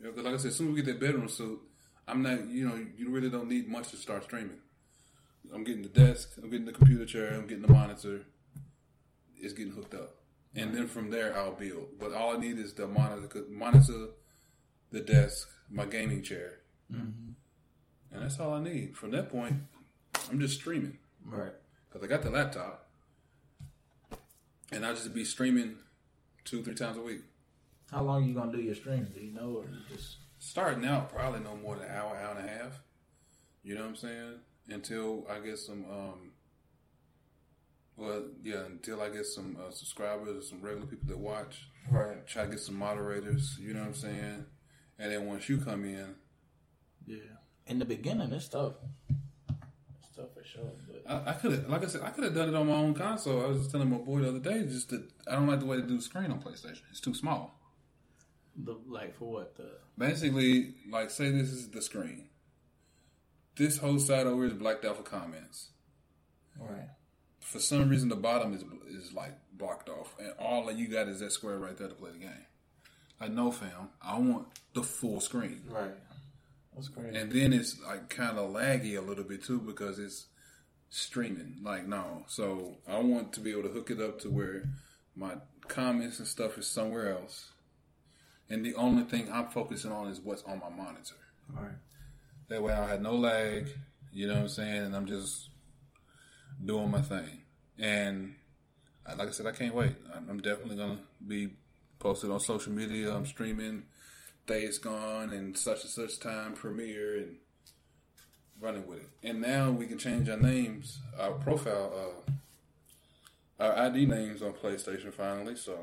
All 0.00 0.06
right. 0.06 0.16
Yeah, 0.16 0.16
'cause 0.16 0.24
like 0.24 0.34
I 0.34 0.36
said, 0.38 0.48
as 0.48 0.56
soon 0.56 0.68
as 0.68 0.74
we 0.74 0.82
get 0.82 0.86
that 0.92 1.00
bedroom 1.00 1.28
suit, 1.28 1.60
I'm 2.08 2.22
not. 2.22 2.48
You 2.48 2.68
know, 2.68 2.86
you 2.96 3.10
really 3.10 3.30
don't 3.30 3.48
need 3.48 3.68
much 3.68 3.90
to 3.90 3.96
start 3.96 4.24
streaming. 4.24 4.58
I'm 5.52 5.64
getting 5.64 5.82
the 5.82 5.88
desk. 5.88 6.30
I'm 6.42 6.50
getting 6.50 6.66
the 6.66 6.72
computer 6.72 7.04
chair. 7.06 7.34
I'm 7.34 7.46
getting 7.46 7.62
the 7.62 7.72
monitor. 7.72 8.22
It's 9.36 9.52
getting 9.54 9.72
hooked 9.72 9.94
up, 9.94 10.16
and 10.54 10.74
then 10.74 10.86
from 10.86 11.10
there 11.10 11.34
I'll 11.36 11.52
build. 11.52 11.98
But 11.98 12.12
all 12.12 12.36
I 12.36 12.38
need 12.38 12.58
is 12.58 12.74
the 12.74 12.86
monitor, 12.86 13.44
monitor, 13.48 14.08
the 14.90 15.00
desk, 15.00 15.48
my 15.70 15.86
gaming 15.86 16.22
chair, 16.22 16.60
mm-hmm. 16.92 17.32
and 18.12 18.22
that's 18.22 18.38
all 18.38 18.52
I 18.52 18.62
need. 18.62 18.96
From 18.98 19.12
that 19.12 19.30
point, 19.30 19.62
I'm 20.30 20.38
just 20.40 20.56
streaming 20.60 20.98
Right. 21.24 21.52
because 21.88 22.04
I 22.04 22.06
got 22.06 22.22
the 22.22 22.28
laptop, 22.28 22.90
and 24.70 24.84
I'll 24.84 24.94
just 24.94 25.14
be 25.14 25.24
streaming 25.24 25.76
two, 26.44 26.62
three 26.62 26.74
times 26.74 26.98
a 26.98 27.02
week. 27.02 27.22
How 27.90 28.02
long 28.02 28.22
are 28.22 28.26
you 28.26 28.34
gonna 28.34 28.52
do 28.52 28.60
your 28.60 28.74
stream? 28.74 29.08
Do 29.14 29.20
you 29.20 29.32
know, 29.32 29.56
or 29.58 29.64
you 29.64 29.96
just? 29.96 30.16
Starting 30.38 30.86
out, 30.86 31.12
probably 31.12 31.40
no 31.40 31.56
more 31.56 31.76
than 31.76 31.84
an 31.84 31.94
hour, 31.94 32.16
hour 32.16 32.36
and 32.38 32.48
a 32.48 32.50
half. 32.50 32.80
You 33.62 33.74
know 33.74 33.82
what 33.82 33.88
I'm 33.90 33.96
saying? 33.96 34.34
Until 34.68 35.26
I 35.28 35.38
get 35.40 35.58
some, 35.58 35.84
um, 35.90 36.30
well, 37.96 38.22
yeah, 38.42 38.64
until 38.64 39.02
I 39.02 39.10
get 39.10 39.26
some 39.26 39.58
uh, 39.60 39.70
subscribers, 39.70 40.48
some 40.48 40.62
regular 40.62 40.86
people 40.86 41.08
that 41.08 41.18
watch. 41.18 41.68
Right. 41.90 42.26
Try 42.26 42.44
to 42.44 42.50
get 42.50 42.60
some 42.60 42.76
moderators. 42.76 43.58
You 43.60 43.74
know 43.74 43.80
what 43.80 43.88
I'm 43.88 43.94
saying? 43.94 44.46
And 44.98 45.12
then 45.12 45.26
once 45.26 45.48
you 45.48 45.58
come 45.58 45.84
in, 45.84 46.14
Yeah. 47.06 47.18
In 47.66 47.78
the 47.78 47.84
beginning, 47.84 48.32
it's 48.32 48.48
tough. 48.48 48.74
It's 49.08 50.16
tough 50.16 50.32
for 50.34 50.44
sure. 50.44 50.62
But 50.88 51.04
I, 51.06 51.30
I 51.30 51.32
could 51.34 51.52
have, 51.52 51.68
like 51.68 51.84
I 51.84 51.86
said, 51.88 52.02
I 52.02 52.10
could 52.10 52.24
have 52.24 52.34
done 52.34 52.48
it 52.48 52.54
on 52.54 52.66
my 52.66 52.74
own 52.74 52.94
console. 52.94 53.42
I 53.44 53.48
was 53.48 53.58
just 53.58 53.70
telling 53.72 53.90
my 53.90 53.98
boy 53.98 54.20
the 54.20 54.28
other 54.30 54.38
day, 54.38 54.62
just 54.64 54.88
that 54.90 55.06
I 55.28 55.32
don't 55.34 55.46
like 55.46 55.60
the 55.60 55.66
way 55.66 55.78
they 55.80 55.86
do 55.86 55.96
the 55.96 56.02
screen 56.02 56.30
on 56.30 56.40
PlayStation. 56.40 56.82
It's 56.90 57.00
too 57.00 57.14
small. 57.14 57.59
The 58.56 58.76
like 58.88 59.16
for 59.16 59.30
what 59.32 59.56
the 59.56 59.70
Basically, 59.98 60.74
like 60.90 61.10
say 61.10 61.30
this 61.30 61.50
is 61.50 61.68
the 61.70 61.82
screen. 61.82 62.28
This 63.56 63.78
whole 63.78 63.98
side 63.98 64.26
over 64.26 64.46
is 64.46 64.52
blacked 64.54 64.84
out 64.84 64.96
for 64.96 65.02
comments. 65.02 65.68
right. 66.58 66.88
for 67.40 67.58
some 67.58 67.88
reason 67.88 68.08
the 68.08 68.16
bottom 68.16 68.54
is 68.54 68.64
is 68.94 69.12
like 69.12 69.36
blocked 69.52 69.88
off, 69.88 70.14
and 70.18 70.32
all 70.38 70.66
that 70.66 70.76
you 70.76 70.88
got 70.88 71.08
is 71.08 71.20
that 71.20 71.32
square 71.32 71.58
right 71.58 71.76
there 71.76 71.88
to 71.88 71.94
play 71.94 72.10
the 72.12 72.18
game. 72.18 72.46
Like 73.20 73.32
no 73.32 73.50
fam, 73.50 73.90
I 74.00 74.18
want 74.18 74.46
the 74.72 74.82
full 74.82 75.20
screen, 75.20 75.62
Right. 75.68 75.90
That's 76.74 76.88
crazy. 76.88 77.16
and 77.18 77.30
then 77.32 77.52
it's 77.52 77.78
like 77.82 78.08
kind 78.08 78.38
of 78.38 78.50
laggy 78.50 78.96
a 78.96 79.00
little 79.02 79.24
bit 79.24 79.42
too 79.44 79.60
because 79.60 79.98
it's 79.98 80.26
streaming. 80.88 81.58
Like 81.62 81.86
no, 81.86 82.24
so 82.28 82.78
I 82.88 82.98
want 83.00 83.32
to 83.34 83.40
be 83.40 83.50
able 83.50 83.64
to 83.64 83.68
hook 83.68 83.90
it 83.90 84.00
up 84.00 84.20
to 84.20 84.30
where 84.30 84.70
my 85.14 85.34
comments 85.68 86.18
and 86.20 86.28
stuff 86.28 86.56
is 86.56 86.66
somewhere 86.66 87.12
else, 87.12 87.50
and 88.50 88.64
the 88.64 88.74
only 88.74 89.04
thing 89.04 89.30
I'm 89.32 89.48
focusing 89.48 89.92
on 89.92 90.08
is 90.08 90.20
what's 90.20 90.42
on 90.42 90.58
my 90.60 90.68
monitor. 90.68 91.14
right. 91.54 91.70
That 92.48 92.62
way 92.62 92.72
I 92.72 92.86
had 92.88 93.00
no 93.02 93.14
lag, 93.14 93.68
you 94.12 94.26
know 94.26 94.34
what 94.34 94.42
I'm 94.42 94.48
saying, 94.48 94.82
and 94.86 94.96
I'm 94.96 95.06
just 95.06 95.48
doing 96.64 96.90
my 96.90 97.00
thing. 97.00 97.42
And 97.78 98.34
I- 99.06 99.14
like 99.14 99.28
I 99.28 99.30
said, 99.30 99.46
I 99.46 99.52
can't 99.52 99.74
wait. 99.74 99.94
I'm 100.14 100.28
I'm 100.28 100.40
definitely 100.40 100.76
gonna 100.76 100.98
be 101.26 101.50
posted 101.98 102.30
on 102.30 102.40
social 102.40 102.72
media. 102.72 103.14
I'm 103.14 103.24
streaming 103.26 103.84
Days 104.46 104.78
Gone 104.78 105.30
and 105.30 105.56
such 105.56 105.82
and 105.84 105.90
such 105.90 106.18
time 106.18 106.54
premiere 106.54 107.16
and 107.18 107.36
running 108.60 108.86
with 108.86 108.98
it. 108.98 109.08
And 109.22 109.40
now 109.40 109.70
we 109.70 109.86
can 109.86 109.96
change 109.98 110.28
our 110.28 110.36
names, 110.36 110.98
our 111.18 111.32
profile, 111.32 112.14
uh, 113.58 113.62
our 113.62 113.86
ID 113.86 114.06
names 114.06 114.42
on 114.42 114.52
PlayStation 114.54 115.12
finally. 115.14 115.56
So 115.56 115.78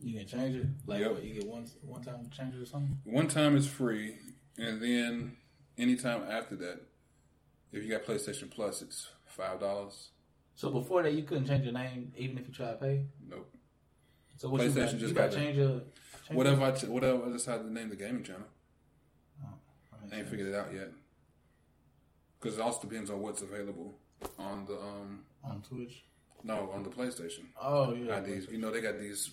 You 0.00 0.18
can 0.18 0.26
change 0.26 0.56
it. 0.56 0.66
Like 0.86 1.00
Yep. 1.00 1.12
what? 1.12 1.24
You 1.24 1.34
get 1.34 1.46
one 1.46 1.66
one 1.82 2.02
time 2.02 2.24
to 2.28 2.36
change 2.36 2.54
it 2.54 2.60
or 2.62 2.66
something. 2.66 2.98
one 3.04 3.28
time 3.28 3.56
is 3.56 3.66
free, 3.66 4.18
and 4.58 4.80
then 4.82 5.36
anytime 5.78 6.22
after 6.28 6.56
that, 6.56 6.80
if 7.72 7.82
you 7.84 7.90
got 7.90 8.04
PlayStation 8.04 8.50
Plus, 8.50 8.82
it's 8.82 9.08
five 9.26 9.60
dollars. 9.60 10.10
So 10.56 10.70
before 10.70 11.02
that, 11.02 11.12
you 11.14 11.22
couldn't 11.24 11.46
change 11.46 11.64
your 11.64 11.72
name 11.72 12.12
even 12.16 12.38
if 12.38 12.46
you 12.46 12.52
try 12.54 12.70
to 12.72 12.76
pay. 12.76 13.06
Nope. 13.28 13.50
So 14.36 14.48
what 14.48 14.62
you 14.62 14.70
PlayStation 14.70 14.74
got? 14.74 14.90
just 14.90 15.00
you 15.00 15.08
got 15.14 15.14
got 15.14 15.30
to 15.32 15.36
change 15.36 15.56
your 15.56 15.68
change 16.26 16.36
Whatever 16.36 16.62
I 16.64 16.70
ch- 16.72 16.84
whatever 16.84 17.26
I 17.26 17.32
decided 17.32 17.64
to 17.64 17.72
name 17.72 17.88
the 17.88 17.96
gaming 17.96 18.22
channel, 18.24 18.46
Your, 19.40 19.48
I 20.12 20.16
ain't 20.18 20.28
figured 20.28 20.48
it 20.48 20.54
out 20.54 20.72
yet. 20.74 20.90
Because 22.40 22.58
it 22.58 22.60
also 22.60 22.86
depends 22.86 23.10
on 23.10 23.20
what's 23.20 23.42
available 23.42 23.98
on 24.38 24.64
the 24.66 24.74
um 24.78 25.24
on 25.42 25.62
Twitch. 25.62 26.04
no 26.42 26.70
on 26.72 26.82
the 26.82 26.90
PlayStation 26.90 27.46
Oh 27.60 27.94
yeah. 27.94 28.18
IDs. 28.20 28.48
You 28.50 28.58
know 28.58 28.70
they 28.70 28.80
got 28.80 28.98
these 29.00 29.30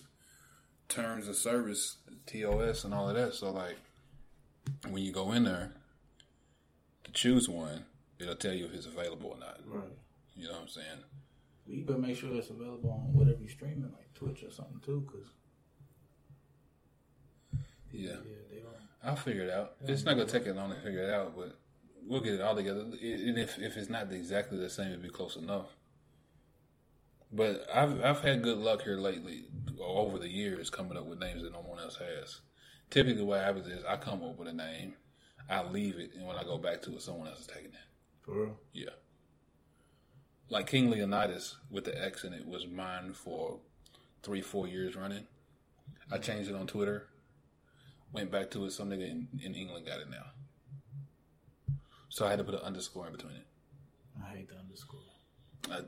terms 0.92 1.28
of 1.28 1.36
service, 1.36 1.96
TOS, 2.26 2.84
and 2.84 2.92
all 2.94 3.08
of 3.08 3.16
that. 3.16 3.34
So 3.34 3.50
like 3.50 3.76
when 4.88 5.02
you 5.02 5.12
go 5.12 5.32
in 5.32 5.44
there 5.44 5.72
to 7.04 7.12
choose 7.12 7.48
one, 7.48 7.84
it'll 8.18 8.36
tell 8.36 8.52
you 8.52 8.66
if 8.66 8.74
it's 8.74 8.86
available 8.86 9.30
or 9.30 9.38
not. 9.38 9.60
Right. 9.66 9.82
You 10.36 10.46
know 10.48 10.52
what 10.54 10.62
I'm 10.62 10.68
saying? 10.68 10.86
Well, 11.66 11.76
You 11.76 11.84
better 11.84 11.98
make 11.98 12.16
sure 12.16 12.34
it's 12.34 12.50
available 12.50 12.90
on 12.90 13.14
whatever 13.14 13.38
you're 13.40 13.48
streaming, 13.50 13.90
like 13.92 14.12
Twitch 14.14 14.42
or 14.44 14.50
something 14.50 14.80
too, 14.84 15.06
because 15.06 15.28
Yeah. 17.92 18.10
yeah, 18.10 18.16
they 18.50 18.56
are. 18.58 18.80
I'll 19.10 19.16
figure 19.16 19.42
it 19.42 19.50
out. 19.50 19.76
It's 19.86 20.04
not 20.04 20.14
gonna 20.16 20.28
take 20.28 20.46
it 20.46 20.54
long 20.54 20.70
to 20.70 20.76
figure 20.80 21.02
it 21.02 21.10
out, 21.10 21.36
but 21.36 21.56
we'll 22.06 22.20
get 22.20 22.34
it 22.34 22.40
all 22.40 22.54
together. 22.54 22.80
And 22.80 23.38
if 23.38 23.58
if 23.58 23.76
it's 23.76 23.90
not 23.90 24.12
exactly 24.12 24.58
the 24.58 24.70
same, 24.70 24.92
it'll 24.92 25.02
be 25.02 25.08
close 25.08 25.36
enough. 25.36 25.76
But 27.32 27.66
I've 27.72 28.04
I've 28.04 28.20
had 28.20 28.42
good 28.42 28.58
luck 28.58 28.82
here 28.82 28.98
lately, 28.98 29.44
over 29.80 30.18
the 30.18 30.28
years, 30.28 30.68
coming 30.68 30.98
up 30.98 31.06
with 31.06 31.18
names 31.18 31.42
that 31.42 31.52
no 31.52 31.60
one 31.60 31.78
else 31.78 31.96
has. 31.96 32.40
Typically, 32.90 33.22
what 33.22 33.40
happens 33.40 33.66
is 33.68 33.82
I 33.84 33.96
come 33.96 34.22
up 34.22 34.38
with 34.38 34.48
a 34.48 34.52
name, 34.52 34.94
I 35.48 35.62
leave 35.62 35.98
it, 35.98 36.10
and 36.14 36.26
when 36.26 36.36
I 36.36 36.44
go 36.44 36.58
back 36.58 36.82
to 36.82 36.94
it, 36.94 37.02
someone 37.02 37.28
else 37.28 37.40
is 37.40 37.46
taking 37.46 37.72
it. 37.72 37.86
For 38.20 38.32
real. 38.32 38.58
Yeah. 38.72 38.90
Like 40.50 40.66
King 40.66 40.90
Leonidas 40.90 41.56
with 41.70 41.84
the 41.84 42.04
X 42.04 42.24
in 42.24 42.34
it 42.34 42.46
was 42.46 42.66
mine 42.66 43.14
for 43.14 43.60
three, 44.22 44.42
four 44.42 44.68
years 44.68 44.94
running. 44.94 45.26
I 46.10 46.16
mm-hmm. 46.16 46.22
changed 46.22 46.50
it 46.50 46.54
on 46.54 46.66
Twitter. 46.66 47.08
Went 48.12 48.30
back 48.30 48.50
to 48.50 48.66
it. 48.66 48.72
Some 48.72 48.90
nigga 48.90 49.10
in, 49.10 49.28
in 49.42 49.54
England 49.54 49.86
got 49.86 50.00
it 50.00 50.10
now. 50.10 50.26
So 52.10 52.26
I 52.26 52.30
had 52.30 52.38
to 52.38 52.44
put 52.44 52.54
an 52.54 52.60
underscore 52.60 53.06
in 53.06 53.12
between 53.12 53.36
it. 53.36 53.46
I 54.22 54.36
hate 54.36 54.48
the 54.48 54.56
underscore. 54.56 55.00
I, 55.70 55.80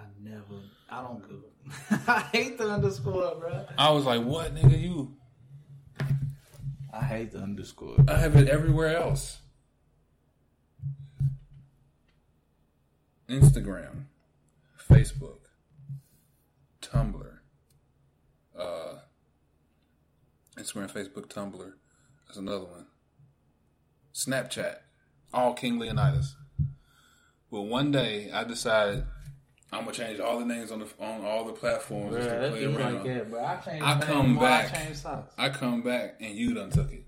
I 0.00 0.04
never. 0.22 0.62
I 0.90 1.02
don't 1.02 1.22
give. 1.28 2.08
I 2.08 2.20
hate 2.32 2.58
the 2.58 2.68
underscore, 2.68 3.36
bro. 3.38 3.66
I 3.76 3.90
was 3.90 4.04
like, 4.04 4.22
what, 4.22 4.54
nigga? 4.54 4.80
You. 4.80 5.16
I 6.92 7.04
hate 7.04 7.32
the 7.32 7.38
underscore. 7.38 7.96
I 8.08 8.16
have 8.16 8.34
it 8.36 8.48
everywhere 8.48 8.96
else. 8.96 9.38
Instagram, 13.28 14.06
Facebook, 14.90 15.38
Tumblr, 16.82 17.38
uh, 18.58 18.94
Instagram, 20.58 20.90
Facebook, 20.90 21.28
Tumblr. 21.28 21.72
That's 22.26 22.38
another 22.38 22.64
one. 22.64 22.86
Snapchat, 24.12 24.78
all 25.32 25.54
King 25.54 25.78
Leonidas. 25.78 26.34
Well, 27.50 27.66
one 27.66 27.92
day 27.92 28.32
I 28.32 28.42
decided 28.42 29.04
I'm 29.72 29.80
gonna 29.80 29.92
change 29.92 30.18
all 30.18 30.38
the 30.38 30.44
names 30.44 30.72
on 30.72 30.80
the 30.80 30.86
on 30.98 31.24
all 31.24 31.44
the 31.44 31.52
platforms. 31.52 32.16
just 32.16 32.28
play 32.28 32.38
that's 32.38 32.76
around 32.76 32.94
like 32.94 33.04
that, 33.04 33.30
bro. 33.30 33.44
I 33.44 33.56
changed. 33.56 33.84
I 33.84 34.00
come 34.00 34.38
back. 34.38 34.76
I 34.76 34.92
socks. 34.92 35.34
I 35.38 35.48
come 35.48 35.82
back 35.82 36.16
and 36.20 36.34
you 36.34 36.54
done 36.54 36.70
took 36.70 36.92
it. 36.92 37.04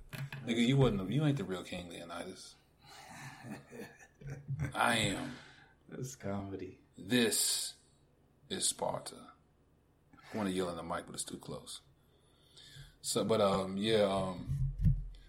Nigga, 0.47 0.67
you 0.67 0.77
wasn't 0.77 1.11
you 1.11 1.25
ain't 1.25 1.37
the 1.37 1.45
real 1.45 1.63
King 1.63 1.89
Leonidas. 1.91 2.55
I 4.75 4.97
am. 4.97 5.33
That's 5.89 6.15
comedy. 6.15 6.79
This 6.97 7.75
is 8.49 8.69
Sparta. 8.69 9.17
I 10.33 10.37
want 10.37 10.49
to 10.49 10.55
yell 10.55 10.71
in 10.71 10.77
the 10.77 10.83
mic, 10.83 11.05
but 11.07 11.15
it's 11.15 11.25
too 11.25 11.37
close. 11.37 11.81
So, 13.03 13.25
but 13.25 13.41
um, 13.41 13.77
yeah, 13.77 14.05
um, 14.05 14.47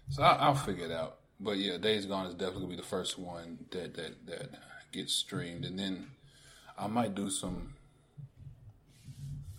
so 0.08 0.22
I, 0.22 0.36
I'll 0.36 0.54
figure 0.54 0.86
it 0.86 0.92
out. 0.92 1.18
But 1.40 1.58
yeah, 1.58 1.78
Days 1.78 2.06
Gone 2.06 2.26
is 2.26 2.34
definitely 2.34 2.62
gonna 2.62 2.70
be 2.70 2.76
the 2.76 2.82
first 2.82 3.18
one 3.18 3.58
that 3.72 3.94
that 3.94 4.26
that 4.26 4.50
gets 4.92 5.12
streamed, 5.12 5.64
and 5.64 5.78
then 5.78 6.06
I 6.78 6.86
might 6.86 7.14
do 7.14 7.30
some. 7.30 7.74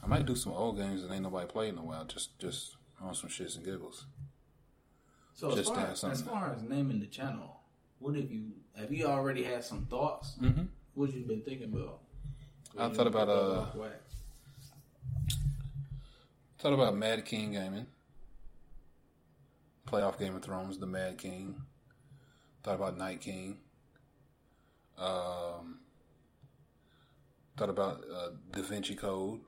I 0.04 0.08
might 0.08 0.26
do 0.26 0.36
some 0.36 0.52
old 0.54 0.78
games 0.78 1.02
that 1.02 1.12
ain't 1.12 1.24
nobody 1.24 1.48
played 1.48 1.70
in 1.70 1.80
a 1.80 1.84
while, 1.84 2.06
just 2.06 2.38
just 2.40 2.76
on 3.02 3.16
some 3.16 3.30
shits 3.30 3.56
and 3.56 3.66
giggles. 3.66 4.06
So 5.34 5.52
as 5.52 5.68
far, 5.68 5.80
as, 5.88 6.04
as 6.04 6.22
far 6.22 6.54
as 6.54 6.64
naming 6.64 7.00
the 7.00 7.08
channel, 7.08 7.60
what 8.00 8.16
have 8.16 8.32
you 8.32 8.52
have 8.78 8.92
you 8.92 9.06
already 9.06 9.44
had 9.44 9.64
some 9.64 9.86
thoughts? 9.86 10.38
Mm-hmm. 10.42 10.64
What 10.94 11.14
you 11.14 11.22
been 11.22 11.42
thinking 11.42 11.74
about? 11.74 12.00
I 12.78 12.90
thought 12.90 13.08
about, 13.08 13.30
uh? 13.30 13.66
Thought 16.60 16.74
about 16.74 16.96
Mad 16.96 17.26
King 17.26 17.54
Gaming. 17.54 17.86
Playoff 19.88 20.18
Game 20.18 20.36
of 20.36 20.42
Thrones, 20.42 20.78
the 20.78 20.86
Mad 20.86 21.18
King. 21.18 21.62
Thought 22.64 22.76
about 22.76 22.98
Night 22.98 23.22
King. 23.22 23.58
Um, 24.98 25.80
thought 27.58 27.70
about 27.70 28.04
uh, 28.14 28.30
Da 28.54 28.62
Vinci 28.62 28.96
Code. 28.96 29.40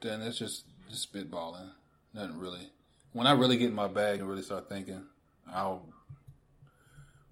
Then 0.00 0.20
it's 0.22 0.38
just 0.38 0.64
just 0.90 1.12
spitballing. 1.12 1.70
Nothing 2.12 2.38
really. 2.38 2.70
When 3.12 3.26
I 3.26 3.32
really 3.32 3.56
get 3.56 3.68
in 3.68 3.74
my 3.74 3.88
bag 3.88 4.20
and 4.20 4.28
really 4.28 4.42
start 4.42 4.68
thinking, 4.68 5.02
I'll 5.52 5.86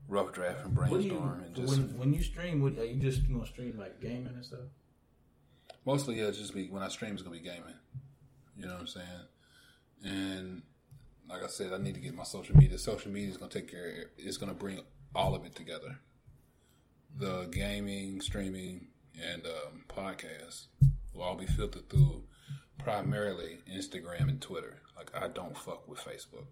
rough 0.09 0.33
draft 0.33 0.65
and 0.65 0.75
do 0.75 0.83
you 0.83 0.89
brainstorm 0.89 1.43
and 1.45 1.55
just 1.55 1.69
when 1.69 1.99
when 1.99 2.13
you 2.13 2.23
stream? 2.23 2.63
What 2.63 2.79
are 2.79 2.85
you 2.85 3.01
just 3.01 3.29
gonna 3.29 3.47
stream 3.47 3.77
like 3.79 4.01
gaming 4.01 4.33
and 4.35 4.45
stuff? 4.45 4.61
mostly 5.85 6.19
yeah, 6.19 6.25
it's 6.25 6.39
just 6.39 6.55
be 6.55 6.69
when 6.69 6.83
I 6.83 6.89
stream 6.89 7.13
it's 7.13 7.23
gonna 7.23 7.37
be 7.37 7.43
gaming. 7.43 7.75
You 8.57 8.67
know 8.67 8.73
what 8.73 8.81
I'm 8.81 8.87
saying? 8.87 9.07
And 10.05 10.63
like 11.29 11.43
I 11.43 11.47
said, 11.47 11.73
I 11.73 11.79
need 11.79 11.95
to 11.95 12.01
get 12.01 12.15
my 12.15 12.25
social 12.25 12.57
media. 12.57 12.79
Social 12.79 13.11
media 13.11 13.31
is 13.31 13.37
gonna 13.37 13.51
take 13.51 13.71
care. 13.71 13.89
Of 13.89 13.95
it. 13.97 14.11
It's 14.19 14.37
gonna 14.37 14.55
bring 14.55 14.81
all 15.15 15.35
of 15.35 15.45
it 15.45 15.55
together. 15.55 15.99
The 17.19 17.49
gaming, 17.51 18.21
streaming, 18.21 18.87
and 19.21 19.45
um, 19.47 19.85
podcasts 19.89 20.67
will 21.13 21.23
all 21.23 21.37
be 21.37 21.47
filtered 21.47 21.89
through 21.91 22.25
primarily 22.79 23.59
Instagram 23.71 24.29
and 24.29 24.41
Twitter. 24.41 24.79
Like 24.97 25.11
I 25.15 25.29
don't 25.29 25.57
fuck 25.57 25.89
with 25.89 25.99
Facebook. 26.01 26.47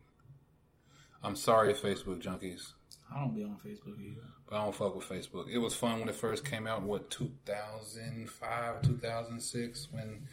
I'm 1.23 1.37
sorry, 1.37 1.75
Facebook 1.75 2.23
junkies. 2.23 2.73
I 3.15 3.21
don't 3.21 3.35
be 3.35 3.43
on 3.43 3.57
Facebook 3.65 4.01
either. 4.01 4.21
But 4.49 4.57
I 4.57 4.65
don't 4.65 4.75
fuck 4.75 4.95
with 4.95 5.09
Facebook. 5.09 5.49
It 5.51 5.59
was 5.59 5.75
fun 5.75 6.01
when 6.01 6.09
it 6.09 6.15
first 6.15 6.45
came 6.45 6.67
out. 6.67 6.83
What 6.83 7.11
2005, 7.11 8.83
2006, 8.83 9.89
when 9.91 10.27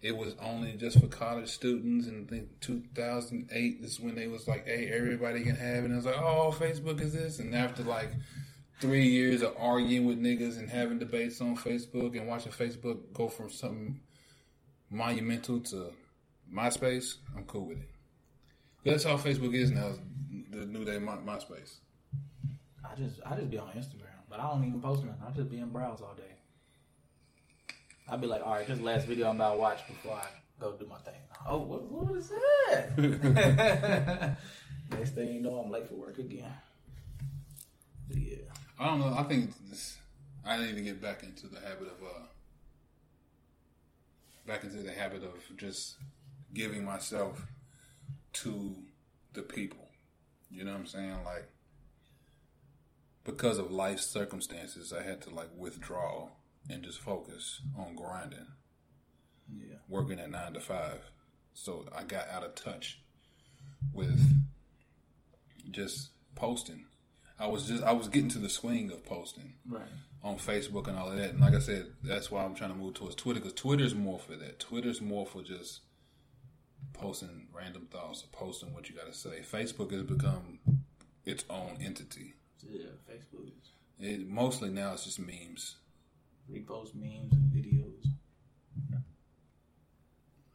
it 0.00 0.16
was 0.16 0.34
only 0.40 0.72
just 0.72 0.98
for 1.00 1.06
college 1.06 1.48
students, 1.48 2.06
and 2.06 2.26
I 2.26 2.30
think 2.30 2.60
2008 2.60 3.78
is 3.82 4.00
when 4.00 4.14
they 4.14 4.26
was 4.26 4.48
like, 4.48 4.66
"Hey, 4.66 4.88
everybody 4.92 5.42
can 5.44 5.56
have," 5.56 5.78
it. 5.78 5.84
and 5.84 5.92
I 5.92 5.96
was 5.96 6.06
like, 6.06 6.18
"Oh, 6.18 6.54
Facebook 6.56 7.00
is 7.00 7.12
this." 7.12 7.38
And 7.38 7.54
after 7.54 7.82
like 7.82 8.10
three 8.82 9.06
years 9.06 9.42
of 9.42 9.54
arguing 9.60 10.06
with 10.06 10.20
niggas 10.20 10.58
and 10.58 10.68
having 10.68 10.98
debates 10.98 11.40
on 11.40 11.56
Facebook 11.56 12.18
and 12.18 12.26
watching 12.26 12.50
Facebook 12.50 12.98
go 13.14 13.28
from 13.28 13.48
something 13.48 14.00
monumental 14.90 15.60
to 15.60 15.92
MySpace, 16.52 17.14
I'm 17.36 17.44
cool 17.44 17.68
with 17.68 17.78
it. 17.78 17.88
That's 18.84 19.04
how 19.04 19.16
Facebook 19.16 19.54
is 19.54 19.70
now. 19.70 19.92
The 20.50 20.66
new 20.66 20.84
day 20.84 20.98
My, 20.98 21.12
MySpace. 21.12 21.76
I 22.84 22.96
just 22.96 23.20
I 23.24 23.36
just 23.36 23.50
be 23.50 23.56
on 23.56 23.68
Instagram, 23.68 24.18
but 24.28 24.40
I 24.40 24.50
don't 24.50 24.64
even 24.66 24.82
post 24.82 25.04
nothing. 25.04 25.22
I 25.26 25.30
just 25.30 25.48
be 25.48 25.58
in 25.58 25.70
browse 25.70 26.02
all 26.02 26.14
day. 26.14 26.34
I'd 28.08 28.20
be 28.20 28.26
like, 28.26 28.42
all 28.44 28.54
right, 28.54 28.66
this 28.66 28.80
last 28.80 29.06
video 29.06 29.30
I'm 29.30 29.36
about 29.36 29.54
to 29.54 29.58
watch 29.60 29.86
before 29.86 30.16
I 30.16 30.26
go 30.60 30.72
do 30.72 30.86
my 30.86 30.98
thing. 30.98 31.14
Oh, 31.48 31.58
what, 31.58 31.82
what 31.84 32.10
was 32.10 32.28
that? 32.28 32.96
Next 34.90 35.14
thing 35.14 35.34
you 35.34 35.40
know, 35.40 35.60
I'm 35.64 35.70
late 35.70 35.88
for 35.88 35.94
work 35.94 36.18
again. 36.18 36.52
But 38.08 38.18
yeah, 38.18 38.36
I 38.82 38.86
don't 38.86 38.98
know. 38.98 39.14
I 39.16 39.22
think 39.22 39.52
this, 39.70 39.96
I 40.44 40.58
need 40.58 40.74
to 40.74 40.80
get 40.82 41.00
back 41.00 41.22
into 41.22 41.46
the 41.46 41.60
habit 41.60 41.86
of 41.86 42.04
uh, 42.04 42.26
back 44.44 44.64
into 44.64 44.78
the 44.78 44.90
habit 44.90 45.22
of 45.22 45.56
just 45.56 45.98
giving 46.52 46.84
myself 46.84 47.46
to 48.32 48.74
the 49.34 49.42
people. 49.42 49.88
You 50.50 50.64
know 50.64 50.72
what 50.72 50.80
I'm 50.80 50.86
saying? 50.86 51.16
Like 51.24 51.48
because 53.22 53.58
of 53.58 53.70
life 53.70 54.00
circumstances, 54.00 54.92
I 54.92 55.04
had 55.04 55.22
to 55.22 55.30
like 55.30 55.50
withdraw 55.56 56.30
and 56.68 56.82
just 56.82 56.98
focus 56.98 57.60
on 57.78 57.94
grinding, 57.94 58.48
yeah. 59.48 59.76
working 59.88 60.18
at 60.18 60.28
nine 60.28 60.54
to 60.54 60.60
five. 60.60 61.04
So 61.54 61.86
I 61.96 62.02
got 62.02 62.28
out 62.28 62.42
of 62.42 62.56
touch 62.56 63.00
with 63.92 64.42
just 65.70 66.08
posting. 66.34 66.86
I 67.38 67.46
was 67.46 67.66
just 67.66 67.82
I 67.82 67.92
was 67.92 68.08
getting 68.08 68.28
to 68.30 68.38
the 68.38 68.48
swing 68.48 68.90
of 68.92 69.04
posting 69.04 69.54
Right. 69.68 69.82
on 70.22 70.36
Facebook 70.36 70.86
and 70.88 70.96
all 70.98 71.10
of 71.10 71.16
that. 71.18 71.30
And 71.30 71.40
like 71.40 71.54
I 71.54 71.58
said, 71.58 71.86
that's 72.02 72.30
why 72.30 72.44
I'm 72.44 72.54
trying 72.54 72.70
to 72.70 72.76
move 72.76 72.94
towards 72.94 73.14
Twitter 73.16 73.40
because 73.40 73.54
Twitter's 73.54 73.94
more 73.94 74.18
for 74.18 74.36
that. 74.36 74.58
Twitter's 74.60 75.00
more 75.00 75.26
for 75.26 75.42
just 75.42 75.80
posting 76.92 77.48
random 77.52 77.88
thoughts 77.90 78.22
or 78.22 78.28
posting 78.36 78.72
what 78.74 78.88
you 78.88 78.94
got 78.94 79.06
to 79.06 79.14
say. 79.14 79.40
Facebook 79.40 79.90
has 79.92 80.02
become 80.02 80.58
its 81.24 81.44
own 81.50 81.78
entity. 81.80 82.34
Yeah, 82.68 82.86
Facebook. 83.10 83.46
Is. 83.48 83.70
It, 83.98 84.28
mostly 84.28 84.68
now 84.70 84.92
it's 84.92 85.04
just 85.04 85.18
memes. 85.18 85.76
Repost 86.50 86.94
memes 86.94 87.32
and 87.32 87.52
videos. 87.52 88.06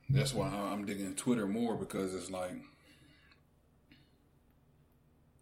That's 0.09 0.34
why 0.34 0.47
I'm 0.47 0.86
digging 0.86 1.15
Twitter 1.15 1.47
more 1.47 1.75
because 1.75 2.13
it's 2.15 2.32
like 2.32 2.53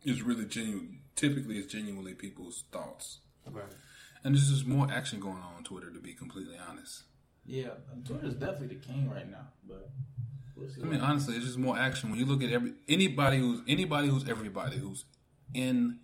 it's 0.03 0.21
really 0.21 0.45
genuine. 0.45 0.99
Typically, 1.15 1.57
it's 1.57 1.71
genuinely 1.71 2.13
people's 2.13 2.65
thoughts, 2.71 3.19
Right. 3.49 3.63
and 4.23 4.35
there's 4.35 4.49
just 4.49 4.65
more 4.65 4.91
action 4.91 5.19
going 5.19 5.37
on 5.37 5.53
on 5.55 5.63
Twitter. 5.63 5.89
To 5.91 5.99
be 5.99 6.13
completely 6.13 6.57
honest, 6.57 7.03
Yeah, 7.45 7.75
and 7.91 8.05
Twitter's 8.05 8.33
definitely 8.35 8.75
the 8.75 8.85
king 8.85 9.09
right 9.09 9.29
now, 9.29 9.47
but 9.67 9.89
we'll 10.55 10.67
see. 10.69 10.81
I 10.81 10.85
mean, 10.85 10.99
honestly, 11.01 11.35
it's 11.35 11.45
just 11.45 11.57
more 11.57 11.77
action 11.77 12.09
when 12.09 12.19
you 12.19 12.25
look 12.25 12.43
at 12.43 12.49
every 12.51 12.73
anybody 12.89 13.37
who's 13.39 13.61
anybody 13.67 14.07
who's 14.09 14.27
everybody 14.27 14.77
who's 14.77 15.05
in 15.53 15.99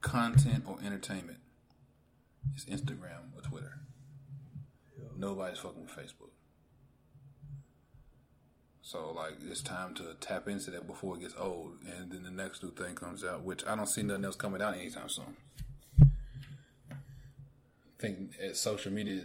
content 0.00 0.64
or 0.66 0.78
entertainment. 0.84 1.38
It's 2.54 2.64
Instagram 2.66 3.34
or 3.34 3.42
Twitter. 3.42 3.80
Nobody's 5.16 5.58
fucking 5.58 5.82
with 5.82 5.90
Facebook. 5.90 6.30
So 8.88 9.12
like 9.14 9.34
it's 9.46 9.60
time 9.60 9.92
to 9.96 10.14
tap 10.18 10.48
into 10.48 10.70
that 10.70 10.86
before 10.86 11.16
it 11.16 11.20
gets 11.20 11.34
old, 11.38 11.72
and 11.94 12.10
then 12.10 12.22
the 12.22 12.30
next 12.30 12.62
new 12.62 12.70
thing 12.70 12.94
comes 12.94 13.22
out, 13.22 13.42
which 13.42 13.62
I 13.66 13.76
don't 13.76 13.86
see 13.86 14.02
nothing 14.02 14.24
else 14.24 14.34
coming 14.34 14.62
out 14.62 14.78
anytime 14.78 15.10
soon. 15.10 15.36
I 16.00 16.04
think 17.98 18.34
social 18.54 18.90
media 18.90 19.24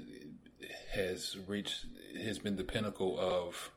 has 0.94 1.38
reached 1.48 1.86
has 2.26 2.40
been 2.40 2.58
the 2.58 2.66
pinnacle 2.66 3.18
of 3.18 3.72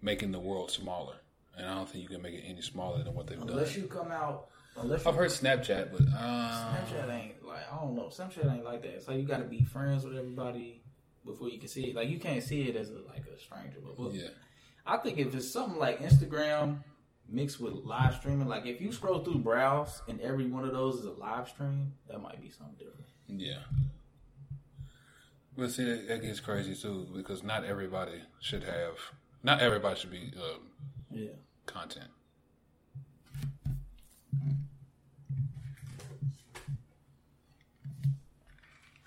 making 0.00 0.32
the 0.32 0.40
world 0.40 0.70
smaller, 0.70 1.16
and 1.58 1.66
I 1.66 1.74
don't 1.74 1.86
think 1.86 2.02
you 2.02 2.08
can 2.08 2.22
make 2.22 2.32
it 2.32 2.44
any 2.46 2.62
smaller 2.62 3.04
than 3.04 3.12
what 3.12 3.26
they've 3.26 3.36
unless 3.36 3.48
done. 3.50 3.58
Unless 3.58 3.76
you 3.76 3.82
come 3.82 4.10
out, 4.10 4.46
unless 4.78 5.04
I've 5.04 5.14
heard 5.14 5.28
Snapchat, 5.28 5.92
but 5.92 6.00
uh, 6.16 6.74
Snapchat 6.74 7.10
ain't 7.10 7.46
like 7.46 7.70
I 7.70 7.76
don't 7.76 7.96
know. 7.96 8.04
Snapchat 8.04 8.50
ain't 8.50 8.64
like 8.64 8.80
that. 8.80 8.94
It's 8.94 9.08
like 9.08 9.18
you 9.18 9.24
got 9.24 9.40
to 9.40 9.44
be 9.44 9.62
friends 9.62 10.04
with 10.04 10.16
everybody 10.16 10.80
before 11.26 11.50
you 11.50 11.58
can 11.58 11.68
see 11.68 11.90
it. 11.90 11.94
Like 11.94 12.08
you 12.08 12.18
can't 12.18 12.42
see 12.42 12.62
it 12.62 12.76
as 12.76 12.88
a, 12.88 12.94
like 13.06 13.26
a 13.26 13.38
stranger. 13.38 13.76
But, 13.84 14.02
but 14.02 14.14
yeah, 14.14 14.28
I 14.86 14.96
think 14.98 15.18
if 15.18 15.34
it's 15.34 15.50
something 15.50 15.78
like 15.78 16.00
Instagram 16.00 16.78
mixed 17.28 17.60
with 17.60 17.74
live 17.84 18.14
streaming, 18.16 18.48
like 18.48 18.66
if 18.66 18.80
you 18.80 18.92
scroll 18.92 19.20
through 19.20 19.38
browse 19.38 20.02
and 20.08 20.20
every 20.20 20.46
one 20.46 20.64
of 20.64 20.72
those 20.72 20.96
is 20.96 21.04
a 21.06 21.12
live 21.12 21.48
stream, 21.48 21.92
that 22.08 22.20
might 22.20 22.40
be 22.40 22.50
something 22.50 22.74
different. 22.78 23.06
yeah. 23.28 23.58
But 25.56 25.70
see, 25.72 25.84
that, 25.84 26.08
that 26.08 26.22
gets 26.22 26.40
crazy 26.40 26.74
too 26.74 27.06
because 27.14 27.42
not 27.42 27.64
everybody 27.64 28.22
should 28.40 28.62
have, 28.64 28.94
not 29.42 29.60
everybody 29.60 29.98
should 29.98 30.10
be 30.10 30.32
um, 30.36 30.60
Yeah. 31.10 31.28
content. 31.66 32.08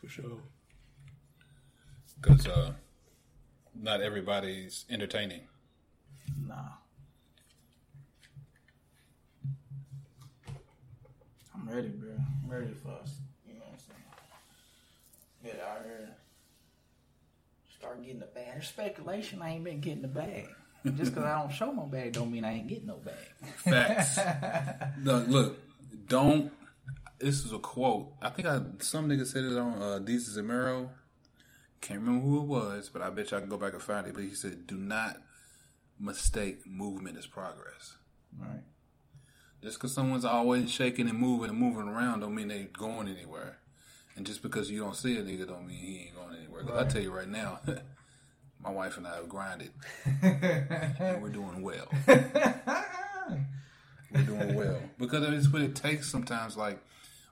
For 0.02 0.08
sure. 0.08 0.38
Because 2.22 2.48
uh, 2.48 2.72
not 3.76 4.02
everybody's 4.02 4.86
entertaining. 4.90 5.42
Nah. 6.48 6.56
I'm 11.54 11.70
ready, 11.70 11.90
bro. 11.90 12.10
I'm 12.44 12.50
ready 12.50 12.74
for 12.84 12.90
us. 12.90 13.16
You 13.48 13.54
know 13.54 13.62
what 13.62 13.74
I'm 13.74 13.80
saying? 13.80 15.56
Get 15.56 15.64
out 15.64 15.86
here. 15.86 16.10
Start 17.78 18.02
getting 18.02 18.20
the 18.20 18.26
bag. 18.26 18.48
There's 18.54 18.68
speculation 18.68 19.42
I 19.42 19.52
ain't 19.52 19.64
been 19.64 19.80
getting 19.80 20.02
the 20.02 20.08
bag. 20.08 20.48
Just 20.86 21.14
because 21.14 21.24
I 21.24 21.40
don't 21.40 21.52
show 21.54 21.72
my 21.72 21.86
bag 21.86 22.12
don't 22.12 22.30
mean 22.30 22.44
I 22.44 22.56
ain't 22.56 22.68
getting 22.68 22.88
no 22.88 22.98
bag. 22.98 23.16
Facts. 23.58 24.20
look, 25.04 25.28
look, 25.28 25.60
don't. 26.08 26.52
This 27.20 27.46
is 27.46 27.54
a 27.54 27.60
quote. 27.60 28.12
I 28.22 28.30
think 28.30 28.48
I 28.48 28.60
some 28.80 29.08
nigga 29.08 29.26
said 29.26 29.46
it 29.46 29.58
on 29.58 29.82
uh, 29.82 30.00
Desus 30.04 30.38
and 30.38 30.48
Mero. 30.48 30.90
Can't 31.80 32.02
remember 32.02 32.26
who 32.26 32.40
it 32.40 32.46
was, 32.46 32.90
but 32.92 33.02
I 33.02 33.10
bet 33.10 33.32
you 33.32 33.38
I 33.38 33.40
can 33.40 33.50
go 33.50 33.58
back 33.58 33.74
and 33.74 33.82
find 33.82 34.08
it. 34.08 34.14
But 34.14 34.24
he 34.24 34.32
said, 34.32 34.68
"Do 34.68 34.76
not 34.76 35.18
mistake 36.04 36.66
movement 36.68 37.18
is 37.18 37.26
progress. 37.26 37.96
Right. 38.40 38.62
Just 39.62 39.78
because 39.78 39.94
someone's 39.94 40.26
always 40.26 40.70
shaking 40.70 41.08
and 41.10 41.18
moving 41.18 41.50
and 41.50 41.58
moving 41.58 41.88
around, 41.88 42.20
don't 42.20 42.36
mean 42.36 42.50
they're 42.50 42.68
going 42.78 43.08
anywhere. 43.08 43.58
And 44.16 44.26
just 44.26 44.42
because 44.42 44.70
you 44.70 44.80
don't 44.80 44.96
see 44.96 45.18
a 45.18 45.22
nigga, 45.24 45.48
don't 45.48 45.66
mean 45.66 45.78
he 45.78 45.98
ain't 46.06 46.16
going 46.16 46.36
anywhere. 46.38 46.64
'Cause 46.64 46.78
I 46.78 46.88
tell 46.88 47.02
you 47.02 47.12
right 47.12 47.28
now, 47.28 47.60
my 48.64 48.70
wife 48.72 48.98
and 48.98 49.08
I 49.08 49.16
have 49.16 49.30
grinded, 49.30 49.72
and 50.22 51.22
we're 51.22 51.30
doing 51.30 51.62
well. 51.62 51.88
we're 54.14 54.24
doing 54.26 54.56
well 54.56 54.80
because 55.00 55.28
it's 55.34 55.48
what 55.52 55.62
it 55.62 55.76
takes 55.76 56.10
sometimes. 56.12 56.56
Like 56.58 56.80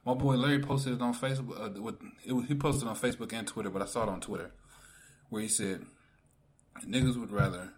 my 0.05 0.13
boy 0.13 0.35
Larry 0.35 0.59
posted 0.59 0.93
it 0.93 1.01
on 1.01 1.13
Facebook. 1.13 1.77
Uh, 1.77 1.81
with, 1.81 1.95
it 2.25 2.33
was, 2.33 2.45
he 2.47 2.55
posted 2.55 2.87
it 2.87 2.89
on 2.89 2.95
Facebook 2.97 3.33
and 3.33 3.45
Twitter, 3.47 3.69
but 3.69 3.81
I 3.81 3.85
saw 3.85 4.03
it 4.03 4.09
on 4.09 4.19
Twitter 4.21 4.51
where 5.29 5.41
he 5.41 5.47
said 5.47 5.85
niggas 6.85 7.19
would 7.19 7.31
rather 7.31 7.69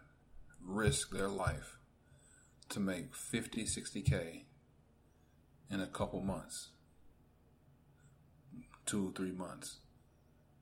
risk 0.66 1.12
their 1.12 1.28
life 1.28 1.78
to 2.70 2.80
make 2.80 3.14
50, 3.16 3.66
60 3.66 4.02
k 4.02 4.46
in 5.70 5.82
a 5.82 5.88
couple 5.88 6.22
months, 6.22 6.70
two 8.86 9.12
three 9.16 9.32
months, 9.32 9.78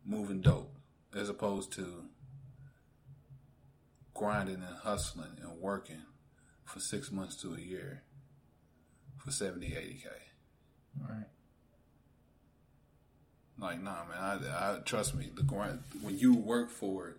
moving 0.06 0.42
dope, 0.42 0.76
as 1.16 1.30
opposed 1.30 1.72
to 1.74 2.06
grinding 4.14 4.56
and 4.56 4.78
hustling 4.84 5.38
and 5.42 5.60
working 5.60 6.04
for 6.64 6.80
six 6.80 7.12
months 7.12 7.36
to 7.36 7.54
a 7.56 7.60
year 7.60 8.04
for 9.18 9.32
70, 9.32 9.68
80K. 9.68 10.06
Right. 11.00 11.26
Like, 13.60 13.82
nah, 13.82 14.06
man, 14.06 14.18
I, 14.18 14.76
I 14.76 14.80
trust 14.80 15.16
me. 15.16 15.30
The 15.36 15.44
grind, 15.44 15.84
when 16.02 16.18
you 16.18 16.34
work 16.34 16.72
for 16.72 17.10
it 17.10 17.18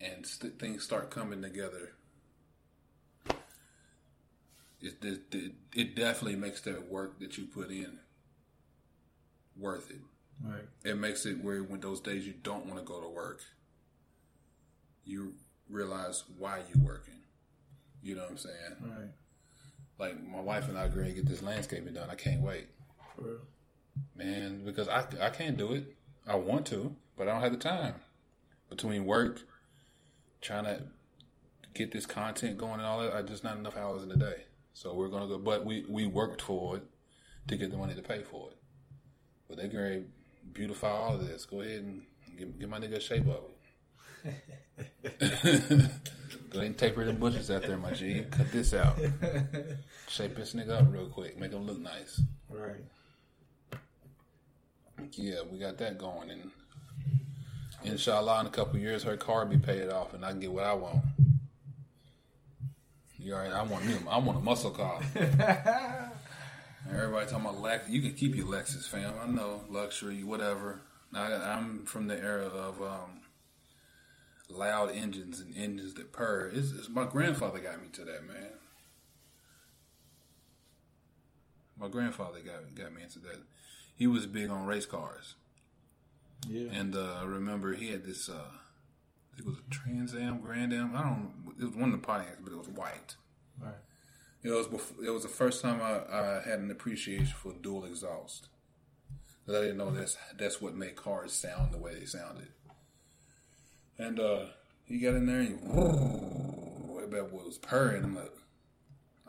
and 0.00 0.26
st- 0.26 0.58
things 0.58 0.84
start 0.84 1.10
coming 1.10 1.42
together, 1.42 1.92
it, 4.82 4.96
it, 5.02 5.20
it, 5.32 5.52
it 5.74 5.96
definitely 5.96 6.36
makes 6.38 6.60
that 6.62 6.90
work 6.90 7.18
that 7.20 7.38
you 7.38 7.44
put 7.46 7.70
in 7.70 7.98
worth 9.56 9.90
it. 9.90 10.00
Right. 10.44 10.64
It 10.84 10.98
makes 10.98 11.24
it 11.26 11.42
where 11.42 11.62
when 11.62 11.80
those 11.80 12.00
days 12.00 12.26
you 12.26 12.34
don't 12.42 12.66
want 12.66 12.78
to 12.78 12.84
go 12.84 13.00
to 13.00 13.08
work, 13.08 13.40
you 15.04 15.34
realize 15.68 16.24
why 16.38 16.60
you're 16.74 16.84
working. 16.84 17.20
You 18.02 18.16
know 18.16 18.22
what 18.22 18.30
I'm 18.32 18.38
saying? 18.38 18.56
Right. 18.80 19.10
Like 19.98 20.26
my 20.26 20.40
wife 20.40 20.68
and 20.68 20.76
I 20.76 20.84
agree 20.84 21.06
to 21.06 21.12
get 21.12 21.26
this 21.26 21.42
landscaping 21.42 21.94
done. 21.94 22.08
I 22.10 22.14
can't 22.16 22.40
wait, 22.42 22.66
For 23.14 23.22
real. 23.22 23.38
man, 24.16 24.64
because 24.64 24.88
I 24.88 25.04
I 25.20 25.30
can't 25.30 25.56
do 25.56 25.72
it. 25.72 25.94
I 26.26 26.34
want 26.36 26.66
to, 26.68 26.96
but 27.16 27.28
I 27.28 27.32
don't 27.32 27.42
have 27.42 27.52
the 27.52 27.58
time 27.58 27.94
between 28.68 29.04
work, 29.04 29.42
trying 30.40 30.64
to 30.64 30.82
get 31.74 31.92
this 31.92 32.06
content 32.06 32.58
going 32.58 32.74
and 32.74 32.82
all 32.82 33.00
that. 33.02 33.14
I 33.14 33.22
just 33.22 33.44
not 33.44 33.56
enough 33.58 33.76
hours 33.76 34.02
in 34.02 34.08
the 34.08 34.16
day. 34.16 34.44
So 34.74 34.94
we're 34.94 35.08
gonna 35.08 35.28
go, 35.28 35.38
but 35.38 35.64
we 35.64 35.84
we 35.88 36.06
worked 36.06 36.42
for 36.42 36.76
it 36.76 36.82
to 37.48 37.56
get 37.56 37.70
the 37.70 37.76
money 37.76 37.94
to 37.94 38.02
pay 38.02 38.22
for 38.22 38.48
it. 38.50 38.56
But 39.48 39.58
they're 39.58 39.68
going 39.68 40.02
to 40.02 40.04
beautify 40.52 40.90
all 40.90 41.14
of 41.14 41.26
this. 41.26 41.44
Go 41.44 41.60
ahead 41.60 41.82
and 41.82 42.02
get, 42.38 42.58
get 42.58 42.68
my 42.68 42.78
nigga 42.78 42.96
a 42.96 43.00
shape 43.00 43.26
of 43.26 43.40
it. 44.24 44.34
Go 46.50 46.58
ahead 46.58 46.66
and 46.66 46.78
taper 46.78 47.04
the 47.04 47.12
bushes 47.12 47.50
out 47.50 47.62
there, 47.62 47.76
my 47.76 47.92
G. 47.92 48.24
Cut 48.30 48.52
this 48.52 48.72
out. 48.74 48.98
Shape 50.08 50.36
this 50.36 50.54
nigga 50.54 50.80
up 50.80 50.86
real 50.90 51.06
quick. 51.06 51.38
Make 51.38 51.52
him 51.52 51.66
look 51.66 51.80
nice. 51.80 52.20
Right. 52.48 52.84
Yeah, 55.12 55.40
we 55.50 55.58
got 55.58 55.78
that 55.78 55.98
going, 55.98 56.30
and 56.30 56.50
inshallah, 57.84 58.40
in 58.40 58.46
a 58.46 58.50
couple 58.50 58.78
years, 58.78 59.02
her 59.02 59.16
car 59.16 59.44
be 59.44 59.58
paid 59.58 59.88
off, 59.90 60.14
and 60.14 60.24
I 60.24 60.30
can 60.30 60.40
get 60.40 60.52
what 60.52 60.64
I 60.64 60.74
want. 60.74 61.02
You 63.22 63.34
all 63.34 63.40
right? 63.40 63.52
I 63.52 63.62
want 63.62 63.86
me. 63.86 63.94
I 64.10 64.18
want 64.18 64.38
a 64.38 64.40
muscle 64.40 64.70
car. 64.70 65.00
Everybody 66.90 67.30
talking 67.30 67.46
about 67.46 67.62
Lexus. 67.62 67.90
You 67.90 68.02
can 68.02 68.14
keep 68.14 68.34
your 68.34 68.46
Lexus, 68.46 68.88
fam. 68.88 69.14
I 69.22 69.26
know 69.26 69.62
luxury, 69.70 70.24
whatever. 70.24 70.80
I, 71.14 71.32
I'm 71.32 71.84
from 71.84 72.08
the 72.08 72.18
era 72.18 72.46
of 72.46 72.82
um, 72.82 73.20
loud 74.48 74.90
engines 74.90 75.38
and 75.38 75.56
engines 75.56 75.94
that 75.94 76.12
purr. 76.12 76.50
It's, 76.52 76.72
it's, 76.72 76.88
my 76.88 77.04
grandfather 77.04 77.60
got 77.60 77.80
me 77.80 77.88
to 77.92 78.04
that, 78.04 78.26
man. 78.26 78.48
My 81.78 81.88
grandfather 81.88 82.40
got 82.40 82.74
got 82.74 82.92
me 82.92 83.02
into 83.02 83.20
that. 83.20 83.38
He 83.94 84.08
was 84.08 84.26
big 84.26 84.50
on 84.50 84.66
race 84.66 84.86
cars. 84.86 85.36
Yeah. 86.48 86.70
And 86.72 86.96
uh, 86.96 87.20
I 87.20 87.24
remember 87.24 87.74
he 87.74 87.92
had 87.92 88.04
this, 88.04 88.28
uh, 88.28 88.50
it 89.38 89.44
was 89.46 89.56
a 89.58 89.70
Trans 89.70 90.14
Am, 90.14 90.40
Grand 90.40 90.72
Am. 90.72 90.94
I 90.96 91.02
don't. 91.02 91.32
It 91.60 91.64
was 91.64 91.74
one 91.74 91.92
of 91.92 92.00
the 92.00 92.06
Pontiacs, 92.06 92.42
but 92.42 92.52
it 92.52 92.58
was 92.58 92.68
white. 92.68 93.16
Right. 93.60 93.74
It 94.42 94.50
was 94.50 94.66
before, 94.66 95.04
it 95.04 95.10
was 95.10 95.22
the 95.22 95.28
first 95.28 95.62
time 95.62 95.80
I, 95.80 96.00
I 96.14 96.42
had 96.44 96.58
an 96.58 96.70
appreciation 96.70 97.26
for 97.36 97.52
dual 97.52 97.84
exhaust. 97.84 98.48
'Cause 99.46 99.56
I 99.56 99.60
didn't 99.62 99.78
know 99.78 99.90
that's 99.90 100.16
that's 100.38 100.60
what 100.60 100.76
made 100.76 100.94
cars 100.96 101.32
sound 101.32 101.72
the 101.72 101.78
way 101.78 101.94
they 101.98 102.04
sounded. 102.06 102.48
And 103.98 104.20
uh, 104.20 104.44
he 104.84 104.98
got 104.98 105.14
in 105.14 105.26
there 105.26 105.40
and 105.40 105.60
boy 107.10 107.22
was 107.44 107.58
purring. 107.58 108.04
I'm 108.04 108.14
like, 108.16 108.32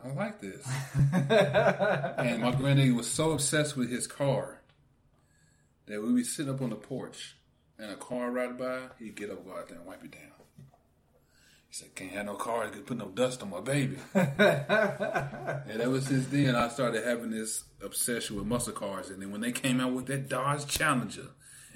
I 0.04 0.08
like 0.12 0.40
this. 0.40 0.66
and 1.12 2.42
my 2.42 2.52
granddaddy 2.52 2.92
was 2.92 3.10
so 3.10 3.32
obsessed 3.32 3.76
with 3.76 3.90
his 3.90 4.06
car 4.06 4.60
that 5.86 6.00
we 6.02 6.12
would 6.12 6.26
sit 6.26 6.48
up 6.48 6.62
on 6.62 6.70
the 6.70 6.76
porch 6.76 7.36
and 7.78 7.90
a 7.90 7.96
car 7.96 8.30
ride 8.30 8.58
by, 8.58 8.80
he'd 8.98 9.16
get 9.16 9.30
up, 9.30 9.44
go 9.44 9.52
out 9.52 9.68
there 9.68 9.78
and 9.78 9.86
wipe 9.86 10.04
it 10.04 10.12
down. 10.12 10.22
He 11.68 11.74
said, 11.74 11.94
Can't 11.94 12.12
have 12.12 12.26
no 12.26 12.34
car, 12.34 12.68
could 12.68 12.86
put 12.86 12.98
no 12.98 13.08
dust 13.08 13.42
on 13.42 13.50
my 13.50 13.60
baby. 13.60 13.96
and 14.14 14.30
ever 15.80 16.00
since 16.00 16.26
then, 16.28 16.54
I 16.54 16.68
started 16.68 17.04
having 17.04 17.30
this 17.30 17.64
obsession 17.82 18.36
with 18.36 18.46
muscle 18.46 18.72
cars. 18.72 19.10
And 19.10 19.20
then 19.20 19.32
when 19.32 19.40
they 19.40 19.52
came 19.52 19.80
out 19.80 19.92
with 19.92 20.06
that 20.06 20.28
Dodge 20.28 20.66
Challenger, 20.66 21.30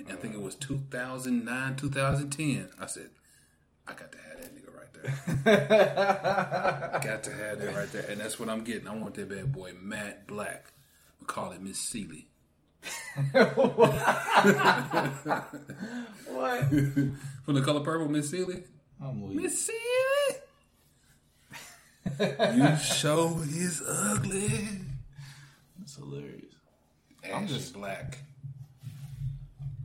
I 0.09 0.13
think 0.13 0.35
it 0.35 0.41
was 0.41 0.55
2009, 0.55 1.77
2010, 1.77 2.69
I 2.81 2.87
said, 2.87 3.11
I 3.87 3.93
got 3.93 4.13
to 4.13 4.19
have 4.19 4.41
that 4.41 4.55
nigga 4.55 4.75
right 4.75 5.45
there. 5.45 7.01
got 7.03 7.23
to 7.25 7.33
have 7.33 7.59
that 7.59 7.75
right 7.75 7.93
there. 7.93 8.07
And 8.09 8.21
that's 8.21 8.39
what 8.39 8.49
I'm 8.49 8.63
getting. 8.63 8.87
I 8.87 8.95
want 8.95 9.15
that 9.15 9.29
bad 9.29 9.53
boy 9.53 9.73
matte 9.81 10.27
black. 10.27 10.73
We 11.21 11.27
call 11.27 11.53
it 11.53 11.61
Miss 11.61 11.81
Celie. 11.81 12.29
What? 16.29 16.69
From 16.69 17.55
the 17.55 17.63
color 17.63 17.81
purple, 17.81 18.09
Miss 18.09 18.31
Celie? 18.31 18.63
Miss 19.01 19.67
Celie! 19.67 20.37
you 22.57 22.77
show 22.77 23.41
is 23.49 23.83
ugly. 23.87 24.69
That's 25.79 25.97
hilarious. 25.97 26.55
I'm 27.35 27.47
just 27.47 27.75
black. 27.75 28.19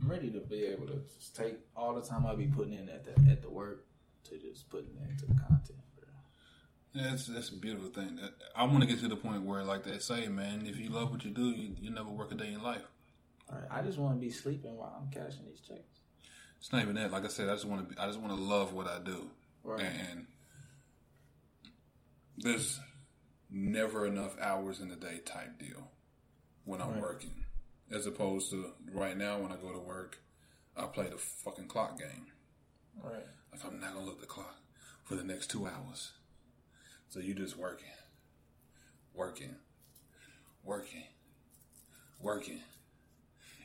I'm 0.00 0.10
ready 0.10 0.30
to 0.30 0.40
be 0.40 0.64
able 0.66 0.86
to 0.86 1.00
just 1.16 1.34
take 1.34 1.56
all 1.76 1.94
the 1.94 2.02
time 2.02 2.26
I 2.26 2.34
be 2.34 2.46
putting 2.46 2.74
in 2.74 2.88
at 2.88 3.04
the 3.04 3.12
at 3.30 3.42
the 3.42 3.50
work 3.50 3.84
to 4.24 4.38
just 4.38 4.68
putting 4.70 4.96
into 5.08 5.26
the 5.26 5.34
content. 5.40 5.73
That's 6.94 7.26
that's 7.26 7.48
a 7.50 7.56
beautiful 7.56 7.88
thing. 7.88 8.20
I 8.54 8.64
want 8.64 8.80
to 8.82 8.86
get 8.86 9.00
to 9.00 9.08
the 9.08 9.16
point 9.16 9.42
where, 9.42 9.64
like 9.64 9.82
they 9.84 9.98
say, 9.98 10.28
man, 10.28 10.64
if 10.66 10.78
you 10.78 10.90
love 10.90 11.10
what 11.10 11.24
you 11.24 11.30
do, 11.32 11.50
you, 11.50 11.74
you 11.80 11.90
never 11.90 12.08
work 12.08 12.30
a 12.30 12.36
day 12.36 12.52
in 12.52 12.62
life. 12.62 12.82
All 13.50 13.58
right. 13.58 13.68
I 13.70 13.82
just 13.82 13.98
want 13.98 14.14
to 14.14 14.20
be 14.20 14.30
sleeping 14.30 14.76
while 14.76 14.96
I'm 15.00 15.10
cashing 15.10 15.44
these 15.46 15.60
checks. 15.60 15.80
It's 16.58 16.72
not 16.72 16.82
even 16.82 16.94
that. 16.94 17.10
Like 17.10 17.24
I 17.24 17.28
said, 17.28 17.48
I 17.48 17.54
just 17.54 17.64
want 17.66 17.88
to. 17.88 17.94
Be, 17.94 18.00
I 18.00 18.06
just 18.06 18.20
want 18.20 18.32
to 18.36 18.40
love 18.42 18.72
what 18.72 18.86
I 18.86 19.00
do, 19.00 19.28
Right. 19.64 19.82
and 19.82 20.26
there's 22.38 22.80
never 23.50 24.06
enough 24.06 24.36
hours 24.40 24.80
in 24.80 24.88
the 24.88 24.96
day 24.96 25.18
type 25.24 25.58
deal 25.58 25.90
when 26.64 26.80
I'm 26.80 26.92
Right. 26.92 27.00
working, 27.02 27.44
as 27.90 28.06
opposed 28.06 28.50
to 28.50 28.72
right 28.92 29.16
now 29.16 29.40
when 29.40 29.52
I 29.52 29.56
go 29.56 29.72
to 29.72 29.78
work, 29.78 30.18
I 30.76 30.86
play 30.86 31.08
the 31.08 31.18
fucking 31.18 31.68
clock 31.68 31.98
game. 31.98 32.26
Right. 33.02 33.26
Like 33.52 33.64
I'm 33.64 33.80
not 33.80 33.94
gonna 33.94 34.06
look 34.06 34.16
at 34.16 34.20
the 34.20 34.26
clock 34.26 34.56
for 35.02 35.16
the 35.16 35.24
next 35.24 35.50
two 35.50 35.66
hours. 35.66 36.12
So 37.14 37.20
you 37.20 37.32
just 37.32 37.56
working, 37.56 37.86
working, 39.14 39.54
working, 40.64 41.04
working. 42.20 42.58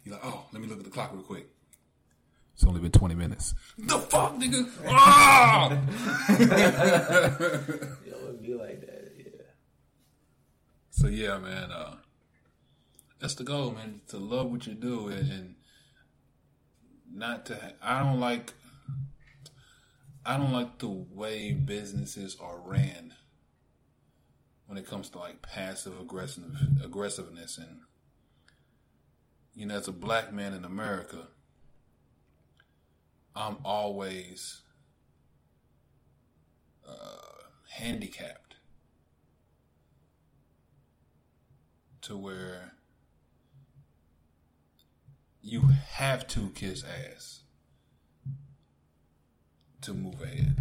You're 0.03 0.13
like, 0.13 0.23
oh, 0.23 0.45
let 0.53 0.61
me 0.61 0.67
look 0.67 0.77
at 0.77 0.83
the 0.83 0.91
clock 0.91 1.11
real 1.13 1.23
quick. 1.23 1.47
It's 2.53 2.63
only 2.63 2.79
been 2.79 2.91
20 2.91 3.15
minutes. 3.15 3.55
The 3.75 3.97
fuck, 3.97 4.35
nigga? 4.35 4.69
Yo, 8.05 8.29
it 8.29 8.41
be 8.43 8.53
like 8.53 8.81
that. 8.81 9.13
Yeah. 9.17 9.41
so 10.91 11.07
yeah, 11.07 11.39
man. 11.39 11.71
Uh, 11.71 11.95
that's 13.19 13.33
the 13.33 13.43
goal, 13.43 13.71
man. 13.71 14.01
To 14.09 14.19
love 14.19 14.51
what 14.51 14.67
you 14.67 14.75
do 14.75 15.07
and, 15.07 15.31
and 15.31 15.55
not 17.11 17.47
to. 17.47 17.59
I 17.81 18.03
don't 18.03 18.19
like. 18.19 18.53
I 20.23 20.37
don't 20.37 20.51
like 20.51 20.77
the 20.77 20.89
way 20.89 21.53
businesses 21.53 22.37
are 22.39 22.59
ran 22.59 23.15
when 24.69 24.77
it 24.77 24.85
comes 24.85 25.09
to 25.09 25.17
like 25.17 25.41
passive 25.41 25.99
aggressive 25.99 26.43
aggressiveness 26.83 27.57
and 27.57 27.79
you 29.55 29.65
know 29.65 29.73
as 29.73 29.87
a 29.87 29.91
black 29.91 30.31
man 30.31 30.53
in 30.53 30.63
America 30.63 31.29
I'm 33.35 33.57
always 33.65 34.61
uh, 36.87 36.93
handicapped 37.71 38.57
to 42.01 42.15
where 42.15 42.73
you 45.41 45.61
have 45.93 46.27
to 46.27 46.51
kiss 46.53 46.83
ass 46.83 47.41
to 49.81 49.95
move 49.95 50.21
ahead. 50.21 50.57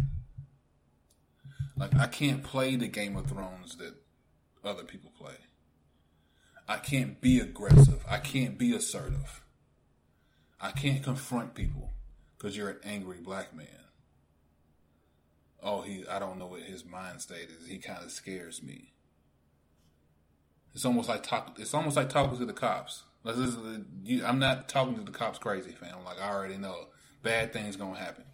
Like 1.79 1.95
I 1.95 2.07
can't 2.07 2.43
play 2.43 2.75
the 2.75 2.87
Game 2.87 3.15
of 3.15 3.27
Thrones 3.27 3.77
that 3.77 3.93
other 4.63 4.83
people 4.83 5.11
play. 5.17 5.35
I 6.67 6.77
can't 6.77 7.21
be 7.21 7.39
aggressive. 7.39 8.03
I 8.07 8.17
can't 8.17 8.57
be 8.57 8.75
assertive. 8.75 9.41
I 10.59 10.71
can't 10.71 11.01
confront 11.01 11.55
people 11.55 11.93
because 12.37 12.57
you're 12.57 12.69
an 12.69 12.79
angry 12.83 13.19
black 13.21 13.55
man. 13.55 13.67
Oh, 15.63 15.81
he 15.81 16.05
I 16.07 16.19
don't 16.19 16.37
know 16.37 16.47
what 16.47 16.61
his 16.61 16.85
mind 16.85 17.21
state 17.21 17.49
is. 17.49 17.67
He 17.67 17.77
kind 17.77 18.03
of 18.03 18.11
scares 18.11 18.61
me. 18.61 18.93
It's 20.73 20.85
almost 20.85 21.07
like 21.07 21.23
talk. 21.23 21.57
It's 21.59 21.73
almost 21.73 21.95
like 21.95 22.09
talking 22.09 22.37
to 22.37 22.45
the 22.45 22.53
cops. 22.53 23.03
I'm 23.25 24.39
not 24.39 24.69
talking 24.69 24.95
to 24.95 25.01
the 25.01 25.11
cops 25.11 25.39
crazy, 25.39 25.71
fam. 25.71 26.03
Like 26.03 26.19
I 26.21 26.29
already 26.29 26.57
know 26.57 26.87
bad 27.23 27.53
things 27.53 27.77
gonna 27.77 27.97
happen, 27.97 28.25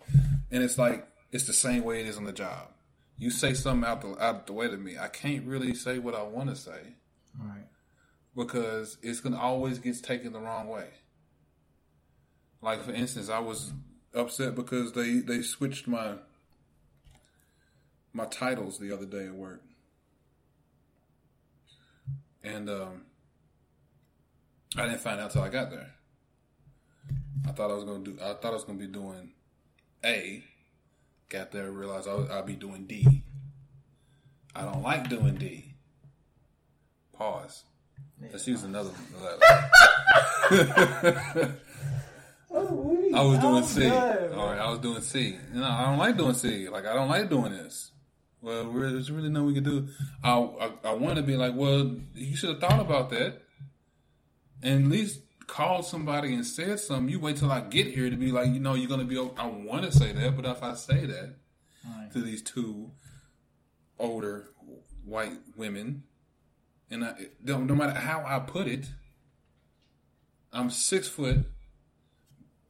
and 0.52 0.64
it's 0.64 0.78
like 0.78 1.08
it's 1.32 1.46
the 1.46 1.54
same 1.54 1.84
way 1.84 2.02
it 2.02 2.08
is 2.08 2.18
on 2.18 2.26
the 2.26 2.34
job. 2.34 2.70
You 3.18 3.30
say 3.30 3.54
something 3.54 3.88
out 3.90 4.02
the 4.02 4.22
out 4.24 4.46
the 4.48 4.54
way 4.54 4.68
to 4.68 4.78
me, 4.78 4.98
I 4.98 5.08
can't 5.08 5.46
really 5.46 5.74
say 5.74 6.00
what 6.00 6.16
I 6.16 6.24
want 6.24 6.50
to 6.50 6.56
say 6.56 6.96
Right. 7.40 7.66
because 8.36 8.98
it's 9.02 9.20
gonna 9.22 9.40
always 9.40 9.80
get 9.80 10.02
taken 10.04 10.34
the 10.34 10.40
wrong 10.40 10.68
way. 10.68 10.90
Like 12.62 12.82
for 12.84 12.92
instance, 12.92 13.30
I 13.30 13.40
was 13.40 13.72
upset 14.14 14.56
because 14.56 14.92
they 14.94 15.20
they 15.20 15.42
switched 15.42 15.88
my 15.88 16.16
my 18.14 18.26
titles 18.26 18.80
the 18.80 18.92
other 18.94 19.06
day 19.06 19.26
at 19.28 19.34
work, 19.34 19.62
and 22.44 22.70
um, 22.70 23.02
I 24.78 24.86
didn't 24.88 25.02
find 25.02 25.20
out 25.20 25.32
till 25.32 25.42
I 25.42 25.50
got 25.50 25.70
there. 25.70 25.92
I 27.48 27.52
thought 27.52 27.72
I 27.72 27.76
was 27.76 27.84
gonna 27.84 28.04
do. 28.04 28.18
I 28.22 28.34
thought 28.34 28.46
I 28.52 28.56
was 28.56 28.64
gonna 28.64 28.80
be 28.80 28.88
doing 28.88 29.32
A. 30.04 30.44
Got 31.30 31.52
there, 31.52 31.72
realized 31.72 32.08
oh, 32.08 32.28
I'll, 32.30 32.40
I'd 32.40 32.46
be 32.46 32.54
doing 32.54 32.86
D. 32.86 33.24
I 34.56 34.62
don't 34.62 34.84
like 34.84 35.10
doing 35.10 35.36
D. 35.36 35.74
Pause. 37.14 37.64
Let's 38.32 38.48
use 38.48 38.64
another 38.64 38.92
letter. 39.22 39.40
I 43.16 43.22
was 43.22 43.40
doing 43.40 43.64
C. 43.64 43.90
Oh, 43.92 44.34
All 44.36 44.48
right, 44.48 44.60
I 44.60 44.70
was 44.70 44.80
doing 44.80 45.02
C. 45.02 45.38
You 45.54 45.60
know, 45.60 45.66
I 45.66 45.86
don't 45.86 45.98
like 45.98 46.18
doing 46.18 46.34
C. 46.34 46.70
Like, 46.70 46.86
I 46.86 46.94
don't 46.94 47.10
like 47.10 47.30
doing 47.30 47.52
this. 47.52 47.92
Well, 48.42 48.72
there's 48.72 49.12
really 49.12 49.30
nothing 49.30 49.48
we 49.48 49.54
can 49.56 49.64
do. 49.64 49.88
I, 50.24 50.38
I, 50.38 50.72
I 50.84 50.94
want 50.94 51.16
to 51.16 51.24
be 51.24 51.36
like, 51.36 51.56
well, 51.56 51.96
you 52.14 52.36
should 52.36 52.50
have 52.50 52.60
thought 52.60 52.80
about 52.80 53.10
that, 53.10 53.42
and 54.62 54.86
at 54.86 54.92
least 54.92 55.22
called 55.48 55.86
somebody 55.86 56.34
and 56.34 56.46
said 56.46 56.80
something. 56.80 57.10
You 57.10 57.20
wait 57.20 57.38
till 57.38 57.52
I 57.52 57.62
get 57.62 57.88
here 57.88 58.10
to 58.10 58.16
be 58.16 58.32
like, 58.32 58.48
you 58.54 58.60
know, 58.60 58.74
you're 58.74 58.90
gonna 58.90 59.04
be. 59.06 59.18
I 59.18 59.46
want 59.48 59.84
to 59.84 59.92
say 59.92 60.12
that, 60.12 60.36
but 60.36 60.46
if 60.46 60.64
I 60.64 60.74
say 60.76 61.06
that 61.06 61.36
Right. 61.86 62.12
to 62.14 62.22
these 62.22 62.42
two 62.42 62.92
older 64.00 64.50
white 65.04 65.38
women, 65.56 66.04
and 66.90 67.06
I, 67.06 67.28
no, 67.44 67.60
no 67.60 67.76
matter 67.76 67.94
how 68.00 68.24
I 68.26 68.40
put 68.40 68.68
it, 68.68 68.90
I'm 70.52 70.70
six 70.70 71.08
foot, 71.08 71.46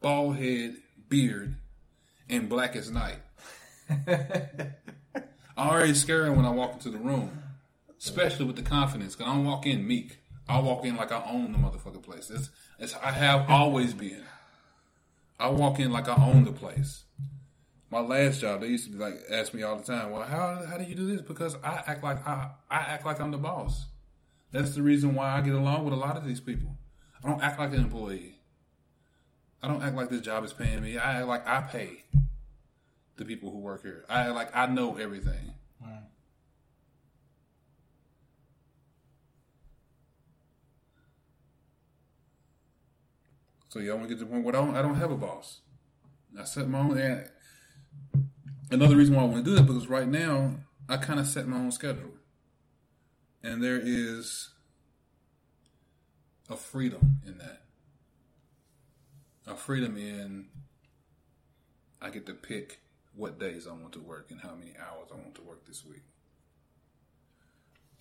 bald 0.02 0.38
head, 0.38 0.78
beard, 1.08 1.56
and 2.30 2.50
black 2.50 2.76
as 2.76 2.92
night. 2.92 3.20
I'm 5.58 5.70
already 5.70 5.94
scared 5.94 6.36
when 6.36 6.46
I 6.46 6.50
walk 6.50 6.74
into 6.74 6.90
the 6.90 6.98
room, 6.98 7.42
especially 8.00 8.46
with 8.46 8.56
the 8.58 8.62
confidence. 8.64 9.16
Cause 9.16 9.28
I 9.28 9.34
don't 9.34 9.46
walk 9.46 9.66
in 9.66 9.88
meek. 9.88 10.18
I 10.48 10.60
walk 10.60 10.86
in 10.86 10.96
like 10.96 11.12
I 11.12 11.24
own 11.30 11.52
the 11.52 11.58
motherfucking 11.58 12.04
place. 12.04 12.30
It's, 12.30 12.50
it's 12.78 12.96
I 12.96 13.12
have 13.12 13.50
always 13.50 13.94
been. 13.94 14.24
I 15.40 15.50
walk 15.50 15.80
in 15.80 15.92
like 15.92 16.08
I 16.08 16.16
own 16.16 16.46
the 16.46 16.52
place. 16.52 17.04
My 17.92 18.00
last 18.00 18.42
job, 18.42 18.62
they 18.62 18.68
used 18.68 18.92
to 18.92 18.98
like 18.98 19.16
ask 19.32 19.54
me 19.54 19.64
all 19.64 19.78
the 19.78 19.84
time, 19.84 20.12
"Well, 20.12 20.24
how 20.24 20.66
how 20.66 20.78
do 20.78 20.84
you 20.84 20.96
do 20.96 21.08
this?" 21.08 21.22
Because 21.22 21.56
I 21.64 21.84
act 21.88 22.04
like 22.04 22.26
I 22.28 22.52
I 22.70 22.78
act 22.78 23.06
like 23.06 23.20
I'm 23.20 23.32
the 23.32 23.38
boss. 23.38 23.86
That's 24.52 24.76
the 24.76 24.82
reason 24.82 25.16
why 25.16 25.32
I 25.32 25.42
get 25.42 25.56
along 25.56 25.84
with 25.84 25.94
a 25.94 25.98
lot 25.98 26.16
of 26.16 26.26
these 26.26 26.40
people. 26.40 26.78
I 27.24 27.28
don't 27.28 27.42
act 27.42 27.60
like 27.60 27.74
an 27.74 27.80
employee. 27.80 28.40
I 29.62 29.68
don't 29.68 29.82
act 29.82 29.96
like 29.96 30.10
this 30.10 30.22
job 30.22 30.44
is 30.44 30.54
paying 30.54 30.82
me. 30.82 30.98
I 30.98 31.20
act 31.20 31.28
like 31.28 31.48
I 31.48 31.62
pay 31.62 32.04
the 33.18 33.26
people 33.26 33.52
who 33.52 33.58
work 33.58 33.82
here. 33.82 34.06
I 34.08 34.22
act 34.22 34.36
like 34.36 34.56
I 34.56 34.68
know 34.68 34.98
everything. 34.98 35.55
So 43.76 43.82
y'all 43.82 43.98
want 43.98 44.08
to 44.08 44.16
get 44.16 44.20
to 44.20 44.26
the 44.26 44.32
point 44.32 44.46
where 44.46 44.56
I 44.56 44.60
don't, 44.60 44.78
I 44.78 44.82
don't 44.82 44.96
have 44.96 45.12
a 45.12 45.18
boss. 45.18 45.60
I 46.40 46.46
set 46.46 46.70
my 46.70 46.80
own. 46.80 46.98
And 46.98 47.30
another 48.72 48.96
reason 48.96 49.14
why 49.14 49.24
I 49.24 49.26
want 49.26 49.44
to 49.44 49.52
do 49.52 49.54
that 49.58 49.66
because 49.68 49.90
right 49.90 50.08
now 50.08 50.56
I 50.88 50.96
kind 50.96 51.20
of 51.20 51.28
set 51.28 51.46
my 51.46 51.58
own 51.58 51.74
schedule, 51.74 52.14
and 53.44 53.62
there 53.62 53.78
is 53.78 54.52
a 56.50 56.56
freedom 56.56 57.20
in 57.28 57.38
that. 57.40 57.64
A 59.46 59.58
freedom 59.58 59.98
in 59.98 60.46
I 62.02 62.12
get 62.12 62.26
to 62.28 62.34
pick 62.34 62.80
what 63.14 63.38
days 63.38 63.68
I 63.68 63.74
want 63.74 63.92
to 63.92 64.00
work 64.00 64.28
and 64.32 64.40
how 64.40 64.56
many 64.56 64.72
hours 64.80 65.10
I 65.12 65.16
want 65.16 65.36
to 65.36 65.42
work 65.42 65.66
this 65.66 65.84
week. 65.86 66.04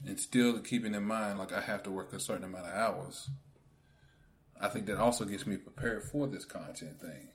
And 0.07 0.21
still 0.21 0.61
keeping 0.61 0.95
in 0.95 1.03
mind, 1.03 1.41
like 1.41 1.53
I 1.53 1.63
have 1.63 1.83
to 1.83 1.91
work 1.91 2.13
a 2.13 2.21
certain 2.21 2.45
amount 2.45 2.67
of 2.67 2.75
hours. 2.75 3.29
I 4.61 4.69
think 4.69 4.87
that 4.87 4.99
also 4.99 5.25
gets 5.25 5.47
me 5.47 5.57
prepared 5.57 6.05
for 6.05 6.27
this 6.27 6.45
content 6.45 7.01
thing. 7.01 7.29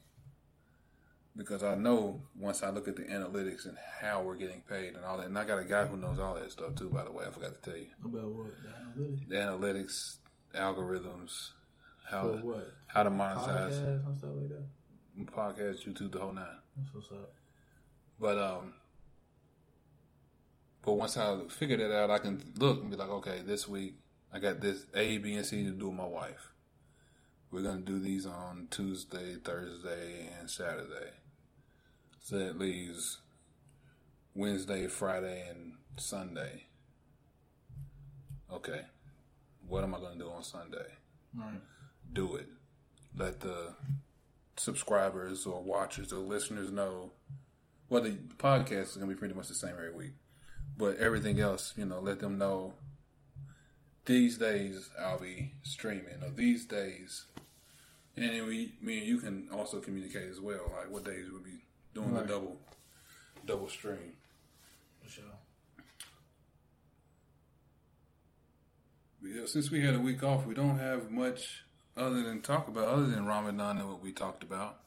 Because 1.36 1.64
I 1.64 1.76
know 1.76 2.24
once 2.38 2.64
I 2.64 2.70
look 2.70 2.88
at 2.88 2.96
the 2.96 3.04
analytics 3.04 3.66
and 3.66 3.78
how 4.02 4.24
we're 4.24 4.36
getting 4.36 4.62
paid 4.62 4.96
and 4.96 5.06
all 5.06 5.18
that, 5.18 5.28
and 5.28 5.38
I 5.38 5.46
got 5.46 5.60
a 5.60 5.64
guy 5.64 5.86
who 5.86 5.96
knows 5.96 6.20
all 6.20 6.36
that 6.36 6.52
stuff 6.52 6.76
too, 6.76 6.90
by 6.90 7.04
the 7.04 7.12
way, 7.12 7.26
I 7.28 7.32
forgot 7.32 7.62
to 7.62 7.70
tell 7.70 7.80
you. 7.80 7.88
About 8.04 8.32
what? 8.32 8.48
The 8.64 9.00
analytics? 9.02 9.30
The 9.30 9.36
analytics, 9.36 10.16
algorithms, 10.56 11.50
how 12.10 12.22
For 12.24 12.38
what? 12.38 12.74
how 12.88 13.04
to 13.04 13.10
monetize 13.12 13.72
Podcasts 13.72 14.06
and 14.08 14.18
stuff 14.18 14.30
like 14.36 14.50
that. 14.50 15.34
podcasts, 15.36 15.88
YouTube, 15.88 16.12
the 16.12 16.20
whole 16.20 16.34
nine. 16.34 16.46
That's 16.76 16.94
what's 16.94 17.12
up. 17.12 17.32
But 18.20 18.38
um, 18.38 18.74
but 20.84 20.94
once 20.94 21.16
I 21.18 21.38
figure 21.50 21.78
that 21.78 21.96
out, 21.96 22.10
I 22.10 22.18
can 22.18 22.42
look 22.58 22.82
and 22.82 22.90
be 22.90 22.98
like, 22.98 23.10
okay, 23.10 23.42
this 23.46 23.68
week 23.68 23.96
I 24.34 24.40
got 24.40 24.60
this 24.60 24.86
A, 24.94 25.18
B, 25.20 25.36
and 25.36 25.46
C 25.46 25.64
to 25.64 25.72
do 25.72 25.88
with 25.90 25.98
my 25.98 26.06
wife. 26.06 26.52
We're 27.52 27.64
gonna 27.64 27.82
do 27.82 28.00
these 28.00 28.26
on 28.26 28.68
Tuesday, 28.70 29.36
Thursday, 29.44 30.30
and 30.40 30.50
Saturday. 30.50 31.12
So 32.22 32.38
that 32.38 32.60
leaves 32.60 33.20
Wednesday, 34.36 34.88
Friday, 34.88 35.48
and 35.50 35.74
Sunday. 35.98 36.66
Okay, 38.52 38.82
what 39.68 39.84
am 39.84 39.96
I 39.96 40.00
gonna 40.00 40.20
do 40.20 40.30
on 40.30 40.44
Sunday? 40.44 40.86
Right. 41.36 41.62
do 42.12 42.36
it. 42.36 42.48
Let 43.16 43.40
the 43.42 43.76
subscribers 44.58 45.46
or 45.46 45.62
watchers 45.62 46.12
or 46.12 46.18
listeners 46.20 46.72
know. 46.72 47.12
Well, 47.88 48.02
the 48.04 48.18
podcast 48.38 48.82
is 48.84 48.96
going 48.96 49.10
to 49.10 49.16
be 49.16 49.20
pretty 49.20 49.34
much 49.34 49.48
the 49.48 49.54
same 49.56 49.72
every 49.72 49.94
week, 49.94 50.14
but 50.78 50.98
everything 50.98 51.40
else, 51.40 51.74
you 51.78 51.86
know, 51.86 52.00
let 52.00 52.20
them 52.20 52.38
know. 52.38 52.74
These 54.10 54.40
days 54.40 54.90
I'll 55.00 55.20
be 55.20 55.52
streaming, 55.62 56.24
or 56.24 56.32
these 56.32 56.66
days, 56.66 57.26
and 58.16 58.26
then 58.26 58.48
we, 58.48 58.74
me 58.82 58.98
and 58.98 59.08
you 59.08 59.20
can 59.20 59.48
also 59.54 59.80
communicate 59.80 60.28
as 60.32 60.42
well, 60.42 60.72
like 60.76 60.90
what 60.90 61.06
days 61.06 61.28
we'll 61.32 61.44
be 61.44 61.62
doing 61.94 62.16
Right. 62.16 62.26
the 62.26 62.34
double, 62.34 62.60
double 63.46 63.70
stream. 63.70 64.14
For 65.04 65.12
sure. 65.12 65.24
Yeah, 69.24 69.46
since 69.46 69.70
we 69.70 69.82
had 69.82 69.94
a 69.94 70.00
week 70.00 70.24
off, 70.24 70.48
we 70.48 70.56
don't 70.56 70.80
have 70.80 71.12
much 71.12 71.62
other 71.96 72.24
than 72.24 72.42
talk 72.42 72.68
about, 72.68 72.88
other 72.88 73.06
than 73.06 73.28
Ramadan 73.28 73.78
and 73.78 73.90
what 73.90 74.02
we 74.02 74.12
talked 74.12 74.42
about. 74.42 74.80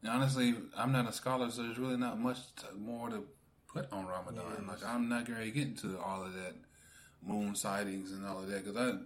And 0.00 0.10
honestly, 0.10 0.54
I'm 0.74 0.92
not 0.92 1.06
a 1.06 1.12
scholar, 1.12 1.50
so 1.50 1.64
there's 1.64 1.78
really 1.78 1.98
not 1.98 2.18
much 2.18 2.38
to, 2.56 2.74
more 2.78 3.10
to 3.10 3.24
put 3.70 3.92
on 3.92 4.06
Ramadan. 4.06 4.66
Like 4.66 4.82
I'm 4.82 5.10
not 5.10 5.26
going 5.26 5.40
to 5.40 5.50
get 5.50 5.66
into 5.66 6.00
all 6.00 6.24
of 6.24 6.32
that 6.32 6.54
moon 7.22 7.54
sightings 7.54 8.12
and 8.12 8.26
all 8.26 8.38
of 8.38 8.48
that 8.48 8.64
because 8.64 8.76
I, 8.76 8.98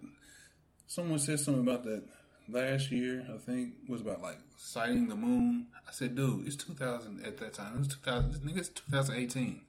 someone 0.87 1.19
said 1.19 1.41
something 1.41 1.63
about 1.63 1.85
that 1.85 2.03
last 2.49 2.91
year. 2.91 3.27
I 3.33 3.39
think 3.39 3.75
was 3.89 4.01
about 4.01 4.23
like 4.23 4.39
sighting 4.57 5.09
the 5.09 5.17
moon. 5.17 5.67
I 5.89 5.93
said, 5.93 6.15
dude, 6.15 6.47
it's 6.47 6.57
2000 6.57 7.25
at 7.25 7.39
that 7.39 7.55
time. 7.55 7.75
It 7.75 7.79
was 7.79 7.89
2000. 7.89 8.33
This 8.33 8.41
nigga's 8.41 8.69
2018. 8.71 9.61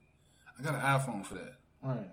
I 0.58 0.64
got 0.64 0.76
an 0.76 0.82
iPhone 0.82 1.26
for 1.26 1.36
that. 1.36 1.56
Right. 1.82 2.10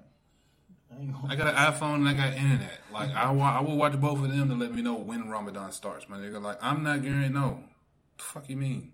I 0.93 1.33
I 1.33 1.37
got 1.37 1.49
an 1.49 1.55
iPhone 1.55 1.95
and 1.97 2.09
I 2.09 2.13
got 2.13 2.35
internet. 2.35 2.81
Like 2.93 3.11
I, 3.11 3.31
wa- 3.31 3.59
I 3.59 3.61
will 3.63 3.77
watch 3.77 3.99
both 3.99 4.19
of 4.23 4.31
them 4.31 4.49
to 4.49 4.55
let 4.55 4.75
me 4.75 4.83
know 4.83 4.95
when 4.95 5.29
Ramadan 5.29 5.73
starts. 5.73 6.09
My 6.09 6.19
nigga, 6.19 6.41
like 6.43 6.59
I'm 6.61 6.83
not 6.83 7.03
getting 7.03 7.33
no. 7.33 7.65
The 8.19 8.23
fuck 8.23 8.49
you 8.49 8.57
mean? 8.57 8.93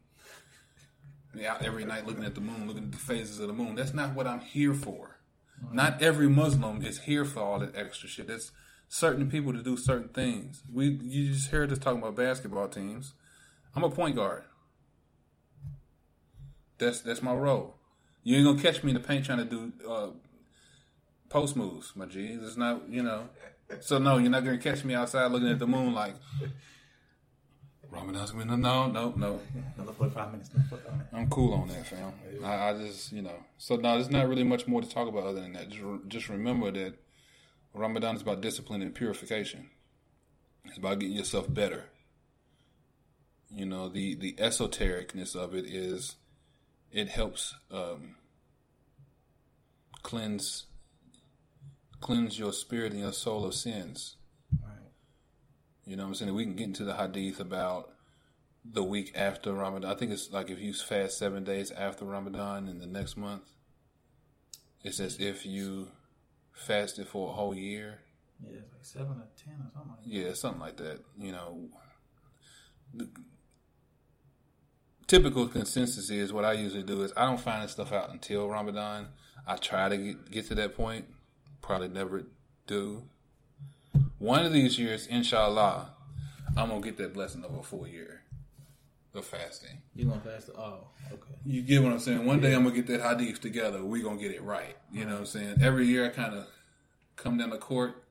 Out 1.47 1.65
every 1.65 1.85
night 1.85 2.07
looking 2.07 2.25
at 2.25 2.35
the 2.35 2.41
moon, 2.41 2.67
looking 2.67 2.85
at 2.85 2.93
the 2.93 2.99
phases 2.99 3.39
of 3.39 3.47
the 3.49 3.53
moon. 3.53 3.75
That's 3.75 3.95
not 3.95 4.15
what 4.15 4.27
I'm 4.27 4.41
here 4.41 4.75
for. 4.75 5.18
Not 5.73 6.03
every 6.03 6.29
Muslim 6.29 6.83
is 6.85 7.01
here 7.01 7.25
for 7.25 7.41
all 7.41 7.59
that 7.59 7.77
extra 7.77 8.09
shit. 8.09 8.29
That's 8.29 8.53
certain 8.89 9.31
people 9.31 9.53
to 9.53 9.63
do 9.63 9.77
certain 9.77 10.09
things. 10.09 10.63
We 10.73 10.99
you 11.03 11.33
just 11.33 11.51
heard 11.51 11.71
us 11.73 11.79
talking 11.79 12.01
about 12.01 12.17
basketball 12.17 12.69
teams. 12.69 13.15
I'm 13.75 13.85
a 13.85 13.91
point 13.91 14.17
guard. 14.17 14.45
That's 16.79 17.01
that's 17.01 17.23
my 17.23 17.35
role. 17.35 17.77
You 18.23 18.37
ain't 18.37 18.47
gonna 18.47 18.63
catch 18.63 18.83
me 18.83 18.91
in 18.91 18.95
the 18.95 19.07
paint 19.07 19.27
trying 19.27 19.39
to 19.39 19.45
do 19.45 19.73
uh, 19.89 20.09
post 21.29 21.57
moves, 21.57 21.93
my 21.95 22.07
G. 22.07 22.39
It's 22.41 22.57
not, 22.57 22.89
you 22.89 23.03
know. 23.03 23.29
So 23.81 23.99
no, 23.99 24.19
you're 24.19 24.31
not 24.31 24.45
gonna 24.45 24.59
catch 24.59 24.85
me 24.85 24.95
outside 24.95 25.31
looking 25.31 25.49
at 25.49 25.59
the 25.59 25.67
moon 25.67 25.95
like 25.95 26.15
Ramadan's 27.91 28.33
gonna 28.33 28.57
no, 28.57 28.87
no, 28.91 29.15
no. 29.17 29.41
Another 29.77 29.93
45 29.93 30.33
minutes. 30.33 30.51
Another 30.51 30.69
45 30.69 30.93
minutes. 30.93 31.11
I'm 31.13 31.31
cool 31.31 31.55
on 31.55 31.69
that, 31.69 31.87
fam. 31.87 32.13
I, 32.45 32.71
I 32.71 32.73
just, 32.75 33.13
you 33.13 33.23
know. 33.23 33.45
So 33.57 33.77
no, 33.77 33.95
there's 33.95 34.11
not 34.11 34.29
really 34.29 34.45
much 34.45 34.67
more 34.67 34.83
to 34.83 34.89
talk 34.89 35.09
about 35.09 35.25
other 35.25 35.41
than 35.41 35.55
that. 35.55 35.71
Just, 35.71 35.83
just 36.09 36.29
remember 36.29 36.71
that 36.71 36.95
Ramadan 37.73 38.17
is 38.17 38.23
about 38.23 38.41
discipline 38.41 38.83
and 38.83 38.95
purification. 38.95 39.71
It's 40.67 40.77
about 40.77 40.99
getting 40.99 41.17
yourself 41.17 41.53
better. 41.53 41.87
You 43.51 43.65
know, 43.65 43.89
the 43.89 44.15
the 44.15 44.35
esotericness 44.35 45.35
of 45.35 45.55
it 45.55 45.65
is 45.65 46.17
it 46.93 47.09
helps 47.09 47.55
um, 47.71 48.17
cleanse 50.03 50.67
cleanse 52.01 52.39
your 52.39 52.53
spirit 52.53 52.93
and 52.93 53.01
your 53.01 53.13
soul 53.13 53.47
of 53.47 53.55
sins. 53.55 54.17
You 55.89 55.97
know 55.97 56.03
what 56.03 56.09
I'm 56.11 56.15
saying? 56.17 56.35
We 56.35 56.45
can 56.45 56.55
get 56.55 56.67
into 56.67 56.85
the 56.85 56.95
hadith 56.95 57.41
about 57.41 57.91
the 58.63 58.85
week 58.85 59.13
after 59.15 59.55
Ramadan. 59.55 59.91
I 59.91 59.95
think 59.95 60.13
it's 60.13 60.31
like 60.31 60.51
if 60.51 60.61
you 60.61 60.75
fast 60.75 61.17
seven 61.17 61.45
days 61.45 61.71
after 61.71 62.05
Ramadan 62.05 62.69
in 62.69 62.79
the 62.79 62.87
next 62.87 63.17
month, 63.17 63.45
it's 64.85 65.01
as 65.01 65.19
if 65.19 65.47
you 65.47 65.89
fasted 66.53 67.09
for 67.09 67.31
a 67.31 67.33
whole 67.33 67.55
year. 67.55 68.01
Yeah, 68.45 68.59
it's 68.59 68.73
like 68.73 68.85
seven 68.85 69.17
or 69.17 69.29
ten 69.43 69.55
or 69.55 69.71
something 69.73 69.91
like 69.91 70.05
that. 70.05 70.11
Yeah, 70.11 70.33
something 70.35 70.61
like 70.61 70.77
that. 70.77 71.01
You 71.19 71.33
know, 71.33 71.69
the 72.93 73.09
typical 75.07 75.49
consensus 75.49 76.11
is 76.11 76.35
what 76.35 76.45
I 76.45 76.53
usually 76.53 76.83
do 76.83 77.03
is 77.03 77.15
I 77.17 77.25
don't 77.25 77.41
find 77.41 77.65
this 77.65 77.73
stuff 77.73 77.93
out 77.93 78.11
until 78.11 78.47
Ramadan. 78.47 79.09
I 79.47 79.57
try 79.57 79.89
to 79.89 79.97
get, 79.97 80.31
get 80.31 80.47
to 80.49 80.55
that 80.57 80.77
point, 80.77 81.07
probably 81.63 81.89
never 81.89 82.27
do. 82.67 83.05
One 84.19 84.45
of 84.45 84.53
these 84.53 84.79
years, 84.79 85.07
inshallah, 85.07 85.91
I'm 86.57 86.69
gonna 86.69 86.81
get 86.81 86.97
that 86.99 87.15
blessing 87.15 87.45
of 87.45 87.55
a 87.55 87.63
full 87.63 87.87
year 87.87 88.23
of 89.15 89.25
fasting. 89.25 89.83
You 89.95 90.07
gonna 90.07 90.21
fast? 90.21 90.51
Oh, 90.57 90.89
okay. 91.07 91.35
You 91.45 91.63
get 91.63 91.83
what 91.83 91.93
I'm 91.93 91.99
saying? 91.99 92.25
One 92.25 92.41
day 92.41 92.55
I'm 92.55 92.65
gonna 92.65 92.75
get 92.75 92.87
that 92.89 93.03
hadith 93.03 93.41
together. 93.41 93.85
We 93.85 94.03
gonna 94.03 94.19
get 94.19 94.33
it 94.33 94.43
right. 94.43 94.77
You 94.93 95.05
know 95.05 95.13
what 95.13 95.21
I'm 95.21 95.27
saying? 95.27 95.57
Every 95.63 95.87
year 95.87 96.07
I 96.07 96.09
kind 96.09 96.35
of 96.35 96.47
come 97.17 97.39
down 97.39 97.51
the 97.51 97.59
court. 97.59 98.03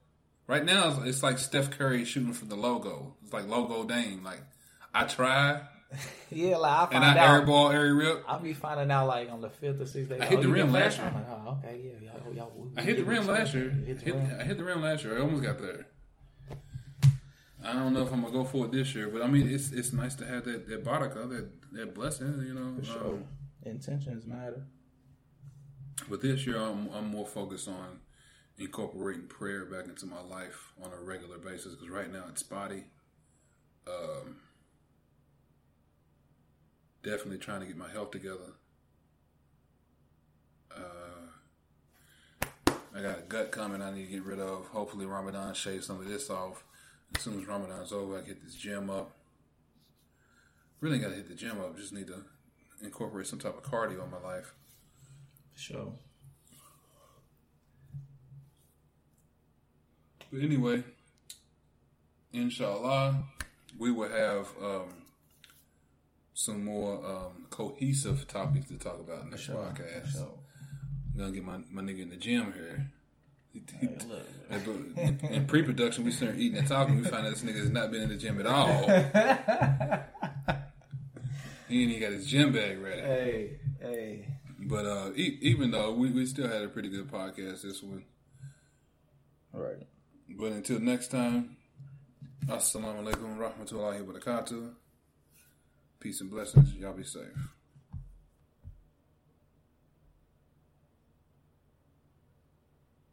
Right 0.47 0.63
now 0.63 1.01
it's, 1.03 1.23
like 1.23 1.39
Steph 1.39 1.71
Curry 1.71 2.05
shooting 2.05 2.33
for 2.33 2.45
the 2.45 2.55
logo. 2.55 3.15
It's 3.23 3.33
like 3.33 3.47
logo 3.47 3.83
Dame. 3.83 4.23
Like 4.23 4.41
I 4.93 5.05
try 5.05 5.61
Yeah, 6.29 6.57
like 6.57 6.71
I 6.71 6.83
and 6.83 7.03
find 7.03 7.19
I 7.19 7.23
out. 7.23 7.39
air 7.39 7.45
ball, 7.45 7.71
air 7.71 7.93
rip. 7.93 8.23
I'll 8.27 8.39
be 8.39 8.53
finding 8.53 8.91
out 8.91 9.07
like 9.07 9.31
on 9.31 9.41
the 9.41 9.49
fifth 9.49 9.81
or 9.81 9.85
sixth 9.85 10.09
day. 10.09 10.19
I 10.19 10.25
hit 10.25 10.39
oh, 10.39 10.41
the 10.43 10.49
rim 10.49 10.71
last 10.71 10.97
year. 10.97 11.07
I'm 11.07 11.13
like, 11.13 11.25
oh, 11.29 11.57
okay, 11.63 11.81
yeah, 11.83 12.11
y'all, 12.25 12.33
y'all, 12.33 12.71
I 12.75 12.81
hit 12.81 12.97
the 12.97 13.05
rim 13.05 13.27
last 13.27 13.53
year. 13.53 13.69
Hit 13.69 14.03
the 14.03 14.11
rim. 14.11 14.37
I 14.39 14.43
hit 14.43 14.57
the 14.57 14.63
rim 14.63 14.81
last 14.81 15.03
year. 15.03 15.17
I 15.17 15.21
almost 15.21 15.43
got 15.43 15.59
there. 15.59 15.87
I 17.67 17.73
don't 17.73 17.93
know 17.93 18.01
if 18.01 18.13
I'm 18.13 18.21
gonna 18.21 18.31
go 18.31 18.45
for 18.45 18.65
it 18.65 18.71
this 18.71 18.95
year, 18.95 19.09
but 19.09 19.21
I 19.21 19.27
mean, 19.27 19.49
it's 19.49 19.71
it's 19.71 19.91
nice 19.91 20.15
to 20.15 20.25
have 20.25 20.45
that 20.45 20.69
that 20.69 20.85
baraka, 20.85 21.27
that 21.27 21.49
that 21.73 21.93
blessing, 21.93 22.43
you 22.47 22.53
know. 22.53 22.79
For 22.79 22.85
sure. 22.85 23.07
Um, 23.07 23.25
Intentions 23.63 24.25
matter. 24.25 24.63
But 26.09 26.21
this 26.21 26.45
year, 26.45 26.57
I'm, 26.57 26.89
I'm 26.93 27.07
more 27.07 27.25
focused 27.25 27.67
on 27.67 27.99
incorporating 28.57 29.27
prayer 29.27 29.65
back 29.65 29.85
into 29.85 30.05
my 30.05 30.21
life 30.21 30.71
on 30.81 30.91
a 30.93 31.03
regular 31.03 31.37
basis 31.37 31.75
because 31.75 31.89
right 31.89 32.11
now 32.11 32.23
it's 32.29 32.41
spotty. 32.41 32.85
Um, 33.85 34.37
definitely 37.03 37.39
trying 37.39 37.61
to 37.61 37.65
get 37.65 37.75
my 37.75 37.89
health 37.89 38.11
together. 38.11 38.53
Uh, 40.73 41.27
I 42.95 43.01
got 43.01 43.19
a 43.19 43.23
gut 43.23 43.51
coming 43.51 43.81
I 43.81 43.93
need 43.93 44.05
to 44.05 44.11
get 44.11 44.23
rid 44.23 44.39
of. 44.39 44.67
Hopefully, 44.67 45.05
Ramadan 45.05 45.53
shaves 45.53 45.87
some 45.87 45.99
of 45.99 46.07
this 46.07 46.29
off. 46.29 46.63
As 47.15 47.21
soon 47.21 47.39
as 47.39 47.47
Ramadan's 47.47 47.91
over, 47.91 48.19
I 48.19 48.21
hit 48.21 48.43
this 48.43 48.55
gym 48.55 48.89
up. 48.89 49.11
Really 50.79 50.99
got 50.99 51.09
to 51.09 51.15
hit 51.15 51.27
the 51.27 51.35
gym 51.35 51.59
up. 51.59 51.75
Just 51.77 51.93
need 51.93 52.07
to 52.07 52.23
incorporate 52.83 53.27
some 53.27 53.39
type 53.39 53.57
of 53.57 53.63
cardio 53.63 54.03
in 54.03 54.11
my 54.11 54.19
life. 54.19 54.53
For 55.53 55.59
sure. 55.59 55.93
But 60.31 60.41
anyway, 60.41 60.83
inshallah, 62.33 63.23
we 63.79 63.91
will 63.91 64.09
have 64.09 64.47
um, 64.61 65.05
some 66.33 66.65
more 66.65 67.03
um, 67.05 67.45
cohesive 67.49 68.27
topics 68.27 68.67
to 68.67 68.77
talk 68.77 68.99
about 68.99 69.23
in 69.23 69.31
this 69.31 69.47
podcast. 69.47 70.11
For 70.11 70.17
sure. 70.17 70.39
I'm 71.13 71.19
gonna 71.19 71.31
get 71.31 71.45
my, 71.45 71.57
my 71.71 71.81
nigga 71.81 72.01
in 72.01 72.09
the 72.09 72.17
gym 72.17 72.53
here. 72.53 72.91
In, 74.49 75.45
pre-production, 75.47 76.05
we 76.05 76.11
started 76.11 76.39
eating 76.39 76.57
and 76.57 76.67
talking. 76.67 76.97
We 76.97 77.03
found 77.03 77.27
out 77.27 77.31
this 77.31 77.43
nigga 77.43 77.59
has 77.59 77.69
not 77.69 77.91
been 77.91 78.03
in 78.03 78.09
the 78.09 78.15
gym 78.15 78.39
at 78.39 78.45
all. 78.45 78.83
he 81.67 81.83
ain't 81.83 81.91
even 81.91 81.99
got 82.01 82.11
his 82.13 82.25
gym 82.27 82.53
bag 82.53 82.79
ready. 82.79 83.01
Hey, 83.01 83.59
hey. 83.81 84.25
But 84.59 84.85
uh, 84.85 85.11
e- 85.15 85.37
even 85.41 85.71
though 85.71 85.93
we, 85.93 86.11
we 86.11 86.25
still 86.25 86.47
had 86.47 86.63
a 86.63 86.67
pretty 86.69 86.89
good 86.89 87.11
podcast 87.11 87.61
this 87.61 87.83
one. 87.83 88.03
Right. 89.53 89.85
But 90.29 90.51
until 90.51 90.79
next 90.79 91.07
time, 91.07 91.57
assalamu 92.47 93.03
alaikum 93.03 93.37
rahmatullahi 93.37 94.05
wa 94.05 94.13
barakatuh. 94.13 94.73
Peace 95.99 96.21
and 96.21 96.29
blessings. 96.29 96.73
Y'all 96.75 96.93
be 96.93 97.03
safe. 97.03 97.49